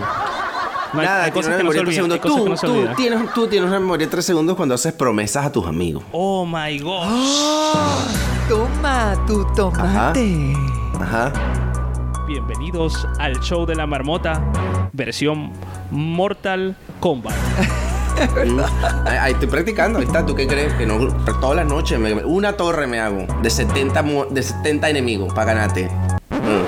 No, 0.93 1.01
Nada, 1.01 1.23
hay 1.23 1.31
tiene 1.31 1.47
cosas 1.47 1.47
una 1.47 1.57
que 1.57 1.63
no 1.63 1.91
se 1.91 2.01
memoria 2.01 2.13
de 2.13 2.19
tres 2.19 2.19
segundos. 2.19 2.19
que 2.19 2.27
Tú, 2.27 2.49
no 2.49 2.57
se 2.57 2.67
tú, 2.67 2.73
olvidan. 2.73 2.95
tienes, 2.95 3.33
tú 3.33 3.47
tienes 3.47 3.69
una 3.69 3.79
memoria 3.79 4.05
de 4.07 4.11
3 4.11 4.25
segundos 4.25 4.57
cuando 4.57 4.75
haces 4.75 4.91
promesas 4.91 5.45
a 5.45 5.51
tus 5.51 5.65
amigos. 5.65 6.03
Oh 6.11 6.45
my 6.45 6.77
god. 6.79 7.07
Toma 8.49 9.15
tu 9.25 9.45
tomate. 9.55 10.53
Ajá. 10.99 11.31
Bienvenidos 12.35 13.05
al 13.19 13.41
show 13.41 13.65
de 13.65 13.75
la 13.75 13.85
marmota, 13.85 14.41
versión 14.93 15.51
Mortal 15.91 16.77
Kombat. 17.01 17.35
Ahí, 19.05 19.33
estoy 19.33 19.49
practicando. 19.49 19.99
Ahí 19.99 20.05
está. 20.05 20.25
¿Tú 20.25 20.33
qué 20.33 20.47
crees? 20.47 20.71
Que 20.75 20.85
no. 20.85 21.09
Todas 21.41 21.57
las 21.57 21.65
noches. 21.65 21.99
me- 21.99 22.23
una 22.23 22.53
torre 22.53 22.87
me 22.87 23.01
hago. 23.01 23.25
De 23.41 23.49
70, 23.49 24.01
mu- 24.03 24.25
de 24.29 24.43
70 24.43 24.89
enemigos 24.89 25.33
para 25.33 25.53
ganarte. 25.53 25.89
Mm. 26.29 26.67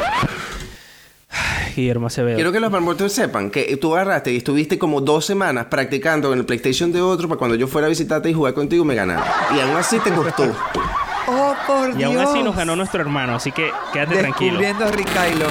Guillermo 1.77 2.07
Acevedo. 2.07 2.35
Quiero 2.35 2.51
que 2.51 2.59
los 2.59 2.69
marmotos 2.69 3.13
sepan 3.13 3.49
que 3.49 3.77
tú 3.77 3.95
agarraste 3.95 4.33
y 4.33 4.37
estuviste 4.37 4.77
como 4.77 4.99
dos 4.99 5.25
semanas 5.25 5.67
practicando 5.69 6.33
en 6.33 6.39
el 6.39 6.45
PlayStation 6.45 6.91
de 6.91 6.99
otro 7.01 7.29
para 7.29 7.39
cuando 7.39 7.55
yo 7.55 7.67
fuera 7.67 7.85
a 7.87 7.89
visitarte 7.89 8.29
y 8.29 8.33
jugar 8.33 8.53
contigo 8.53 8.83
me 8.83 8.95
ganara. 8.95 9.23
Y 9.55 9.61
aún 9.61 9.77
así 9.77 9.97
te 9.99 10.11
costó. 10.11 10.53
Oh, 11.27 11.55
por 11.67 11.89
Y 11.91 11.93
Dios. 11.93 12.11
aún 12.15 12.19
así 12.21 12.43
nos 12.43 12.55
ganó 12.55 12.75
nuestro 12.75 13.01
hermano, 13.01 13.35
así 13.35 13.51
que 13.51 13.71
quédate 13.93 14.17
tranquilo. 14.17 14.59
Descubriendo 14.59 14.85
a 14.85 14.91
Ricailo. 14.91 15.47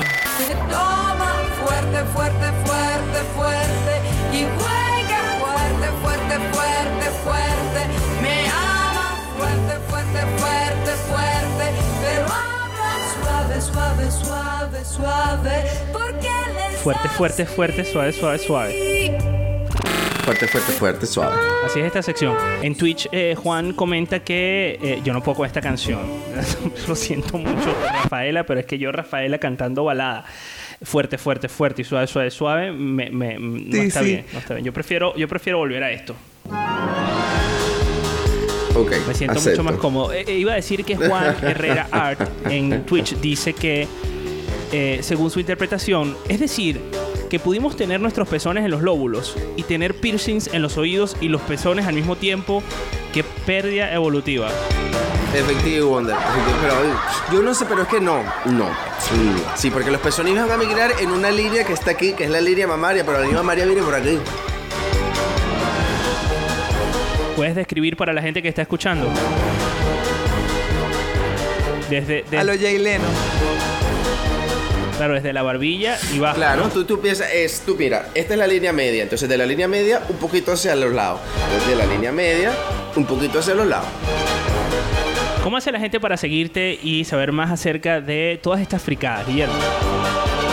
Toma 0.71 1.33
fuerte, 1.65 2.05
fuerte, 2.13 2.53
fuerte, 2.65 3.19
fuerte. 3.37 3.93
Y 4.33 4.45
juega 4.59 5.21
fuerte, 5.41 5.89
fuerte, 6.03 6.39
fuerte, 6.53 7.11
fuerte. 7.25 7.81
Me 8.23 8.49
ama 8.51 9.17
fuerte, 9.39 9.79
fuerte, 9.89 10.21
fuerte, 10.39 10.93
fuerte. 11.09 11.73
Pero 12.03 12.23
habla 12.25 12.91
suave, 13.23 13.61
suave, 13.61 14.11
suave, 14.11 14.85
suave. 14.85 15.71
Porque 15.93 16.29
le 16.71 16.77
Fuerte, 16.79 17.09
fuerte, 17.11 17.47
fuerte, 17.47 17.85
suave, 17.85 18.13
suave, 18.13 18.39
suave. 18.39 19.42
Fuerte, 20.25 20.47
fuerte, 20.47 20.73
fuerte, 20.73 21.07
suave. 21.07 21.35
Así 21.67 21.81
es 21.81 21.87
esta 21.87 22.01
sección. 22.03 22.37
En 22.63 22.77
Twitch, 22.77 23.09
eh, 23.11 23.35
Juan 23.37 23.73
comenta 23.73 24.21
que 24.21 24.79
eh, 24.81 25.01
yo 25.05 25.13
no 25.13 25.21
puedo 25.23 25.39
con 25.39 25.47
esta 25.47 25.61
canción. 25.61 26.01
Lo 26.89 26.95
siento 26.95 27.39
mucho, 27.39 27.75
Rafaela, 28.03 28.45
pero 28.47 28.61
es 28.61 28.67
que 28.67 28.79
yo, 28.79 28.93
Rafaela, 28.93 29.39
cantando 29.39 29.83
balada. 29.85 30.25
Fuerte, 30.83 31.19
fuerte, 31.19 31.49
fuerte 31.49 31.83
y 31.83 31.85
suave, 31.85 32.07
suave, 32.07 32.31
suave, 32.31 32.73
me, 32.73 33.11
me- 33.11 33.37
no 33.39 33.77
está 33.83 34.01
sí. 34.01 34.07
bien, 34.07 34.27
no 34.33 34.39
está 34.39 34.55
bien. 34.55 34.65
Yo 34.65 34.73
prefiero, 34.73 35.15
yo 35.17 35.27
prefiero 35.29 35.59
volver 35.59 35.83
a 35.83 35.91
esto. 35.91 36.15
Ok. 38.75 38.93
Me 39.07 39.15
siento 39.15 39.39
acepto. 39.39 39.63
mucho 39.63 39.73
más 39.73 39.81
cómodo. 39.81 40.13
Eh, 40.13 40.25
eh, 40.27 40.39
iba 40.39 40.53
a 40.53 40.57
decir 40.57 40.85
que 40.85 40.97
Juan 40.97 41.37
Herrera 41.43 41.89
Art 41.91 42.21
en 42.49 42.85
Twitch 42.87 43.17
dice 43.21 43.53
que, 43.55 43.87
eh, 44.73 44.99
según 45.03 45.31
su 45.31 45.41
interpretación, 45.41 46.17
es 46.29 46.41
decir, 46.41 46.81
que 47.33 47.39
pudimos 47.41 47.77
tener 47.77 47.99
nuestros 47.99 48.29
pezones 48.29 48.63
en 48.63 48.71
los 48.71 48.83
lóbulos 48.83 49.35
y 49.57 49.63
tener 49.63 49.95
piercings 49.95 50.51
en 50.53 50.61
los 50.61 50.77
oídos 50.77 51.17
y 51.19 51.29
los 51.29 51.41
pezones 51.41 51.87
al 51.87 51.95
mismo 51.95 52.15
tiempo. 52.15 52.63
Qué 53.15 53.25
pérdida 53.25 53.91
evolutiva. 53.95 54.51
Efectivo, 55.35 55.89
Wonder. 55.89 56.15
Efectivo, 56.15 56.59
pero 56.61 56.75
eh, 56.75 56.95
yo 57.33 57.43
no 57.43 57.55
sé, 57.55 57.65
pero 57.65 57.81
es 57.85 57.89
que 57.89 58.03
no. 58.03 58.23
No. 58.45 58.67
Mm, 58.67 59.39
Sí, 59.57 59.71
porque 59.71 59.91
los 59.91 60.03
pezones 60.03 60.35
van 60.37 60.51
a 60.51 60.59
migrar 60.59 60.93
en 61.01 61.11
una 61.11 61.31
línea 61.31 61.65
que 61.65 61.73
está 61.73 61.93
aquí, 61.93 62.13
que 62.13 62.25
es 62.25 62.31
la 62.31 62.43
línea 62.43 62.67
mamaria, 62.67 63.03
pero 63.03 63.17
la 63.17 63.23
línea 63.25 63.39
mamaria 63.39 63.65
viene 63.65 63.81
por 63.83 63.95
aquí. 63.95 64.19
¿Puedes 67.35 67.55
describir 67.55 67.97
para 67.97 68.13
la 68.13 68.21
gente 68.21 68.43
que 68.43 68.49
está 68.49 68.61
escuchando? 68.61 69.09
Desde, 71.89 72.25
de- 72.31 72.39
A 72.39 72.45
lo 72.45 72.53
Jay 72.59 72.77
Leno. 72.77 73.05
Claro, 74.97 75.15
desde 75.15 75.33
la 75.33 75.43
barbilla 75.43 75.99
y 76.13 76.19
bajo. 76.19 76.37
Claro, 76.37 76.65
¿no? 76.65 76.69
tú, 76.71 76.85
tú 76.85 77.01
piensas, 77.01 77.29
es, 77.33 77.63
tú 77.65 77.77
mira, 77.77 78.09
esta 78.15 78.35
es 78.35 78.39
la 78.39 78.47
línea 78.47 78.73
media, 78.73 79.03
entonces 79.03 79.29
de 79.29 79.37
la 79.37 79.47
línea 79.47 79.69
media 79.69 80.03
un 80.09 80.17
poquito 80.17 80.53
hacia 80.53 80.75
los 80.77 80.93
lados, 80.93 81.21
desde 81.59 81.77
la 81.77 81.87
línea 81.87 82.13
media 82.13 82.53
un 82.97 83.05
poquito 83.05 83.39
hacia 83.39 83.55
los 83.55 83.67
lados. 83.67 83.89
¿Cómo 85.43 85.57
hace 85.57 85.73
la 85.73 85.81
gente 85.81 85.99
para 85.99 86.17
seguirte 86.17 86.79
y 86.81 87.05
saber 87.05 87.33
más 87.33 87.51
acerca 87.51 88.01
de 88.01 88.39
todas 88.41 88.61
estas 88.61 88.81
fricadas, 88.81 89.27
Guillermo? 89.27 89.55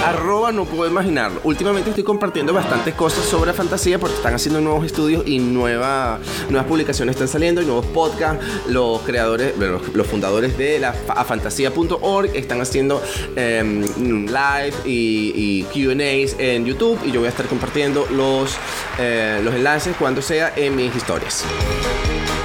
Arroba 0.09 0.51
no 0.51 0.65
puedo 0.65 0.89
imaginarlo. 0.89 1.39
Últimamente 1.43 1.89
estoy 1.91 2.03
compartiendo 2.03 2.51
bastantes 2.53 2.95
cosas 2.95 3.23
sobre 3.25 3.53
fantasía 3.53 3.99
porque 3.99 4.15
están 4.15 4.33
haciendo 4.33 4.59
nuevos 4.59 4.83
estudios 4.85 5.23
y 5.27 5.37
nueva- 5.39 6.17
nuevas 6.49 6.67
publicaciones 6.67 7.13
están 7.15 7.27
saliendo 7.27 7.61
y 7.61 7.65
nuevos 7.65 7.85
podcasts. 7.87 8.43
Los 8.67 9.01
creadores, 9.01 9.55
los, 9.57 9.87
los 9.93 10.07
fundadores 10.07 10.57
de 10.57 10.79
la 10.79 10.93
fa- 10.93 11.13
afantasía.org 11.13 12.31
están 12.35 12.59
haciendo 12.59 13.03
em, 13.35 13.81
live 14.25 14.73
y, 14.85 15.31
y 15.35 15.63
QAs 15.65 16.35
en 16.39 16.65
YouTube 16.65 16.99
y 17.05 17.11
yo 17.11 17.19
voy 17.19 17.27
a 17.27 17.29
estar 17.29 17.45
compartiendo 17.45 18.07
los, 18.11 18.57
eh, 18.97 19.41
los 19.43 19.53
enlaces 19.53 19.95
cuando 19.97 20.21
sea 20.23 20.53
en 20.55 20.75
mis 20.75 20.95
historias. 20.95 21.45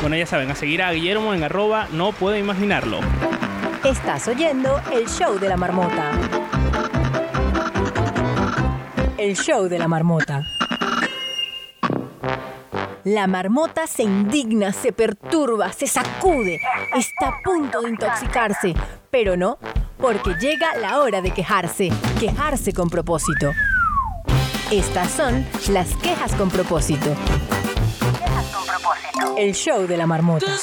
Bueno, 0.03 0.17
ya 0.17 0.27
saben, 0.27 0.51
a 0.51 0.55
seguir 0.55 0.83
a 0.83 0.93
Guillermo 0.93 1.33
en 1.33 1.43
arroba 1.45 1.89
no 1.93 2.13
puedo 2.13 2.37
imaginarlo. 2.37 3.01
Estás 3.85 4.29
oyendo 4.29 4.81
el 4.93 5.09
show 5.09 5.39
de 5.39 5.49
la 5.49 5.57
marmota. 5.57 6.13
El 9.25 9.39
show 9.39 9.69
de 9.71 9.79
la 9.79 9.89
marmota. 9.89 10.47
La 13.05 13.27
marmota 13.27 13.87
se 13.87 14.03
indigna, 14.03 14.71
se 14.71 14.93
perturba, 14.93 15.73
se 15.73 15.87
sacude, 15.87 16.61
está 16.95 17.29
a 17.29 17.43
punto 17.43 17.81
de 17.81 17.89
intoxicarse, 17.89 18.75
pero 19.11 19.35
no, 19.35 19.59
porque 19.97 20.35
llega 20.39 20.77
la 20.77 21.01
hora 21.01 21.23
de 21.23 21.31
quejarse, 21.31 21.91
quejarse 22.21 22.75
con 22.75 22.91
propósito. 22.91 23.51
Estas 24.71 25.11
son 25.13 25.47
las 25.71 25.97
quejas 25.97 26.35
con 26.35 26.51
propósito. 26.51 27.17
El 29.39 29.55
show 29.55 29.87
de 29.87 29.97
la 29.97 30.07
marmota. 30.07 30.55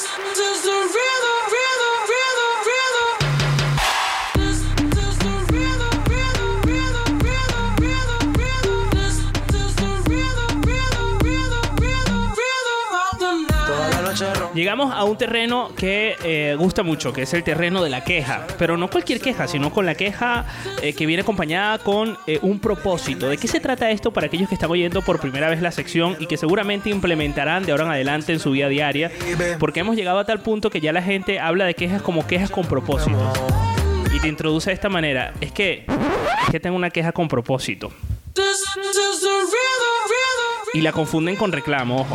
Llegamos 14.54 14.94
a 14.94 15.04
un 15.04 15.16
terreno 15.16 15.70
que 15.74 16.14
eh, 16.22 16.54
gusta 16.58 16.82
mucho, 16.82 17.12
que 17.12 17.22
es 17.22 17.32
el 17.32 17.42
terreno 17.42 17.82
de 17.82 17.88
la 17.88 18.04
queja. 18.04 18.46
Pero 18.58 18.76
no 18.76 18.88
cualquier 18.88 19.20
queja, 19.20 19.48
sino 19.48 19.72
con 19.72 19.86
la 19.86 19.94
queja 19.94 20.44
eh, 20.82 20.92
que 20.92 21.06
viene 21.06 21.22
acompañada 21.22 21.78
con 21.78 22.18
eh, 22.26 22.38
un 22.42 22.60
propósito. 22.60 23.28
¿De 23.28 23.38
qué 23.38 23.48
se 23.48 23.60
trata 23.60 23.90
esto 23.90 24.12
para 24.12 24.26
aquellos 24.26 24.48
que 24.48 24.54
están 24.54 24.70
oyendo 24.70 25.00
por 25.00 25.20
primera 25.20 25.48
vez 25.48 25.62
la 25.62 25.72
sección 25.72 26.16
y 26.20 26.26
que 26.26 26.36
seguramente 26.36 26.90
implementarán 26.90 27.64
de 27.64 27.72
ahora 27.72 27.84
en 27.84 27.90
adelante 27.92 28.32
en 28.32 28.40
su 28.40 28.50
vida 28.50 28.68
diaria? 28.68 29.10
Porque 29.58 29.80
hemos 29.80 29.96
llegado 29.96 30.18
a 30.18 30.26
tal 30.26 30.42
punto 30.42 30.68
que 30.68 30.82
ya 30.82 30.92
la 30.92 31.02
gente 31.02 31.40
habla 31.40 31.64
de 31.64 31.74
quejas 31.74 32.02
como 32.02 32.26
quejas 32.26 32.50
con 32.50 32.66
propósitos. 32.66 33.38
Y 34.14 34.20
te 34.20 34.28
introduce 34.28 34.68
de 34.68 34.74
esta 34.74 34.90
manera. 34.90 35.32
Es 35.40 35.52
que, 35.52 35.86
es 36.44 36.50
que 36.50 36.60
tengo 36.60 36.76
una 36.76 36.90
queja 36.90 37.12
con 37.12 37.28
propósito. 37.28 37.90
Y 40.74 40.80
la 40.82 40.92
confunden 40.92 41.36
con 41.36 41.52
reclamo, 41.52 42.02
ojo. 42.02 42.14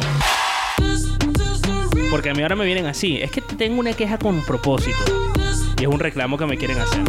Porque 2.09 2.29
a 2.29 2.33
mí 2.33 2.41
ahora 2.41 2.55
me 2.55 2.65
vienen 2.65 2.85
así. 2.85 3.17
Es 3.17 3.31
que 3.31 3.41
tengo 3.41 3.79
una 3.79 3.93
queja 3.93 4.17
con 4.17 4.43
propósito. 4.45 4.97
Y 5.79 5.83
es 5.83 5.87
un 5.87 5.99
reclamo 5.99 6.37
que 6.37 6.45
me 6.45 6.57
quieren 6.57 6.77
hacer. 6.79 7.03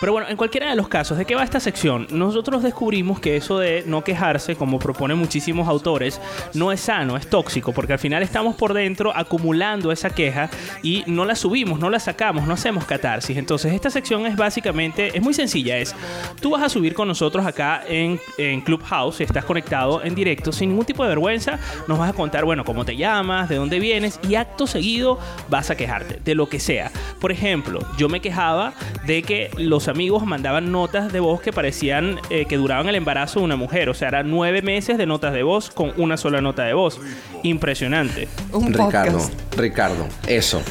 Pero 0.00 0.12
bueno, 0.12 0.28
en 0.28 0.36
cualquiera 0.38 0.70
de 0.70 0.76
los 0.76 0.88
casos, 0.88 1.18
¿de 1.18 1.26
qué 1.26 1.34
va 1.34 1.44
esta 1.44 1.60
sección? 1.60 2.06
Nosotros 2.10 2.62
descubrimos 2.62 3.20
que 3.20 3.36
eso 3.36 3.58
de 3.58 3.84
no 3.86 4.02
quejarse, 4.02 4.56
como 4.56 4.78
proponen 4.78 5.18
muchísimos 5.18 5.68
autores, 5.68 6.18
no 6.54 6.72
es 6.72 6.80
sano, 6.80 7.18
es 7.18 7.28
tóxico, 7.28 7.72
porque 7.72 7.92
al 7.92 7.98
final 7.98 8.22
estamos 8.22 8.56
por 8.56 8.72
dentro 8.72 9.14
acumulando 9.14 9.92
esa 9.92 10.08
queja 10.08 10.48
y 10.82 11.04
no 11.06 11.26
la 11.26 11.34
subimos, 11.34 11.78
no 11.78 11.90
la 11.90 12.00
sacamos, 12.00 12.46
no 12.46 12.54
hacemos 12.54 12.86
catarsis. 12.86 13.36
Entonces, 13.36 13.74
esta 13.74 13.90
sección 13.90 14.24
es 14.24 14.36
básicamente, 14.36 15.14
es 15.14 15.22
muy 15.22 15.34
sencilla, 15.34 15.76
es, 15.76 15.94
tú 16.40 16.50
vas 16.50 16.62
a 16.62 16.70
subir 16.70 16.94
con 16.94 17.06
nosotros 17.06 17.44
acá 17.44 17.82
en, 17.86 18.18
en 18.38 18.62
Clubhouse, 18.62 19.20
estás 19.20 19.44
conectado 19.44 20.02
en 20.02 20.14
directo, 20.14 20.50
sin 20.50 20.70
ningún 20.70 20.86
tipo 20.86 21.02
de 21.02 21.10
vergüenza, 21.10 21.58
nos 21.88 21.98
vas 21.98 22.08
a 22.08 22.14
contar, 22.14 22.46
bueno, 22.46 22.64
cómo 22.64 22.86
te 22.86 22.96
llamas, 22.96 23.50
de 23.50 23.56
dónde 23.56 23.78
vienes, 23.78 24.18
y 24.26 24.36
acto 24.36 24.66
seguido 24.66 25.18
vas 25.50 25.68
a 25.68 25.76
quejarte, 25.76 26.20
de 26.24 26.34
lo 26.34 26.48
que 26.48 26.58
sea. 26.58 26.90
Por 27.20 27.32
ejemplo, 27.32 27.80
yo 27.98 28.08
me 28.08 28.20
quejaba 28.20 28.72
de 29.04 29.22
que 29.22 29.50
los 29.58 29.89
amigos 29.90 30.24
mandaban 30.24 30.72
notas 30.72 31.12
de 31.12 31.20
voz 31.20 31.40
que 31.40 31.52
parecían 31.52 32.18
eh, 32.30 32.46
que 32.46 32.56
duraban 32.56 32.88
el 32.88 32.94
embarazo 32.94 33.40
de 33.40 33.44
una 33.44 33.56
mujer. 33.56 33.88
O 33.88 33.94
sea, 33.94 34.08
eran 34.08 34.30
nueve 34.30 34.62
meses 34.62 34.96
de 34.98 35.06
notas 35.06 35.32
de 35.32 35.42
voz 35.42 35.70
con 35.70 35.92
una 35.96 36.16
sola 36.16 36.40
nota 36.40 36.64
de 36.64 36.72
voz. 36.74 37.00
Impresionante. 37.42 38.28
Un 38.52 38.72
Ricardo, 38.72 39.18
podcast. 39.18 39.56
Ricardo, 39.58 40.06
eso. 40.26 40.62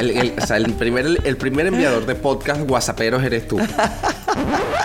El, 0.00 0.10
el- 0.10 0.32
o 0.40 0.46
sea, 0.46 0.56
el 0.56 0.72
primer, 0.74 1.06
el 1.24 1.36
primer 1.36 1.66
enviador 1.66 2.06
de 2.06 2.14
podcast 2.14 2.68
whatsapperos 2.70 3.22
eres 3.22 3.46
tú. 3.48 3.58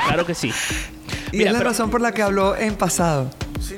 Claro 0.07 0.25
que 0.25 0.33
sí. 0.35 0.51
Y 1.33 1.37
Mira, 1.37 1.49
es 1.49 1.53
la 1.53 1.59
pero- 1.59 1.71
razón 1.71 1.89
por 1.89 1.99
la 1.99 2.11
que 2.13 2.21
habló 2.21 2.55
en 2.55 2.75
pasado. 2.75 3.29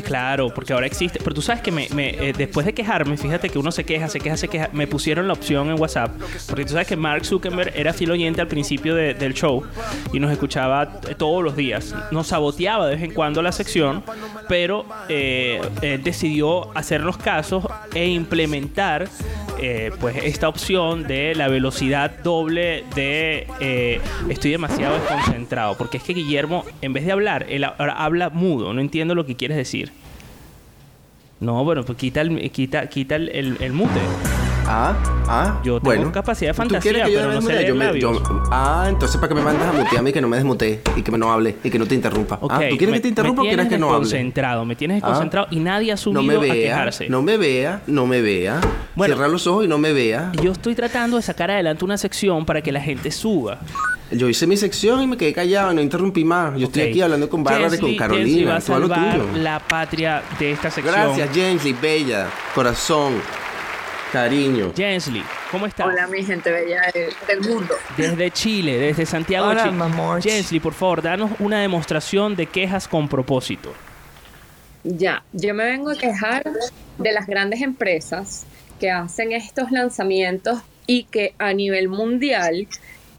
Claro, 0.04 0.52
porque 0.54 0.74
ahora 0.74 0.88
existe. 0.88 1.20
Pero 1.24 1.36
tú 1.36 1.42
sabes 1.44 1.62
que 1.62 1.72
me, 1.72 1.88
me, 1.94 2.10
eh, 2.30 2.34
después 2.36 2.66
de 2.66 2.74
quejarme, 2.74 3.18
fíjate 3.18 3.50
que 3.50 3.60
uno 3.60 3.72
se 3.72 3.84
queja, 3.84 4.08
se 4.10 4.20
queja, 4.20 4.36
se 4.36 4.48
queja. 4.48 4.70
Me 4.74 4.88
pusieron 4.88 5.28
la 5.28 5.34
opción 5.34 5.70
en 5.70 5.80
WhatsApp. 5.80 6.12
Porque 6.50 6.66
tú 6.66 6.72
sabes 6.72 6.88
que 6.88 6.96
Mark 6.98 7.24
Zuckerberg 7.24 7.72
era 7.76 7.94
fiel 7.94 8.12
oyente 8.12 8.42
al 8.42 8.48
principio 8.48 8.96
de- 8.96 9.14
del 9.14 9.34
show 9.36 9.64
y 10.12 10.20
nos 10.20 10.32
escuchaba 10.32 11.00
eh, 11.08 11.14
todos 11.16 11.44
los 11.44 11.56
días. 11.56 11.94
Nos 12.12 12.28
saboteaba 12.28 12.88
de 12.88 12.96
vez 12.96 13.04
en 13.04 13.14
cuando 13.14 13.42
la 13.44 13.52
sección, 13.52 14.04
pero 14.50 14.86
eh, 15.08 15.62
él 15.82 16.02
decidió 16.04 16.76
hacernos 16.76 17.18
casos 17.18 17.66
e 17.94 18.08
implementar 18.08 19.08
eh, 19.60 19.92
pues 20.00 20.18
esta 20.18 20.48
opción 20.50 21.04
de 21.08 21.34
la 21.36 21.48
velocidad 21.48 22.12
doble 22.24 22.84
de 22.96 23.48
eh, 23.60 24.00
estoy 24.30 24.52
demasiado 24.52 24.96
desconcentrado. 25.00 25.78
Porque 25.78 25.98
es 25.98 26.04
que 26.04 26.14
Guillermo, 26.14 26.66
en 26.82 26.94
vez 26.94 27.06
de 27.06 27.12
hablar, 27.12 27.46
él 27.50 27.64
habla 27.78 28.30
mudo. 28.30 28.74
No 28.74 28.82
entiendo 28.82 29.16
lo 29.16 29.26
que 29.26 29.36
quieres 29.36 29.58
decir. 29.58 29.92
No, 31.40 31.64
bueno, 31.64 31.84
pues 31.84 31.98
quita 31.98 32.22
el, 32.22 32.50
quita, 32.52 32.88
quita 32.88 33.16
el- 33.16 33.58
el 33.60 33.74
mute. 33.74 34.00
Ah, 34.68 34.94
ah. 35.28 35.60
Yo 35.64 35.74
tengo 35.80 35.86
bueno. 35.86 36.12
capacidad 36.12 36.50
de 36.50 36.54
¿Tú 36.54 36.58
fantasía, 36.58 36.92
que 37.06 37.12
yo 37.12 37.20
pero 37.20 37.34
no 37.34 37.42
sé 37.42 37.66
Yo 37.68 37.76
me- 37.76 38.00
yo- 38.00 38.22
Ah, 38.52 38.86
entonces 38.90 39.18
para 39.18 39.30
que 39.30 39.36
me 39.36 39.42
mandas 39.42 39.70
a 39.70 39.74
mutearme 39.74 40.10
y 40.10 40.14
que 40.14 40.22
no 40.22 40.28
me 40.28 40.38
desmutee 40.38 40.82
y 40.96 41.02
que 41.04 41.12
no 41.12 41.32
hable 41.32 41.56
y 41.64 41.70
que 41.70 41.78
no 41.78 41.86
te 41.86 41.94
interrumpa. 41.96 42.40
Ah, 42.50 42.60
¿tú 42.70 42.78
quieres 42.78 42.90
me- 42.90 42.94
que 42.98 43.02
te 43.02 43.08
interrumpa 43.10 43.42
o 43.42 43.46
me 43.46 43.50
quieres 43.52 43.68
tienes 43.68 43.76
que 43.76 43.80
no 43.80 43.94
hable? 43.94 44.66
me 44.66 44.76
tienes 44.76 45.04
Ah. 45.04 45.08
desconcentrado 45.08 45.48
y 45.52 45.60
nadie 45.60 45.92
ha 45.92 45.98
subido 45.98 46.22
No 46.22 46.28
me 46.28 46.36
a 46.36 46.40
vea, 46.40 46.54
quejarse. 46.54 47.10
no 47.10 47.22
me 47.22 47.38
vea, 47.38 47.82
no 47.88 48.08
me 48.08 48.22
vea. 48.22 48.60
Bueno. 48.96 49.14
Cierra 49.14 49.28
los 49.28 49.46
ojos 49.46 49.66
y 49.66 49.68
no 49.68 49.78
me 49.78 49.94
vea. 49.94 50.32
Yo 50.42 50.52
estoy 50.52 50.74
tratando 50.74 51.18
de 51.18 51.22
sacar 51.24 51.52
adelante 51.52 51.86
una 51.86 51.98
sección 51.98 52.46
para 52.46 52.62
que 52.62 52.72
la 52.72 52.82
gente 52.82 53.12
suba. 53.12 53.60
Yo 54.12 54.30
hice 54.30 54.48
mi 54.48 54.56
sección 54.58 55.02
y 55.02 55.08
me 55.08 55.18
quedé 55.18 55.34
callado, 55.34 55.74
no 55.74 55.82
interrumpí 55.82 56.24
más. 56.24 56.58
Yo 56.58 56.68
estoy 56.68 56.84
aquí 56.84 57.02
hablando 57.02 57.28
con 57.30 57.44
Bárbara 57.44 57.76
y 57.76 57.80
con 57.80 57.90
Jensly 57.90 57.96
va 57.96 58.08
Carolina. 58.08 58.54
a 58.54 58.58
haz 58.58 58.70
lo 58.70 58.76
salvar 58.88 59.12
tuyo. 59.18 59.26
la 59.44 59.60
patria 59.60 60.24
de 60.40 60.52
esta 60.52 60.70
sección. 60.72 60.94
Gracias, 60.96 61.30
Jensley, 61.34 61.74
bella, 61.74 62.28
corazón, 62.54 63.14
cariño. 64.16 64.72
Jensly, 64.76 65.22
¿cómo 65.52 65.66
estás? 65.66 65.88
Hola, 65.88 66.08
mi 66.08 66.24
gente 66.24 66.50
bella 66.50 66.82
de- 66.94 67.10
del 67.28 67.42
mundo. 67.42 67.76
Desde 67.98 68.32
Chile, 68.32 68.78
desde 68.78 69.06
Santiago 69.06 69.48
Hola, 69.48 69.64
Chile. 69.66 70.22
Jensly, 70.22 70.60
por 70.62 70.74
favor, 70.74 71.02
danos 71.02 71.32
una 71.40 71.60
demostración 71.60 72.36
de 72.38 72.46
quejas 72.46 72.88
con 72.88 73.10
propósito. 73.10 73.74
Ya, 74.86 75.24
yo 75.34 75.54
me 75.54 75.66
vengo 75.66 75.90
a 75.92 75.96
quejar 75.96 76.44
de 76.98 77.12
las 77.12 77.28
grandes 77.28 77.62
empresas 77.62 78.46
que 78.80 78.90
hacen 78.90 79.34
estos 79.34 79.72
lanzamientos 79.72 80.60
y 80.88 81.04
que 81.06 81.34
a 81.38 81.52
nivel 81.54 81.90
mundial 81.90 82.68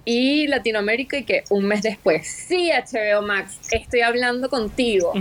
y 0.07 0.47
Latinoamérica 0.47 1.19
y 1.19 1.25
que 1.25 1.45
un 1.51 1.67
mes 1.67 1.83
después, 1.83 2.27
sí, 2.27 2.71
HBO 2.71 3.21
Max, 3.23 3.59
estoy 3.71 4.01
hablando 4.01 4.49
contigo. 4.49 5.13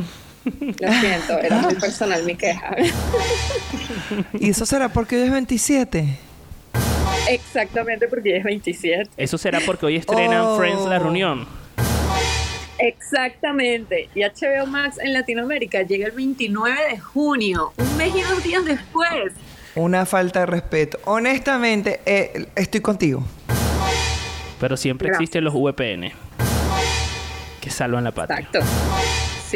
Lo 0.45 0.93
siento, 0.93 1.39
era 1.39 1.57
muy 1.61 1.75
personal 1.75 2.23
mi 2.23 2.35
queja. 2.35 2.75
¿Y 4.33 4.49
eso 4.49 4.65
será 4.65 4.89
porque 4.89 5.15
hoy 5.17 5.23
es 5.23 5.31
27? 5.31 6.17
Exactamente 7.29 8.07
porque 8.07 8.37
es 8.37 8.43
27. 8.43 9.09
Eso 9.17 9.37
será 9.37 9.59
porque 9.65 9.85
hoy 9.87 9.95
estrenan 9.95 10.41
Oh. 10.41 10.57
Friends 10.57 10.85
La 10.85 10.99
Reunión. 10.99 11.47
Exactamente. 12.77 14.09
Y 14.13 14.21
HBO 14.21 14.65
Max 14.67 14.97
en 14.99 15.13
Latinoamérica 15.13 15.81
llega 15.83 16.07
el 16.07 16.11
29 16.11 16.77
de 16.91 16.99
junio, 16.99 17.73
un 17.77 17.97
mes 17.97 18.13
y 18.15 18.21
dos 18.21 18.43
días 18.43 18.65
después. 18.65 19.33
Una 19.75 20.05
falta 20.05 20.41
de 20.41 20.45
respeto. 20.45 20.99
Honestamente, 21.05 21.99
eh, 22.05 22.47
estoy 22.55 22.81
contigo. 22.81 23.23
Pero 24.59 24.77
siempre 24.77 25.07
Gracias. 25.09 25.21
existen 25.23 25.43
los 25.43 25.53
VPN 25.53 26.11
que 27.59 27.69
salvan 27.69 28.03
la 28.03 28.11
patria. 28.11 28.39
Exacto. 28.39 28.59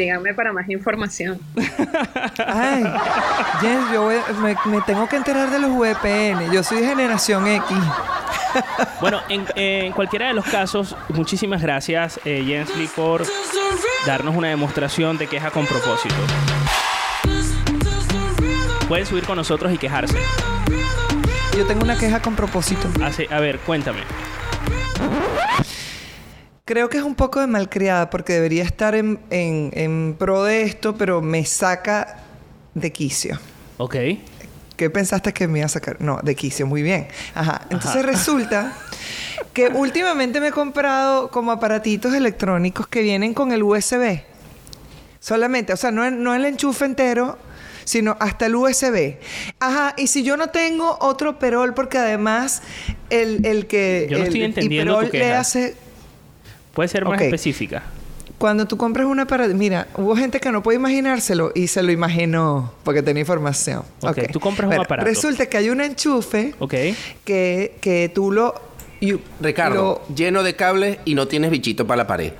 Síganme 0.00 0.32
para 0.32 0.50
más 0.54 0.66
información. 0.70 1.38
Ay, 2.46 2.82
Jens, 3.60 3.92
yo 3.92 4.04
voy 4.04 4.16
me, 4.40 4.56
me 4.64 4.80
tengo 4.80 5.06
que 5.06 5.16
enterar 5.16 5.50
de 5.50 5.58
los 5.58 5.72
VPN. 5.72 6.50
Yo 6.50 6.62
soy 6.62 6.78
de 6.80 6.86
generación 6.86 7.46
X. 7.46 7.76
Bueno, 9.02 9.20
en, 9.28 9.44
en 9.56 9.92
cualquiera 9.92 10.28
de 10.28 10.32
los 10.32 10.46
casos, 10.46 10.96
muchísimas 11.10 11.60
gracias, 11.60 12.18
eh, 12.24 12.42
Jensly, 12.46 12.86
por 12.86 13.26
darnos 14.06 14.34
una 14.34 14.48
demostración 14.48 15.18
de 15.18 15.26
queja 15.26 15.50
con 15.50 15.66
propósito. 15.66 16.14
Pueden 18.88 19.04
subir 19.04 19.24
con 19.24 19.36
nosotros 19.36 19.70
y 19.70 19.76
quejarse. 19.76 20.16
Yo 21.58 21.66
tengo 21.66 21.84
una 21.84 21.98
queja 21.98 22.22
con 22.22 22.34
propósito. 22.36 22.88
A 23.30 23.38
ver, 23.38 23.58
cuéntame. 23.58 24.00
Creo 26.64 26.88
que 26.88 26.98
es 26.98 27.04
un 27.04 27.14
poco 27.14 27.40
de 27.40 27.46
malcriada 27.46 28.10
porque 28.10 28.34
debería 28.34 28.62
estar 28.62 28.94
en, 28.94 29.18
en- 29.30 29.70
en 29.74 30.14
pro 30.18 30.44
de 30.44 30.62
esto, 30.62 30.96
pero 30.96 31.20
me 31.20 31.44
saca 31.44 32.18
de 32.74 32.92
quicio. 32.92 33.38
Ok. 33.78 33.96
¿Qué 34.76 34.88
pensaste 34.88 35.32
que 35.32 35.46
me 35.48 35.58
iba 35.58 35.66
a 35.66 35.68
sacar? 35.68 36.00
No, 36.00 36.20
de 36.22 36.34
quicio, 36.34 36.66
muy 36.66 36.82
bien. 36.82 37.08
Ajá. 37.34 37.62
Entonces 37.70 38.02
resulta 38.04 38.72
que 39.52 39.68
últimamente 39.68 40.40
me 40.40 40.48
he 40.48 40.52
comprado 40.52 41.30
como 41.30 41.50
aparatitos 41.52 42.14
electrónicos 42.14 42.86
que 42.86 43.02
vienen 43.02 43.34
con 43.34 43.52
el 43.52 43.62
USB. 43.62 44.20
Solamente, 45.18 45.72
o 45.72 45.76
sea, 45.76 45.90
no, 45.90 46.10
no 46.10 46.34
el 46.34 46.46
enchufe 46.46 46.86
entero, 46.86 47.36
sino 47.84 48.16
hasta 48.20 48.46
el 48.46 48.54
USB. 48.54 49.16
Ajá, 49.58 49.94
y 49.98 50.06
si 50.06 50.22
yo 50.22 50.36
no 50.38 50.48
tengo 50.48 50.96
otro 51.00 51.38
perol, 51.38 51.74
porque 51.74 51.98
además 51.98 52.62
el, 53.10 53.44
el 53.44 53.66
que... 53.66 54.06
Yo 54.08 54.16
no 54.18 54.22
el 54.22 54.28
estoy 54.28 54.44
entendiendo 54.44 54.92
hiperol 54.92 55.10
tu 55.10 55.16
le 55.16 55.22
queja. 55.24 55.40
hace... 55.40 55.76
Puede 56.74 56.88
ser 56.88 57.04
más 57.04 57.20
específica. 57.20 57.82
Cuando 58.38 58.66
tú 58.66 58.78
compras 58.78 59.06
una 59.06 59.26
para... 59.26 59.46
Mira, 59.48 59.88
hubo 59.96 60.16
gente 60.16 60.40
que 60.40 60.50
no 60.50 60.62
puede 60.62 60.76
imaginárselo 60.78 61.52
y 61.54 61.66
se 61.66 61.82
lo 61.82 61.92
imaginó 61.92 62.72
porque 62.84 63.02
tenía 63.02 63.20
información. 63.20 63.82
Ok, 64.00 64.30
tú 64.32 64.40
compras 64.40 64.70
un 64.70 64.80
aparato. 64.80 65.06
Resulta 65.06 65.44
que 65.46 65.58
hay 65.58 65.68
un 65.68 65.80
enchufe 65.82 66.54
Ok. 66.58 66.74
que, 67.24 67.76
que 67.82 68.10
tú 68.14 68.32
lo... 68.32 68.54
you- 69.02 69.20
Ricardo, 69.42 70.02
lo- 70.08 70.14
lleno 70.14 70.42
de 70.42 70.56
cables 70.56 70.98
y 71.04 71.14
no 71.14 71.28
tienes 71.28 71.50
bichito 71.50 71.86
para 71.86 71.98
la 71.98 72.06
pared. 72.06 72.32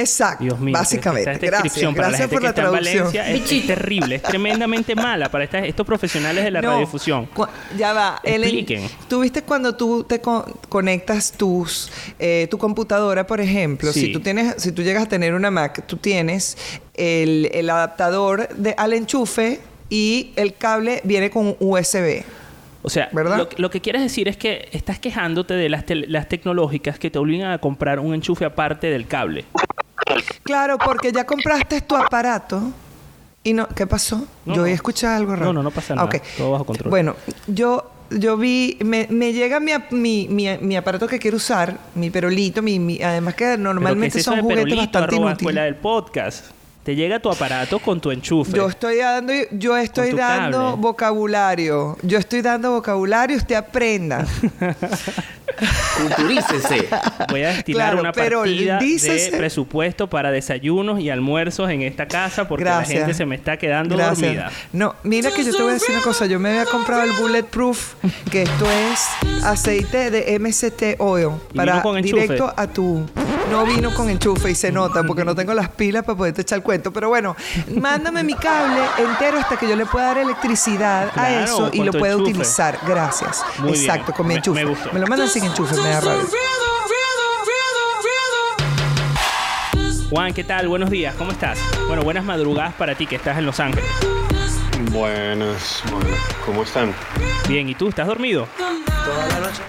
Exacto, 0.00 0.44
Dios 0.44 0.60
mío. 0.60 0.72
básicamente. 0.72 1.30
esta 1.32 1.46
Gracias, 1.46 1.62
descripción 1.64 1.94
para 1.94 2.08
la 2.08 2.10
gracias 2.18 2.30
gente 2.30 2.34
por 2.34 2.40
que 2.40 2.44
la 2.44 2.50
está 2.50 2.62
en. 2.62 3.00
Valencia 3.02 3.30
es, 3.30 3.52
es 3.52 3.66
terrible, 3.66 4.14
es 4.16 4.22
tremendamente 4.22 4.94
mala 4.94 5.28
para 5.30 5.44
estas- 5.44 5.64
estos 5.64 5.86
profesionales 5.86 6.44
de 6.44 6.50
la 6.50 6.60
No, 6.62 6.70
radiodifusión. 6.70 7.28
Ya 7.76 7.92
va. 7.92 8.20
Expliquen. 8.22 8.88
Tú 9.08 9.20
viste 9.20 9.42
cuando 9.42 9.74
tú 9.76 10.04
te 10.04 10.20
con- 10.20 10.44
conectas 10.68 11.32
tus, 11.32 11.90
eh, 12.18 12.46
tu 12.50 12.58
computadora, 12.58 13.26
por 13.26 13.40
ejemplo. 13.40 13.92
Sí. 13.92 14.00
Si 14.00 14.12
tú 14.12 14.20
tienes, 14.20 14.54
si 14.62 14.72
tú 14.72 14.82
llegas 14.82 15.04
a 15.04 15.08
tener 15.08 15.34
una 15.34 15.50
Mac, 15.50 15.84
tú 15.86 15.96
tienes 15.96 16.56
el, 16.94 17.50
el 17.52 17.68
adaptador 17.70 18.48
de, 18.56 18.74
al 18.76 18.92
enchufe 18.92 19.60
y 19.90 20.32
el 20.36 20.54
cable 20.54 21.00
viene 21.04 21.30
con 21.30 21.56
USB. 21.60 22.22
O 22.86 22.90
sea, 22.90 23.08
¿Verdad? 23.12 23.38
Lo, 23.38 23.48
lo 23.56 23.70
que 23.70 23.80
quieres 23.80 24.02
decir 24.02 24.28
es 24.28 24.36
que 24.36 24.68
estás 24.72 24.98
quejándote 24.98 25.54
de 25.54 25.70
las, 25.70 25.86
tel- 25.86 26.04
las 26.08 26.28
tecnológicas 26.28 26.98
que 26.98 27.10
te 27.10 27.18
obligan 27.18 27.50
a 27.50 27.56
comprar 27.58 27.98
un 27.98 28.12
enchufe 28.14 28.44
aparte 28.44 28.88
del 28.88 29.06
cable. 29.06 29.46
Claro, 30.42 30.78
porque 30.78 31.12
ya 31.12 31.24
compraste 31.24 31.80
tu 31.80 31.96
aparato. 31.96 32.60
Y 33.42 33.52
no, 33.52 33.68
¿qué 33.68 33.86
pasó? 33.86 34.26
No, 34.46 34.54
yo 34.54 34.66
escuchado 34.66 35.16
algo 35.16 35.32
raro. 35.32 35.46
No, 35.46 35.52
no, 35.54 35.62
no 35.64 35.70
pasa 35.70 35.94
nada. 35.94 36.08
Todo 36.38 36.52
bajo 36.52 36.64
control. 36.64 36.88
Bueno, 36.90 37.14
yo, 37.46 37.90
yo 38.10 38.36
vi, 38.38 38.78
me, 38.84 39.06
me 39.10 39.32
llega 39.34 39.60
mi, 39.60 39.72
mi, 39.90 40.28
mi, 40.30 40.56
mi 40.58 40.76
aparato 40.76 41.06
que 41.06 41.18
quiero 41.18 41.36
usar, 41.36 41.76
mi 41.94 42.08
perolito, 42.10 42.62
mi, 42.62 42.78
mi- 42.78 43.02
además 43.02 43.34
que 43.34 43.44
Pero 43.44 43.56
¿qué 43.56 43.62
normalmente 43.62 44.08
es 44.18 44.22
eso 44.22 44.30
son 44.30 44.36
de 44.36 44.42
juguetes 44.42 44.64
perolito, 44.64 44.82
bastante 44.82 45.14
arroba 45.14 45.30
inútiles. 45.30 45.40
escuela 45.42 45.64
del 45.64 45.76
podcast? 45.76 46.46
Te 46.84 46.94
llega 46.94 47.18
tu 47.18 47.30
aparato 47.30 47.78
con 47.78 47.98
tu 48.00 48.10
enchufe. 48.10 48.52
Yo 48.54 48.68
estoy 48.68 48.98
dando, 48.98 49.32
yo 49.52 49.74
estoy 49.76 50.12
dando 50.12 50.58
cable. 50.72 50.82
vocabulario. 50.82 51.96
Yo 52.02 52.18
estoy 52.18 52.42
dando 52.42 52.72
vocabulario, 52.72 53.36
usted 53.38 53.54
aprenda. 53.54 54.26
Culturícese. 55.96 56.88
Voy 57.30 57.42
a 57.42 57.48
destinar 57.48 57.80
Claro, 57.90 58.00
una 58.00 58.12
pero 58.12 58.40
partida 58.40 58.78
dícese- 58.80 59.30
de 59.30 59.36
presupuesto 59.38 60.10
para 60.10 60.30
desayunos 60.30 61.00
y 61.00 61.10
almuerzos 61.10 61.70
en 61.70 61.82
esta 61.82 62.06
casa 62.08 62.48
porque 62.48 62.64
la 62.64 62.82
gente 62.84 63.14
se 63.14 63.24
me 63.24 63.36
está 63.36 63.56
quedando 63.56 63.96
Gracias. 63.96 64.20
dormida. 64.20 64.50
No, 64.72 64.94
mira 65.04 65.30
que 65.30 65.44
yo 65.44 65.52
te 65.56 65.62
voy 65.62 65.70
a 65.70 65.74
decir 65.74 65.94
una 65.94 66.02
cosa. 66.04 66.26
Yo 66.26 66.38
me 66.40 66.50
había 66.50 66.66
comprado 66.66 67.02
el 67.04 67.12
Bulletproof, 67.12 67.94
que 68.30 68.42
esto 68.42 68.66
es 68.70 69.44
aceite 69.44 70.10
de 70.10 70.38
MCT 70.38 70.96
Oil 71.00 71.28
¿Y 71.52 71.56
para 71.56 71.72
vino 71.74 71.82
con 71.82 71.96
enchufe? 71.98 72.22
directo 72.22 72.52
a 72.56 72.66
tu. 72.66 73.06
No 73.50 73.64
vino 73.66 73.94
con 73.94 74.08
enchufe 74.10 74.50
y 74.50 74.54
se 74.54 74.72
nota 74.72 75.04
porque 75.04 75.24
no 75.24 75.34
tengo 75.34 75.54
las 75.54 75.68
pilas 75.68 76.02
para 76.04 76.16
poderte 76.18 76.42
echar 76.42 76.56
el 76.58 76.62
cuento. 76.74 76.92
Pero 76.92 77.08
bueno, 77.08 77.36
mándame 77.80 78.22
mi 78.24 78.34
cable 78.34 78.80
entero 78.98 79.38
hasta 79.38 79.56
que 79.56 79.68
yo 79.68 79.76
le 79.76 79.86
pueda 79.86 80.06
dar 80.06 80.18
electricidad 80.18 81.10
Claro, 81.12 81.28
a 81.36 81.44
eso 81.44 81.70
y 81.72 81.82
lo 81.84 81.92
pueda 81.92 82.14
enchufe. 82.14 82.30
utilizar. 82.30 82.78
Gracias. 82.86 83.42
Muy 83.58 83.72
bien. 83.72 83.84
Exacto, 83.84 84.12
con 84.12 84.26
mi 84.26 84.34
Me- 84.34 84.38
enchufe. 84.38 84.64
me 84.64 84.70
gustó. 84.70 84.90
lo 84.92 85.06
mandan 85.06 85.28
sin 85.28 85.44
enchufe, 85.44 85.74
me 85.76 85.88
da 85.90 86.00
rabia. 86.00 86.22
Juan, 90.10 90.32
¿qué 90.32 90.44
tal? 90.44 90.68
Buenos 90.68 90.90
días, 90.90 91.14
¿cómo 91.16 91.32
estás? 91.32 91.58
Bueno, 91.88 92.02
buenas 92.02 92.24
madrugadas 92.24 92.74
para 92.74 92.94
ti 92.94 93.06
que 93.06 93.16
estás 93.16 93.36
en 93.38 93.46
Los 93.46 93.58
Ángeles. 93.58 93.84
Buenas, 94.92 95.82
¿cómo 96.46 96.62
están? 96.62 96.94
Bien, 97.48 97.68
¿y 97.68 97.74
tú? 97.74 97.88
¿Estás 97.88 98.06
dormido? 98.06 98.46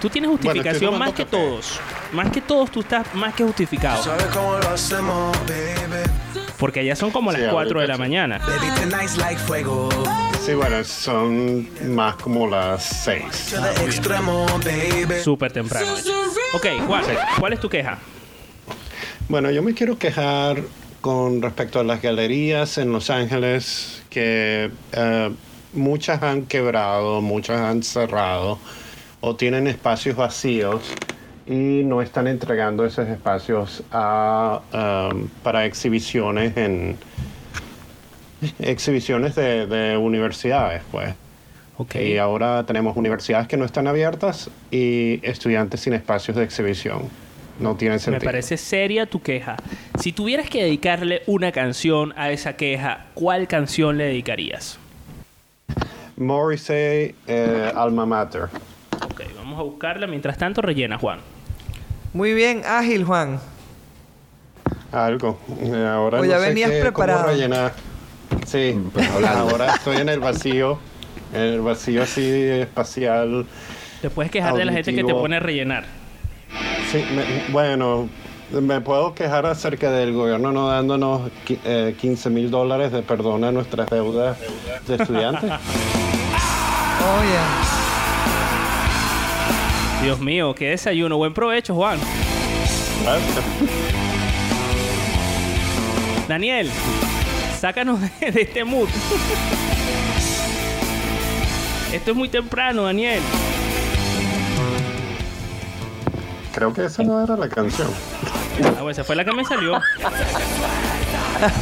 Tú 0.00 0.08
tienes 0.08 0.30
justificación 0.30 0.98
más 0.98 1.12
que 1.12 1.24
café. 1.24 1.36
todos. 1.36 1.80
Más 2.12 2.30
que 2.30 2.40
todos, 2.40 2.70
tú 2.70 2.80
estás 2.80 3.12
más 3.14 3.34
que 3.34 3.42
justificado. 3.44 4.02
Porque 6.58 6.80
allá 6.80 6.96
son 6.96 7.10
como 7.10 7.32
las 7.32 7.42
Sí, 7.42 7.48
4 7.50 7.80
de 7.80 7.86
la 7.86 7.98
mañana. 7.98 8.40
Sí, 10.44 10.54
bueno, 10.54 10.82
son 10.84 11.68
más 11.94 12.16
como 12.16 12.46
las 12.48 12.84
seis. 12.84 13.54
Súper 15.22 15.52
temprano. 15.52 15.94
Ok, 16.54 16.66
Juan, 16.86 17.04
¿cuál 17.38 17.52
es 17.52 17.60
tu 17.60 17.68
queja? 17.68 17.98
Bueno, 19.28 19.50
yo 19.50 19.62
me 19.62 19.74
quiero 19.74 19.98
quejar 19.98 20.62
con 21.00 21.42
respecto 21.42 21.80
a 21.80 21.84
las 21.84 22.00
galerías 22.00 22.78
en 22.78 22.92
Los 22.92 23.10
Ángeles, 23.10 24.02
que 24.08 24.70
eh, 24.92 25.30
muchas 25.72 26.22
han 26.22 26.46
quebrado, 26.46 27.20
muchas 27.20 27.60
han 27.60 27.82
cerrado 27.82 28.58
o 29.20 29.34
tienen 29.34 29.66
espacios 29.66 30.16
vacíos 30.16 30.82
y 31.46 31.82
no 31.84 32.02
están 32.02 32.26
entregando 32.26 32.84
esos 32.84 33.08
espacios 33.08 33.82
a, 33.92 34.60
um, 35.12 35.28
para 35.42 35.64
exhibiciones 35.64 36.56
en 36.56 36.96
exhibiciones 38.58 39.34
de, 39.34 39.66
de 39.66 39.96
universidades, 39.96 40.82
pues. 40.90 41.14
Ok. 41.78 41.96
Y 41.96 42.16
ahora 42.18 42.64
tenemos 42.66 42.96
universidades 42.96 43.48
que 43.48 43.56
no 43.56 43.64
están 43.64 43.86
abiertas 43.86 44.50
y 44.70 45.20
estudiantes 45.22 45.80
sin 45.80 45.92
espacios 45.92 46.36
de 46.36 46.44
exhibición. 46.44 47.02
No 47.60 47.74
tiene 47.76 47.94
Me 47.94 47.98
sentido. 48.00 48.24
parece 48.24 48.56
seria 48.56 49.06
tu 49.06 49.22
queja. 49.22 49.56
Si 49.98 50.12
tuvieras 50.12 50.48
que 50.50 50.62
dedicarle 50.62 51.22
una 51.26 51.52
canción 51.52 52.12
a 52.16 52.30
esa 52.30 52.56
queja, 52.56 53.06
¿cuál 53.14 53.46
canción 53.46 53.96
le 53.98 54.04
dedicarías? 54.04 54.78
Morrissey, 56.16 57.14
eh, 57.26 57.72
Alma 57.74 58.04
Mater. 58.06 58.48
Ok, 59.04 59.22
vamos 59.36 59.58
a 59.58 59.62
buscarla. 59.62 60.06
Mientras 60.06 60.36
tanto, 60.38 60.60
rellena, 60.62 60.98
Juan. 60.98 61.18
Muy 62.12 62.32
bien, 62.34 62.62
ágil, 62.66 63.04
Juan. 63.04 63.38
Algo. 64.92 65.38
Eh, 65.60 65.86
Ahora 65.86 66.18
Pues 66.18 66.30
no 66.30 66.36
ya 66.36 66.40
sé 66.42 66.48
venías 66.48 66.70
qué- 66.70 66.80
preparado. 66.80 67.20
cómo 67.22 67.32
rellenar. 67.32 67.72
Sí, 68.46 68.78
pues 68.92 69.08
hablando. 69.10 69.50
ahora 69.50 69.74
estoy 69.74 69.96
en 69.98 70.08
el 70.08 70.20
vacío. 70.20 70.78
En 71.32 71.40
el 71.40 71.60
vacío 71.60 72.02
así 72.02 72.22
espacial. 72.22 73.46
Te 74.00 74.10
puedes 74.10 74.30
quejar 74.30 74.54
de 74.54 74.64
la 74.64 74.72
gente 74.72 74.90
que 74.92 74.96
te 74.96 75.00
Auditivo. 75.02 75.20
pone 75.22 75.36
a 75.36 75.40
rellenar. 75.40 75.84
Sí, 76.92 77.04
me- 77.14 77.52
bueno, 77.52 78.08
me 78.52 78.80
puedo 78.80 79.14
quejar 79.14 79.44
acerca 79.46 79.90
del 79.90 80.12
gobierno 80.12 80.52
no 80.52 80.68
dándonos 80.68 81.22
qui- 81.46 81.58
eh, 81.64 81.96
15 82.00 82.30
mil 82.30 82.50
dólares 82.50 82.92
de 82.92 83.02
perdón 83.02 83.42
a 83.44 83.52
nuestras 83.52 83.90
deudas 83.90 84.38
de 84.86 84.94
estudiantes. 84.94 85.50
Oye. 87.00 87.85
Dios 90.02 90.20
mío, 90.20 90.54
qué 90.54 90.70
desayuno. 90.70 91.16
Buen 91.16 91.34
provecho, 91.34 91.74
Juan. 91.74 91.98
Gracias. 93.02 93.44
Daniel, 96.28 96.70
sácanos 97.60 98.00
de, 98.00 98.30
de 98.30 98.42
este 98.42 98.64
mood. 98.64 98.88
Esto 101.92 102.10
es 102.10 102.16
muy 102.16 102.28
temprano, 102.28 102.82
Daniel. 102.82 103.22
Creo 106.54 106.72
que 106.72 106.86
esa 106.86 107.02
no 107.02 107.22
era 107.22 107.36
la 107.36 107.48
canción. 107.48 107.88
Ah, 108.64 108.70
bueno, 108.76 108.90
esa 108.90 109.04
fue 109.04 109.14
la 109.14 109.24
que 109.24 109.32
me 109.32 109.44
salió. 109.44 109.80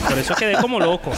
Por 0.09 0.19
eso 0.19 0.35
quedé 0.35 0.55
como 0.61 0.79
loco. 0.81 1.13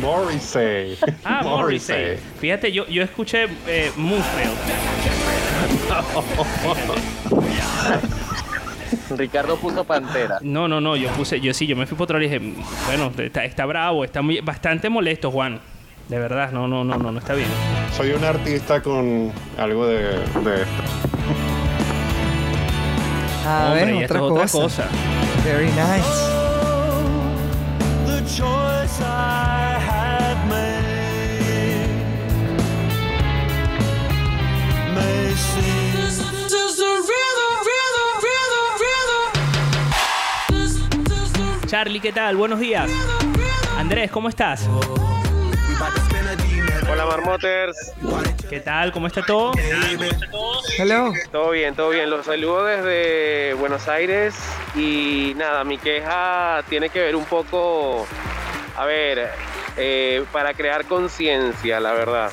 Morrissey. 0.00 0.98
Ah, 1.24 1.42
Morrissey. 1.42 2.18
Fíjate, 2.40 2.72
yo, 2.72 2.86
yo 2.86 3.02
escuché 3.02 3.46
eh, 3.66 3.92
Moonfield. 3.96 4.54
Ricardo 9.16 9.56
puso 9.56 9.84
Pantera. 9.84 10.38
No, 10.42 10.68
no, 10.68 10.80
no, 10.80 10.96
yo 10.96 11.08
puse, 11.10 11.40
yo 11.40 11.52
sí, 11.54 11.66
yo 11.66 11.76
me 11.76 11.86
fui 11.86 11.96
por 11.96 12.04
otro 12.04 12.18
lado 12.18 12.26
y 12.32 12.38
dije, 12.38 12.54
bueno, 12.86 13.12
está, 13.18 13.44
está 13.44 13.64
bravo, 13.66 14.04
está 14.04 14.22
muy, 14.22 14.40
bastante 14.40 14.88
molesto, 14.88 15.30
Juan. 15.30 15.60
De 16.08 16.18
verdad, 16.18 16.52
no, 16.52 16.68
no, 16.68 16.84
no, 16.84 16.96
no, 16.96 17.10
no 17.10 17.18
está 17.18 17.34
bien. 17.34 17.48
Soy 17.96 18.12
un 18.12 18.24
artista 18.24 18.80
con 18.80 19.32
algo 19.58 19.86
de, 19.86 20.02
de 20.02 20.62
esto. 20.62 20.82
A 23.44 23.66
Hombre, 23.68 23.84
ver, 23.84 24.02
esto 24.02 24.24
otra 24.24 24.44
es 24.44 24.52
cosa. 24.52 24.84
otra 24.84 24.86
cosa. 24.86 25.15
Very 25.44 25.70
nice. 25.72 26.36
Charlie, 41.66 42.00
¿qué 42.00 42.12
tal? 42.12 42.36
Buenos 42.36 42.58
días. 42.58 42.90
Andrés, 43.76 44.10
¿cómo 44.10 44.28
estás? 44.28 44.68
Hola 46.88 47.04
Marmoters, 47.06 47.92
¿Qué 48.48 48.60
tal? 48.60 48.92
¿Cómo 48.92 49.08
está 49.08 49.22
todo? 49.22 49.52
Hello. 50.78 51.12
todo 51.32 51.50
bien, 51.50 51.74
todo 51.74 51.90
bien. 51.90 52.08
Los 52.08 52.26
saludo 52.26 52.64
desde 52.64 53.54
Buenos 53.54 53.88
Aires 53.88 54.36
y 54.76 55.32
nada, 55.36 55.64
mi 55.64 55.78
queja 55.78 56.62
tiene 56.68 56.88
que 56.88 57.00
ver 57.00 57.16
un 57.16 57.24
poco, 57.24 58.06
a 58.76 58.84
ver, 58.84 59.30
eh, 59.76 60.24
para 60.32 60.54
crear 60.54 60.84
conciencia, 60.84 61.80
la 61.80 61.92
verdad. 61.92 62.30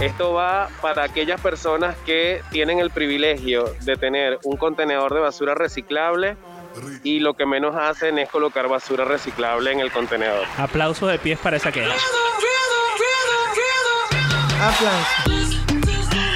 Esto 0.00 0.34
va 0.34 0.68
para 0.82 1.04
aquellas 1.04 1.40
personas 1.40 1.96
que 2.04 2.42
tienen 2.50 2.78
el 2.78 2.90
privilegio 2.90 3.74
de 3.80 3.96
tener 3.96 4.38
un 4.44 4.58
contenedor 4.58 5.14
de 5.14 5.20
basura 5.20 5.54
reciclable 5.54 6.36
y 7.02 7.20
lo 7.20 7.32
que 7.32 7.46
menos 7.46 7.74
hacen 7.74 8.18
es 8.18 8.28
colocar 8.28 8.68
basura 8.68 9.06
reciclable 9.06 9.72
en 9.72 9.80
el 9.80 9.90
contenedor. 9.90 10.44
Aplausos 10.58 11.10
de 11.10 11.18
pies 11.18 11.38
para 11.38 11.56
esa 11.56 11.72
queja. 11.72 11.94
Aplausos. 14.60 15.60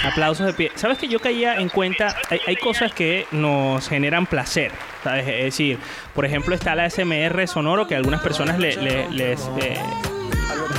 Aplausos 0.05 0.47
de 0.47 0.53
pie. 0.53 0.73
¿Sabes 0.75 0.99
que 0.99 1.09
yo 1.09 1.21
caía 1.21 1.57
en 1.57 1.68
cuenta? 1.68 2.16
Hay, 2.31 2.41
hay 2.47 2.57
cosas 2.57 2.93
que 2.93 3.27
nos 3.33 3.89
generan 3.89 4.27
placer. 4.27 4.73
¿sabes? 5.05 5.27
Es 5.29 5.45
decir, 5.45 5.79
por 6.14 6.25
ejemplo, 6.25 6.55
está 6.55 6.75
la 6.75 6.89
SMR 6.89 7.47
sonoro 7.47 7.87
que 7.87 7.95
a 7.95 7.99
algunas 7.99 8.21
personas 8.21 8.59
le- 8.59 8.77
le- 8.77 9.09
les 9.11 9.41
eh, 9.61 9.77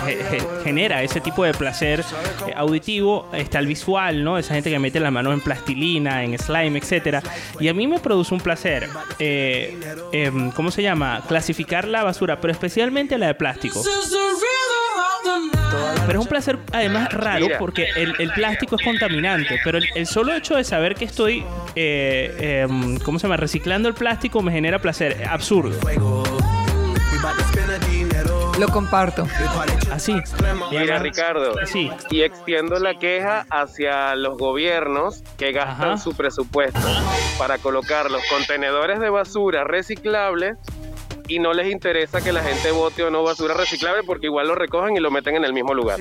ge- 0.05 0.23
ge- 0.29 0.47
genera 0.63 1.01
ese 1.03 1.21
tipo 1.21 1.43
de 1.43 1.53
placer 1.53 2.03
eh, 2.47 2.53
auditivo. 2.55 3.29
Está 3.33 3.59
el 3.59 3.67
visual, 3.67 4.23
¿no? 4.23 4.37
Esa 4.37 4.53
gente 4.55 4.69
que 4.69 4.79
mete 4.79 4.99
las 4.99 5.11
manos 5.11 5.33
en 5.33 5.41
plastilina, 5.41 6.23
en 6.23 6.37
slime, 6.37 6.77
etcétera. 6.79 7.21
Y 7.59 7.67
a 7.69 7.73
mí 7.73 7.87
me 7.87 7.99
produce 7.99 8.33
un 8.33 8.41
placer. 8.41 8.89
eh, 9.19 9.77
em, 10.11 10.51
¿Cómo 10.51 10.71
se 10.71 10.81
llama? 10.83 11.21
Clasificar 11.27 11.87
la 11.87 12.03
basura, 12.03 12.39
pero 12.41 12.51
especialmente 12.51 13.17
la 13.17 13.27
de 13.27 13.35
plástico. 13.35 13.81
Pero 16.07 16.19
es 16.19 16.25
un 16.25 16.27
placer 16.29 16.57
además 16.73 17.11
raro 17.13 17.45
Mira. 17.45 17.59
porque 17.59 17.87
el, 17.95 18.13
el 18.19 18.31
plástico 18.33 18.75
es 18.75 18.83
contaminante, 18.83 19.59
pero 19.63 19.77
el, 19.77 19.85
el 19.95 20.05
solo 20.07 20.33
hecho 20.33 20.55
de 20.55 20.63
saber 20.63 20.95
que 20.95 21.05
estoy, 21.05 21.45
eh, 21.75 22.63
em, 22.67 22.97
¿cómo 22.99 23.19
se 23.19 23.23
llama? 23.27 23.37
Reciclando 23.37 23.87
el 23.87 23.93
plástico 23.95 24.41
me 24.41 24.51
genera 24.51 24.79
placer. 24.79 25.23
Absurdo. 25.29 25.77
Lo 28.59 28.67
comparto. 28.67 29.27
Así. 29.91 30.15
Mira, 30.71 30.99
Ricardo, 30.99 31.55
Sí. 31.65 31.89
y 32.11 32.21
extiendo 32.21 32.79
la 32.79 32.95
queja 32.95 33.45
hacia 33.49 34.15
los 34.15 34.37
gobiernos 34.37 35.23
que 35.37 35.51
gastan 35.51 35.89
Ajá. 35.91 35.97
su 35.97 36.13
presupuesto 36.15 36.79
para 37.39 37.57
colocar 37.57 38.11
los 38.11 38.21
contenedores 38.29 38.99
de 38.99 39.09
basura 39.09 39.63
reciclables 39.63 40.57
y 41.31 41.39
no 41.39 41.53
les 41.53 41.71
interesa 41.71 42.21
que 42.21 42.33
la 42.33 42.43
gente 42.43 42.71
bote 42.71 43.03
o 43.03 43.09
no 43.09 43.23
basura 43.23 43.53
reciclable 43.53 44.03
porque 44.03 44.25
igual 44.25 44.47
lo 44.49 44.55
recogen 44.55 44.97
y 44.97 44.99
lo 44.99 45.09
meten 45.11 45.35
en 45.35 45.45
el 45.45 45.53
mismo 45.53 45.73
lugar. 45.73 45.97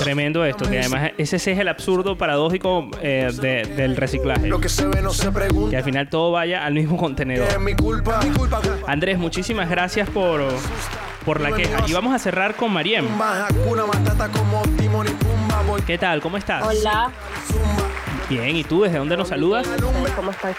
Tremendo 0.00 0.44
esto, 0.44 0.68
que 0.68 0.80
además 0.80 1.12
ese 1.16 1.36
es 1.36 1.46
el 1.46 1.68
absurdo 1.68 2.18
paradójico 2.18 2.88
eh, 3.00 3.30
de- 3.40 3.64
del 3.64 3.96
reciclaje. 3.96 4.50
Que 5.70 5.76
al 5.76 5.84
final 5.84 6.08
todo 6.10 6.32
vaya 6.32 6.66
al 6.66 6.74
mismo 6.74 6.96
contenedor. 6.98 7.48
Andrés, 8.86 9.18
muchísimas 9.18 9.70
gracias 9.70 10.08
por, 10.10 10.42
por 11.24 11.40
la 11.40 11.52
queja. 11.52 11.84
Y 11.86 11.92
vamos 11.94 12.14
a 12.14 12.18
cerrar 12.18 12.56
con 12.56 12.72
Mariem. 12.72 13.06
¿Qué 15.86 15.98
tal? 15.98 16.20
¿Cómo 16.20 16.36
estás? 16.36 16.62
Hola, 16.66 17.10
Bien, 18.28 18.56
¿y 18.56 18.64
tú 18.64 18.82
desde 18.82 18.98
dónde 18.98 19.16
nos 19.16 19.28
saludas? 19.28 19.66
¿cómo 20.16 20.30
estás? 20.30 20.56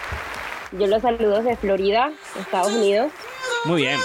Yo 0.72 0.86
los 0.86 1.00
saludo 1.00 1.42
desde 1.42 1.56
Florida, 1.56 2.10
Estados 2.38 2.72
Unidos. 2.72 3.10
Muy 3.64 3.82
bien. 3.82 3.98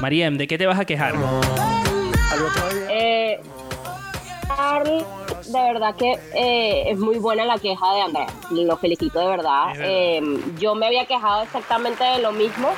Mariem, 0.00 0.38
¿de 0.38 0.46
qué 0.46 0.56
te 0.56 0.66
vas 0.66 0.78
a 0.78 0.84
quejar? 0.84 1.14
Eh, 2.88 3.40
de 5.46 5.72
verdad 5.72 5.94
que 5.96 6.12
eh, 6.34 6.90
es 6.90 6.98
muy 6.98 7.18
buena 7.18 7.44
la 7.44 7.58
queja 7.58 7.94
de 7.94 8.00
Andrés. 8.02 8.30
Lo 8.50 8.76
felicito 8.76 9.18
de 9.18 9.26
verdad. 9.26 9.72
Eh, 9.78 10.20
yo 10.58 10.74
me 10.74 10.86
había 10.86 11.06
quejado 11.06 11.42
exactamente 11.42 12.04
de 12.04 12.20
lo 12.20 12.32
mismo. 12.32 12.70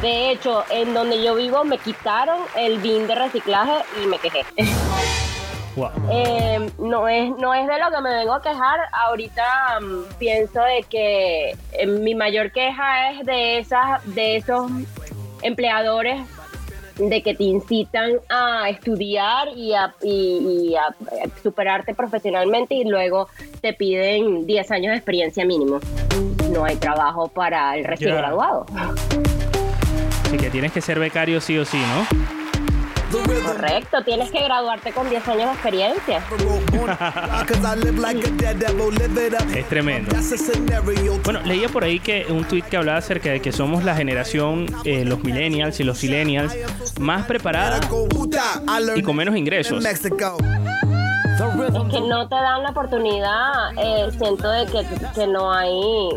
De 0.00 0.30
hecho, 0.30 0.64
en 0.70 0.92
donde 0.92 1.22
yo 1.22 1.34
vivo 1.34 1.64
me 1.64 1.78
quitaron 1.78 2.42
el 2.56 2.78
bin 2.78 3.06
de 3.06 3.14
reciclaje 3.14 3.72
y 4.02 4.06
me 4.06 4.18
quejé. 4.18 4.44
Wow. 5.76 5.90
Eh, 6.10 6.70
no, 6.78 7.08
es, 7.08 7.30
no 7.36 7.52
es 7.52 7.66
de 7.66 7.78
lo 7.78 7.90
que 7.90 8.00
me 8.02 8.14
vengo 8.14 8.32
a 8.34 8.42
quejar. 8.42 8.78
Ahorita 8.92 9.80
mm, 9.80 10.14
pienso 10.18 10.60
de 10.62 10.84
que 10.88 11.56
eh, 11.72 11.86
mi 11.86 12.14
mayor 12.14 12.52
queja 12.52 13.10
es 13.10 13.26
de, 13.26 13.58
esas, 13.58 14.14
de 14.14 14.36
esos 14.36 14.70
empleadores 15.42 16.20
de 16.96 17.22
que 17.24 17.34
te 17.34 17.42
incitan 17.42 18.12
a 18.28 18.68
estudiar 18.68 19.48
y 19.56 19.74
a, 19.74 19.92
y- 20.00 20.68
y 20.70 20.76
a, 20.76 20.94
superarte 21.42 21.92
profesionalmente 21.92 22.76
y 22.76 22.84
luego 22.84 23.28
te 23.60 23.72
piden 23.72 24.46
10 24.46 24.70
años 24.70 24.90
de 24.92 24.96
experiencia 24.98 25.44
mínimo. 25.44 25.80
No 26.52 26.64
hay 26.64 26.76
trabajo 26.76 27.26
para 27.26 27.76
el 27.76 27.84
recién 27.84 28.14
graduado. 28.14 28.64
Así 30.24 30.36
que 30.36 30.50
tienes 30.50 30.70
que 30.70 30.80
ser 30.80 31.00
becario 31.00 31.40
sí 31.40 31.58
o 31.58 31.64
sí, 31.64 31.78
¿no? 31.78 32.43
Correcto, 33.22 34.02
tienes 34.04 34.30
que 34.30 34.42
graduarte 34.42 34.92
con 34.92 35.08
10 35.08 35.28
años 35.28 35.46
de 35.46 35.52
experiencia. 35.52 36.22
Es 39.54 39.68
tremendo. 39.68 40.14
Bueno, 41.24 41.40
leía 41.44 41.68
por 41.68 41.84
ahí 41.84 42.00
que 42.00 42.26
un 42.28 42.44
tweet 42.44 42.62
que 42.62 42.76
hablaba 42.76 42.98
acerca 42.98 43.30
de 43.30 43.40
que 43.40 43.52
somos 43.52 43.84
la 43.84 43.94
generación, 43.94 44.66
eh, 44.84 45.04
los 45.04 45.22
millennials 45.22 45.78
y 45.80 45.84
los 45.84 45.98
silenials, 45.98 46.54
más 46.98 47.26
preparada 47.26 47.80
y 48.96 49.02
con 49.02 49.16
menos 49.16 49.36
ingresos. 49.36 49.84
Es 49.84 50.00
que 51.90 52.00
no 52.00 52.28
te 52.28 52.36
dan 52.36 52.62
la 52.62 52.70
oportunidad, 52.70 53.72
eh, 53.76 54.08
siento 54.16 54.48
de 54.50 54.66
que, 54.66 54.86
que 55.14 55.26
no 55.26 55.52
hay 55.52 55.72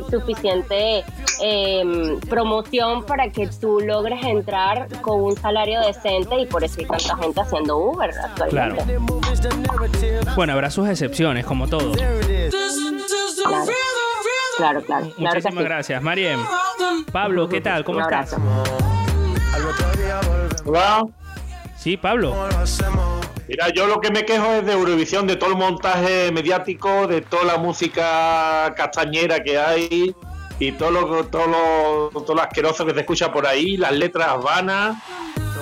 suficiente 0.10 1.04
eh, 1.42 2.18
promoción 2.30 3.06
para 3.06 3.32
que 3.32 3.48
tú 3.48 3.80
logres 3.80 4.24
entrar 4.24 4.88
con 5.02 5.22
un 5.22 5.38
salario 5.38 5.82
decente 5.82 6.40
y 6.40 6.46
por 6.46 6.64
eso 6.64 6.80
hay 6.80 6.86
tanta 6.86 7.18
gente 7.18 7.42
haciendo 7.42 7.78
Uber 7.78 8.12
actualmente. 8.12 8.98
Bueno, 10.36 10.54
habrá 10.54 10.70
sus 10.70 10.88
excepciones, 10.90 11.46
como 11.46 11.68
todo. 11.68 11.92
Claro, 11.92 13.72
claro, 14.58 14.82
claro. 14.82 14.82
claro 14.82 15.14
que 15.16 15.22
Muchísimas 15.22 15.64
sí. 15.64 15.64
gracias, 15.64 16.02
Mariem. 16.02 16.40
Pablo, 17.12 17.48
¿qué 17.48 17.62
tal? 17.62 17.84
¿Cómo 17.84 18.02
estás? 18.02 18.36
Hola. 20.66 21.04
Sí, 21.78 21.96
Pablo. 21.96 22.36
Mira, 23.48 23.70
yo 23.70 23.88
lo 23.88 24.02
que 24.02 24.12
me 24.12 24.26
quejo 24.26 24.46
es 24.54 24.66
de 24.66 24.74
Eurovisión, 24.74 25.26
de 25.26 25.38
todo 25.38 25.52
el 25.52 25.56
montaje 25.56 26.32
mediático, 26.34 27.08
de 27.08 27.22
toda 27.22 27.46
la 27.46 27.58
música 27.58 28.74
castañera 28.76 29.42
que 29.42 29.58
hay 29.58 30.16
y 30.60 30.72
todo 30.72 30.92
lo, 30.92 31.26
todo 31.26 31.48
lo, 31.48 32.22
todo 32.22 32.36
lo 32.36 32.42
asqueroso 32.42 32.86
que 32.86 32.94
se 32.94 33.02
escucha 33.02 33.32
por 33.32 33.46
ahí, 33.46 33.78
las 33.78 33.92
letras 33.92 34.42
vanas 34.42 34.98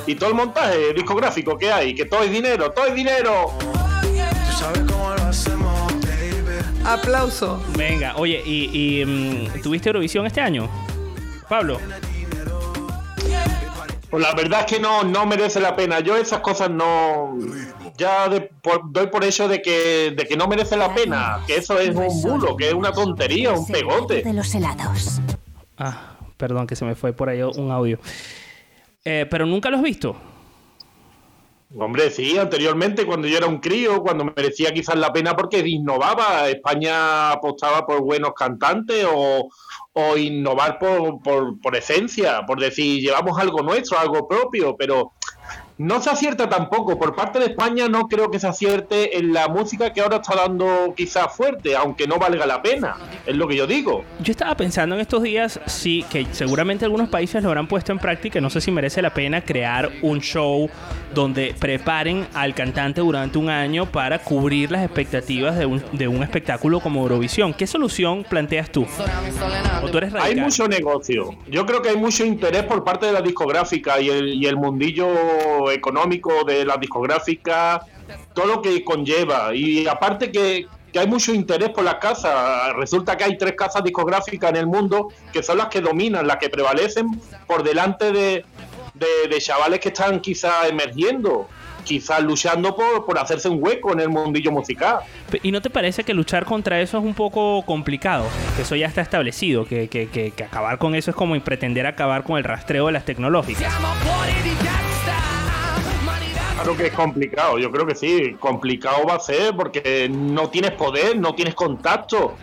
y 0.07 0.15
todo 0.15 0.29
el 0.29 0.35
montaje 0.35 0.93
discográfico 0.93 1.57
que 1.57 1.71
hay, 1.71 1.95
que 1.95 2.05
todo 2.05 2.23
es 2.23 2.31
dinero, 2.31 2.71
todo 2.71 2.85
es 2.85 2.95
dinero. 2.95 3.51
Aplauso. 6.85 7.61
Venga, 7.75 8.13
oye, 8.15 8.41
¿y, 8.45 9.01
y, 9.01 9.05
mm, 9.05 9.61
tuviste 9.61 9.89
Eurovisión 9.89 10.25
este 10.25 10.39
año? 10.39 10.69
Pablo. 11.49 11.79
Pues 14.09 14.23
la 14.23 14.33
verdad 14.33 14.61
es 14.61 14.65
que 14.67 14.79
no, 14.79 15.03
no 15.03 15.25
merece 15.25 15.59
la 15.59 15.75
pena. 15.75 15.99
Yo 15.99 16.15
esas 16.15 16.39
cosas 16.39 16.69
no. 16.69 17.37
Ya 17.97 18.27
de- 18.29 18.41
por- 18.41 18.91
doy 18.91 19.07
por 19.07 19.23
hecho 19.23 19.47
de 19.47 19.61
que, 19.61 20.13
de 20.15 20.25
que 20.25 20.35
no 20.35 20.47
merece 20.47 20.75
la 20.77 20.93
pena. 20.93 21.39
Que 21.47 21.55
eso 21.57 21.79
es 21.79 21.95
un 21.95 22.21
bulo, 22.21 22.55
que 22.57 22.67
es 22.69 22.73
una 22.73 22.91
tontería, 22.91 23.51
un 23.53 23.65
pegote. 23.67 24.21
De 24.21 24.33
los 24.33 24.53
helados. 24.53 25.19
Ah, 25.77 26.15
perdón 26.37 26.67
que 26.67 26.75
se 26.75 26.83
me 26.85 26.95
fue 26.95 27.13
por 27.13 27.29
ahí 27.29 27.41
un 27.41 27.71
audio. 27.71 27.99
Eh, 29.03 29.25
pero 29.29 29.45
nunca 29.45 29.69
lo 29.69 29.77
has 29.77 29.83
visto. 29.83 30.15
Hombre, 31.77 32.09
sí, 32.09 32.37
anteriormente, 32.37 33.05
cuando 33.05 33.27
yo 33.27 33.37
era 33.37 33.47
un 33.47 33.57
crío, 33.59 34.01
cuando 34.01 34.23
merecía 34.23 34.73
quizás 34.73 34.95
la 34.95 35.11
pena 35.11 35.35
porque 35.35 35.59
innovaba. 35.59 36.47
España 36.49 37.31
apostaba 37.31 37.85
por 37.85 38.01
buenos 38.01 38.33
cantantes 38.33 39.05
o, 39.11 39.49
o 39.93 40.17
innovar 40.17 40.79
por, 40.79 41.21
por, 41.21 41.59
por 41.59 41.75
esencia, 41.75 42.45
por 42.45 42.59
decir, 42.59 43.01
llevamos 43.01 43.37
algo 43.39 43.61
nuestro, 43.61 43.99
algo 43.99 44.27
propio, 44.27 44.75
pero 44.77 45.11
no 45.77 46.01
se 46.01 46.09
acierta 46.09 46.49
tampoco. 46.49 46.97
Por 46.97 47.15
parte 47.15 47.39
de 47.39 47.45
España 47.45 47.87
no 47.89 48.07
creo 48.07 48.31
que 48.31 48.39
se 48.39 48.47
acierte 48.47 49.17
en 49.17 49.33
la 49.33 49.47
música 49.47 49.91
que 49.93 50.01
ahora 50.01 50.17
está 50.17 50.35
dando 50.35 50.93
quizás 50.95 51.35
fuerte, 51.35 51.75
aunque 51.75 52.07
no 52.07 52.17
valga 52.17 52.45
la 52.45 52.61
pena. 52.61 52.97
Es 53.25 53.35
lo 53.35 53.47
que 53.47 53.55
yo 53.55 53.67
digo. 53.67 54.03
Yo 54.19 54.31
estaba 54.31 54.55
pensando 54.55 54.95
en 54.95 55.01
estos 55.01 55.23
días, 55.23 55.59
sí, 55.65 56.05
que 56.09 56.27
seguramente 56.31 56.85
algunos 56.85 57.09
países 57.09 57.43
lo 57.43 57.49
habrán 57.49 57.67
puesto 57.67 57.91
en 57.91 57.99
práctica. 57.99 58.39
No 58.39 58.49
sé 58.49 58.61
si 58.61 58.71
merece 58.71 59.01
la 59.01 59.13
pena 59.13 59.41
crear 59.41 59.91
un 60.01 60.21
show 60.21 60.69
donde 61.13 61.55
preparen 61.57 62.27
al 62.33 62.53
cantante 62.53 63.01
durante 63.01 63.37
un 63.37 63.49
año 63.49 63.85
para 63.85 64.19
cubrir 64.19 64.71
las 64.71 64.83
expectativas 64.83 65.57
de 65.57 65.65
un, 65.65 65.83
de 65.91 66.07
un 66.07 66.23
espectáculo 66.23 66.79
como 66.79 67.01
Eurovisión. 67.01 67.53
¿Qué 67.53 67.67
solución 67.67 68.25
planteas 68.27 68.69
tú? 68.69 68.85
¿O 69.83 69.89
tú 69.89 69.97
eres 69.97 70.13
Hay 70.15 70.35
mucho 70.35 70.67
negocio. 70.67 71.35
Yo 71.47 71.65
creo 71.65 71.81
que 71.81 71.89
hay 71.89 71.97
mucho 71.97 72.25
interés 72.25 72.63
por 72.63 72.83
parte 72.83 73.05
de 73.05 73.13
la 73.13 73.21
discográfica 73.21 73.99
y 73.99 74.09
el, 74.09 74.33
y 74.33 74.45
el 74.45 74.57
mundillo 74.57 75.07
económico 75.71 76.43
de 76.43 76.65
la 76.65 76.77
discográfica, 76.77 77.81
todo 78.33 78.45
lo 78.45 78.61
que 78.61 78.83
conlleva. 78.83 79.53
Y 79.53 79.87
aparte 79.87 80.31
que, 80.31 80.67
que 80.91 80.99
hay 80.99 81.07
mucho 81.07 81.33
interés 81.33 81.69
por 81.69 81.83
las 81.83 81.95
casas. 81.95 82.73
Resulta 82.75 83.17
que 83.17 83.23
hay 83.25 83.37
tres 83.37 83.53
casas 83.55 83.83
discográficas 83.83 84.49
en 84.51 84.55
el 84.57 84.67
mundo 84.67 85.09
que 85.33 85.41
son 85.43 85.57
las 85.57 85.67
que 85.67 85.81
dominan, 85.81 86.25
las 86.27 86.37
que 86.37 86.49
prevalecen 86.49 87.07
por 87.47 87.63
delante 87.63 88.11
de, 88.11 88.45
de- 88.93 89.27
de 89.29 89.37
chavales 89.41 89.79
que 89.79 89.89
están 89.89 90.19
quizás 90.21 90.69
emergiendo, 90.69 91.47
quizás 91.83 92.23
luchando 92.23 92.75
por, 92.75 93.05
por 93.05 93.19
hacerse 93.19 93.47
un 93.49 93.61
hueco 93.61 93.91
en 93.93 93.99
el 93.99 94.09
mundillo 94.09 94.51
musical. 94.51 94.99
¿Y 95.43 95.51
no 95.51 95.61
te 95.61 95.69
parece 95.69 96.03
que 96.03 96.13
luchar 96.13 96.45
contra 96.45 96.79
eso 96.81 96.97
es 96.97 97.03
un 97.03 97.13
poco 97.13 97.61
complicado? 97.65 98.25
Que 98.55 98.61
eso 98.63 98.75
ya 98.75 98.87
está 98.87 99.01
establecido, 99.01 99.65
que, 99.65 99.87
que- 99.89 100.07
que- 100.07 100.31
que 100.31 100.43
acabar 100.45 100.77
con 100.77 100.95
eso 100.95 101.11
es 101.11 101.15
como 101.17 101.37
pretender 101.41 101.85
acabar 101.87 102.23
con 102.23 102.37
el 102.37 102.43
rastreo 102.43 102.87
de 102.87 102.93
las 102.93 103.03
tecnológicas. 103.05 103.71
Claro 106.55 106.77
que 106.77 106.87
es 106.87 106.93
complicado, 106.93 107.59
yo 107.59 107.69
creo 107.69 107.85
que 107.85 107.95
sí, 107.95 108.35
complicado 108.39 109.05
va 109.05 109.15
a 109.15 109.19
ser 109.19 109.53
porque 109.55 110.09
no 110.09 110.49
tienes 110.49 110.71
poder, 110.71 111.17
no 111.17 111.35
tienes 111.35 111.53
contacto. 111.53 112.35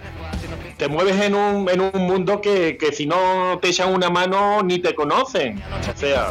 Te 0.77 0.87
mueves 0.87 1.19
en 1.21 1.35
un, 1.35 1.69
en 1.69 1.81
un 1.81 2.07
mundo 2.07 2.41
que, 2.41 2.77
que 2.77 2.93
si 2.93 3.07
no 3.07 3.59
te 3.61 3.69
echan 3.69 3.93
una 3.93 4.11
mano 4.11 4.63
ni 4.63 4.81
te 4.81 4.95
conocen. 4.95 5.63
O 5.63 5.97
sea, 5.97 6.31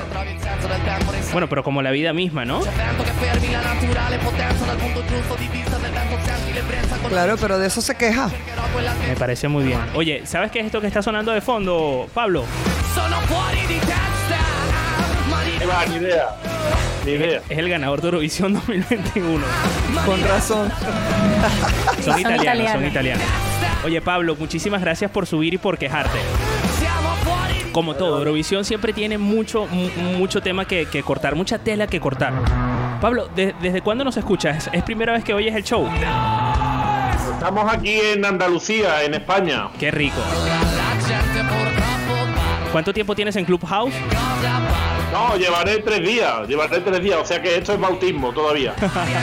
Bueno, 1.32 1.48
pero 1.50 1.64
como 1.64 1.82
la 1.82 1.90
vida 1.92 2.14
misma, 2.14 2.46
¿no? 2.46 2.62
Claro, 7.10 7.36
pero 7.40 7.58
de 7.58 7.68
eso 7.68 7.82
se 7.82 7.96
queja. 7.96 8.30
Me 9.08 9.16
parece 9.16 9.48
muy 9.48 9.64
bien. 9.64 9.80
Oye, 9.96 10.26
¿sabes 10.26 10.52
qué 10.52 10.60
es 10.60 10.68
esto 10.68 10.80
que 10.80 10.88
está 10.88 11.02
sonando 11.02 11.32
de 11.32 11.42
fondo, 11.42 12.08
Pablo? 12.14 12.44
¿qué 13.74 14.01
Ni 15.90 15.96
idea. 15.96 16.28
Ni 17.06 17.12
idea. 17.14 17.42
Es 17.50 17.58
el 17.58 17.70
ganador 17.70 18.02
de 18.02 18.08
Eurovisión 18.08 18.54
2021. 18.68 19.44
Con 20.06 20.24
razón. 20.28 20.72
Son 22.04 22.20
italianos, 22.20 22.72
son 22.72 22.86
italianos. 22.86 22.92
italianos. 22.92 23.24
Oye, 23.84 24.02
Pablo, 24.02 24.36
muchísimas 24.36 24.82
gracias 24.82 25.10
por 25.10 25.26
subir 25.26 25.54
y 25.54 25.58
por 25.58 25.78
quejarte. 25.78 26.18
Como 27.72 27.96
todo, 27.96 28.18
Eurovisión 28.20 28.66
siempre 28.66 28.92
tiene 28.94 29.18
mucho, 29.18 29.66
mu- 29.68 29.90
mucho 30.18 30.42
tema 30.42 30.66
que, 30.66 30.86
que 30.88 31.02
cortar, 31.04 31.36
mucha 31.36 31.58
tela 31.58 31.88
que 31.88 32.00
cortar. 32.02 32.34
Pablo, 33.00 33.28
¿de- 33.36 33.56
¿desde 33.62 33.82
cuándo 33.82 34.04
nos 34.04 34.18
escuchas? 34.18 34.70
¿Es 34.74 34.84
primera 34.84 35.14
vez 35.14 35.24
que 35.24 35.34
oyes 35.34 35.56
el 35.56 35.64
show? 35.64 35.88
Estamos 37.34 37.74
aquí 37.74 37.98
en 38.14 38.26
Andalucía, 38.26 39.04
en 39.04 39.14
España. 39.16 39.70
Qué 39.80 39.90
rico. 39.90 40.20
¿Cuánto 42.72 42.94
tiempo 42.94 43.16
tienes 43.16 43.36
en 43.36 43.46
Clubhouse? 43.46 43.94
No, 45.12 45.36
llevaré 45.36 45.80
tres 45.80 46.02
días, 46.02 46.48
llevaré 46.48 46.80
tres 46.80 47.02
días, 47.02 47.18
o 47.22 47.26
sea 47.26 47.42
que 47.42 47.58
esto 47.58 47.74
es 47.74 47.80
bautismo 47.80 48.32
todavía. 48.32 48.74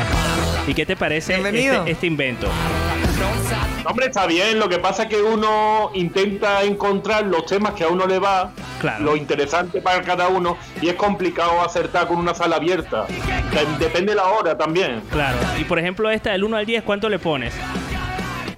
¿Y 0.67 0.75
qué 0.75 0.85
te 0.85 0.97
parece 0.97 1.35
este, 1.37 1.91
este 1.91 2.07
invento? 2.07 2.47
Hombre, 3.87 4.07
está 4.07 4.27
bien, 4.27 4.59
lo 4.59 4.69
que 4.69 4.79
pasa 4.79 5.05
es 5.05 5.09
que 5.09 5.23
uno 5.23 5.91
intenta 5.95 6.63
encontrar 6.63 7.25
los 7.25 7.47
temas 7.47 7.73
que 7.73 7.85
a 7.85 7.89
uno 7.89 8.07
le 8.07 8.19
va, 8.19 8.53
Claro. 8.81 9.03
lo 9.03 9.17
interesante 9.17 9.81
para 9.81 10.03
cada 10.03 10.29
uno, 10.29 10.59
y 10.83 10.89
es 10.89 10.95
complicado 10.95 11.63
acertar 11.63 12.07
con 12.07 12.19
una 12.19 12.35
sala 12.35 12.57
abierta. 12.57 13.07
De- 13.07 13.85
Depende 13.85 14.13
de 14.13 14.17
la 14.17 14.29
hora 14.29 14.59
también. 14.59 15.01
Claro. 15.11 15.39
Y 15.59 15.65
por 15.65 15.79
ejemplo, 15.79 16.11
esta 16.11 16.33
del 16.33 16.45
1 16.45 16.57
al 16.59 16.67
10, 16.67 16.83
¿cuánto 16.85 17.09
le 17.09 17.19
pones? 17.19 17.55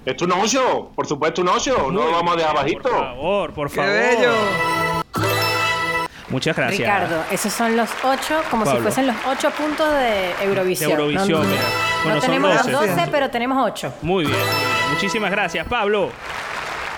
Esto 0.05 0.25
es 0.25 0.31
un 0.33 0.39
8, 0.41 0.91
por 0.95 1.07
supuesto 1.07 1.41
un 1.43 1.47
8, 1.49 1.87
no 1.91 2.03
lo 2.05 2.11
vamos 2.11 2.33
a 2.33 2.37
dejar 2.37 2.55
bajito. 2.55 2.81
Por 2.81 2.91
favor, 2.99 3.53
por 3.53 3.69
¡Qué 3.69 3.75
favor. 3.77 3.91
bello! 3.93 4.80
Muchas 6.31 6.55
gracias. 6.55 6.79
Ricardo, 6.79 7.23
esos 7.31 7.53
son 7.53 7.75
los 7.77 7.89
ocho, 8.03 8.41
como 8.49 8.65
si 8.65 8.77
fuesen 8.77 9.07
los 9.07 9.15
ocho 9.27 9.51
puntos 9.51 9.93
de 9.93 10.31
Eurovisión. 10.43 10.89
De 10.89 10.93
Eurovisión, 10.95 11.29
no, 11.43 11.47
mira. 11.47 11.61
no 11.61 12.03
Bueno, 12.03 12.21
son 12.21 12.29
tenemos 12.29 12.57
12. 12.57 12.71
los 12.71 12.81
12, 12.87 13.07
pero 13.11 13.29
tenemos 13.29 13.57
ocho. 13.69 13.93
Muy 14.01 14.25
bien, 14.25 14.37
muy 14.37 14.47
bien. 14.47 14.93
Muchísimas 14.93 15.29
gracias, 15.31 15.67
Pablo. 15.67 16.09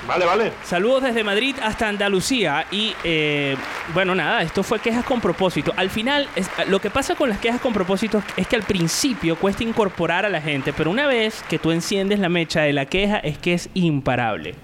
Vale, 0.06 0.26
vale. 0.26 0.52
Saludos 0.66 1.04
desde 1.04 1.24
Madrid 1.24 1.56
hasta 1.64 1.88
Andalucía 1.88 2.66
y 2.72 2.94
eh, 3.06 3.56
bueno 3.94 4.14
nada, 4.14 4.42
esto 4.42 4.62
fue 4.62 4.80
quejas 4.80 5.06
con 5.06 5.22
propósito. 5.22 5.72
Al 5.78 5.90
final, 5.90 6.28
es- 6.36 6.50
lo 6.68 6.82
que 6.82 6.90
pasa 6.90 7.16
con 7.16 7.30
las 7.30 7.38
quejas 7.40 7.62
con 7.62 7.72
propósito 7.72 8.22
es 8.36 8.46
que 8.46 8.58
al 8.58 8.64
principio 8.64 9.38
cuesta 9.38 9.64
incorporar 9.64 10.26
a 10.26 10.30
la 10.30 10.42
gente, 10.42 10.74
pero 10.74 10.92
una 10.92 11.08
vez 11.08 11.42
que 11.48 11.58
tú 11.58 11.72
enciendes 11.72 12.20
la 12.20 12.28
mecha 12.28 12.62
de 12.64 12.74
la 12.74 12.86
queja 12.86 13.18
es 13.20 13.38
que 13.38 13.54
es 13.54 13.70
imparable. 13.76 14.56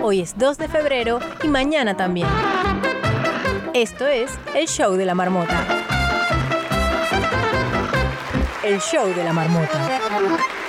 Hoy 0.00 0.20
es 0.20 0.38
2 0.38 0.58
de 0.58 0.68
febrero 0.68 1.18
y 1.42 1.48
mañana 1.48 1.96
también. 1.96 2.28
Esto 3.74 4.06
es 4.06 4.30
el 4.54 4.68
show 4.68 4.94
de 4.94 5.04
la 5.04 5.16
marmota. 5.16 5.66
El 8.62 8.78
show 8.78 9.08
de 9.08 9.24
la 9.24 9.32
marmota. 9.32 10.63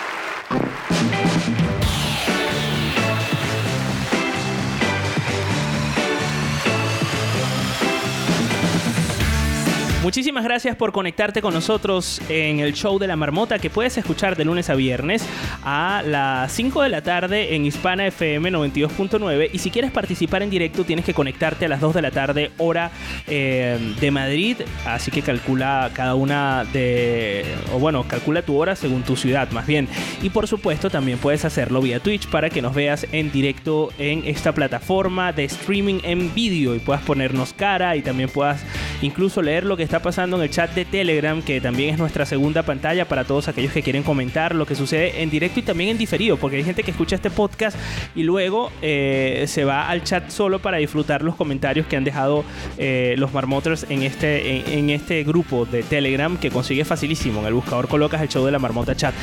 Muchísimas 10.06 10.44
gracias 10.44 10.76
por 10.76 10.92
conectarte 10.92 11.42
con 11.42 11.52
nosotros 11.56 12.22
en 12.30 12.60
el 12.60 12.74
show 12.74 13.00
de 13.00 13.08
la 13.08 13.16
marmota 13.16 13.58
que 13.58 13.72
puedes 13.72 13.98
escuchar 13.98 14.36
de 14.36 14.46
lunes 14.46 14.70
a 14.70 14.76
viernes 14.76 15.26
a 15.64 16.04
las 16.06 16.52
5 16.52 16.84
de 16.84 16.90
la 16.90 17.02
tarde 17.02 17.56
en 17.56 17.66
Hispana 17.66 18.06
FM 18.06 18.52
92.9 18.52 19.50
y 19.52 19.58
si 19.58 19.72
quieres 19.72 19.90
participar 19.90 20.44
en 20.44 20.52
directo 20.52 20.84
tienes 20.84 21.06
que 21.06 21.16
conectarte 21.16 21.66
a 21.66 21.70
las 21.70 21.82
2 21.82 21.96
de 21.96 22.02
la 22.04 22.12
tarde 22.12 22.52
hora 22.60 22.92
eh, 23.26 23.80
de 24.00 24.12
Madrid, 24.12 24.58
así 24.86 25.10
que 25.10 25.24
calcula 25.24 25.90
cada 25.92 26.14
una 26.14 26.66
de, 26.72 27.44
o 27.74 27.80
bueno, 27.80 28.08
calcula 28.08 28.44
tu 28.44 28.58
hora 28.58 28.76
según 28.76 29.02
tu 29.02 29.16
ciudad 29.16 29.50
más 29.50 29.66
bien. 29.66 29.88
Y 30.22 30.30
por 30.30 30.48
supuesto 30.48 30.92
también 30.92 31.18
puedes 31.18 31.46
hacerlo 31.46 31.82
vía 31.82 32.00
Twitch 32.00 32.28
para 32.28 32.52
que 32.52 32.62
nos 32.62 32.76
veas 32.76 33.08
en 33.12 33.32
directo 33.32 33.90
en 33.98 34.22
esta 34.28 34.52
plataforma 34.52 35.32
de 35.32 35.46
streaming 35.46 36.02
en 36.04 36.32
vídeo 36.36 36.76
y 36.76 36.80
puedas 36.80 37.02
ponernos 37.02 37.54
cara 37.54 37.96
y 37.96 38.04
también 38.04 38.30
puedas 38.30 38.62
incluso 39.02 39.42
leer 39.42 39.66
lo 39.66 39.76
que 39.76 39.82
está 39.82 39.95
pasando 40.02 40.38
en 40.38 40.44
el 40.44 40.50
chat 40.50 40.74
de 40.74 40.86
Telegram, 40.86 41.42
que 41.42 41.62
también 41.62 41.94
es 41.94 42.00
nuestra 42.00 42.26
segunda 42.26 42.64
pantalla 42.64 43.08
para 43.08 43.24
todos 43.24 43.48
aquellos 43.48 43.72
que 43.72 43.84
quieren 43.84 44.04
comentar 44.04 44.56
lo 44.56 44.66
que 44.66 44.76
sucede 44.76 45.22
en 45.22 45.30
directo 45.30 45.60
y 45.60 45.64
también 45.64 45.92
en 45.92 45.98
diferido, 45.98 46.38
porque 46.38 46.58
hay 46.58 46.64
gente 46.64 46.84
que 46.84 46.92
escucha 46.92 47.16
este 47.16 47.30
podcast 47.30 47.78
y 48.16 48.24
luego 48.24 48.72
eh, 48.82 49.46
se 49.48 49.66
va 49.66 49.90
al 49.90 50.04
chat 50.04 50.30
solo 50.30 50.60
para 50.60 50.78
disfrutar 50.78 51.22
los 51.22 51.36
comentarios 51.36 51.88
que 51.88 51.98
han 51.98 52.04
dejado 52.04 52.44
eh, 52.78 53.16
los 53.18 53.34
marmoters 53.34 53.86
en 53.90 54.04
este, 54.04 54.78
en, 54.78 54.90
este 54.90 55.24
grupo 55.24 55.66
de 55.66 55.84
Telegram 55.84 56.38
que 56.38 56.52
consigue 56.52 56.86
facilísimo. 56.86 57.42
En 57.42 57.48
el 57.48 57.54
buscador 57.54 57.88
colocas 57.88 58.22
el 58.22 58.30
show 58.30 58.46
de 58.46 58.52
la 58.52 58.60
marmota 58.60 58.96
chat. 58.96 59.14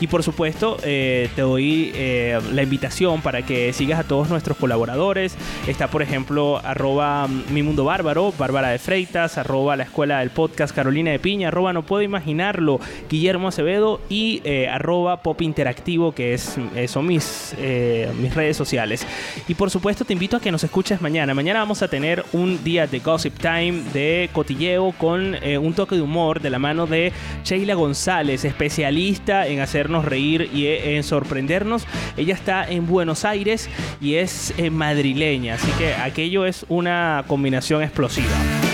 Y 0.00 0.06
por 0.06 0.22
supuesto, 0.22 0.76
eh, 0.82 1.28
te 1.34 1.42
doy 1.42 1.92
la 2.52 2.62
invitación 2.62 3.20
para 3.22 3.42
que 3.42 3.72
sigas 3.72 4.00
a 4.00 4.04
todos 4.04 4.28
nuestros 4.28 4.56
colaboradores. 4.56 5.36
Está, 5.66 5.88
por 5.88 6.02
ejemplo, 6.02 6.60
arroba 6.64 7.28
mi 7.28 7.62
mundo 7.62 7.84
bárbaro, 7.84 8.32
Bárbara 8.38 8.68
de 8.68 8.78
Freitas, 8.78 9.38
arroba 9.38 9.76
la 9.76 9.84
escuela 9.84 10.19
del 10.20 10.30
podcast 10.30 10.74
Carolina 10.74 11.10
de 11.10 11.18
Piña, 11.18 11.48
arroba 11.48 11.72
no 11.72 11.84
puedo 11.84 12.02
imaginarlo, 12.02 12.80
Guillermo 13.08 13.48
Acevedo 13.48 14.00
y 14.08 14.40
eh, 14.44 14.68
arroba 14.68 15.22
pop 15.22 15.42
interactivo, 15.42 16.12
que 16.12 16.34
es, 16.34 16.56
son 16.86 17.06
mis, 17.06 17.54
eh, 17.58 18.10
mis 18.20 18.34
redes 18.34 18.56
sociales. 18.56 19.06
Y 19.48 19.54
por 19.54 19.70
supuesto 19.70 20.04
te 20.04 20.12
invito 20.12 20.36
a 20.36 20.40
que 20.40 20.50
nos 20.50 20.64
escuches 20.64 21.00
mañana. 21.00 21.34
Mañana 21.34 21.60
vamos 21.60 21.82
a 21.82 21.88
tener 21.88 22.24
un 22.32 22.62
día 22.62 22.86
de 22.86 23.00
Gossip 23.00 23.38
Time, 23.38 23.82
de 23.92 24.30
cotilleo 24.32 24.92
con 24.92 25.34
eh, 25.36 25.58
un 25.58 25.74
toque 25.74 25.96
de 25.96 26.02
humor 26.02 26.40
de 26.40 26.50
la 26.50 26.58
mano 26.58 26.86
de 26.86 27.12
Sheila 27.44 27.74
González, 27.74 28.44
especialista 28.44 29.46
en 29.46 29.60
hacernos 29.60 30.04
reír 30.04 30.50
y 30.52 30.66
en 30.66 31.02
sorprendernos. 31.02 31.86
Ella 32.16 32.34
está 32.34 32.68
en 32.68 32.86
Buenos 32.86 33.24
Aires 33.24 33.68
y 34.00 34.14
es 34.14 34.54
madrileña, 34.70 35.54
así 35.54 35.70
que 35.78 35.94
aquello 35.94 36.44
es 36.46 36.64
una 36.68 37.24
combinación 37.26 37.82
explosiva. 37.82 38.69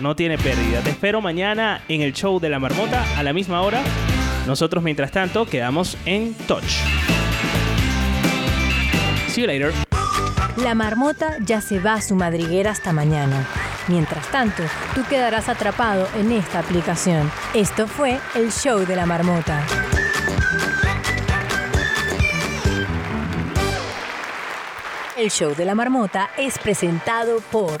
No 0.00 0.14
tiene 0.14 0.38
pérdida. 0.38 0.80
Te 0.80 0.90
espero 0.90 1.20
mañana 1.20 1.82
en 1.88 2.02
el 2.02 2.12
show 2.12 2.38
de 2.38 2.48
la 2.48 2.58
marmota 2.58 3.04
a 3.16 3.22
la 3.22 3.32
misma 3.32 3.62
hora. 3.62 3.82
Nosotros, 4.46 4.82
mientras 4.84 5.10
tanto, 5.10 5.44
quedamos 5.44 5.96
en 6.06 6.34
touch. 6.46 6.78
See 9.28 9.42
you 9.42 9.46
later. 9.46 9.72
La 10.56 10.74
marmota 10.74 11.36
ya 11.44 11.60
se 11.60 11.80
va 11.80 11.94
a 11.94 12.02
su 12.02 12.14
madriguera 12.14 12.70
hasta 12.70 12.92
mañana. 12.92 13.46
Mientras 13.88 14.30
tanto, 14.30 14.62
tú 14.94 15.02
quedarás 15.08 15.48
atrapado 15.48 16.06
en 16.16 16.32
esta 16.32 16.60
aplicación. 16.60 17.30
Esto 17.54 17.86
fue 17.86 18.18
el 18.34 18.52
show 18.52 18.84
de 18.86 18.96
la 18.96 19.06
marmota. 19.06 19.64
El 25.16 25.30
show 25.30 25.54
de 25.54 25.64
la 25.64 25.74
marmota 25.74 26.30
es 26.36 26.58
presentado 26.58 27.40
por 27.50 27.80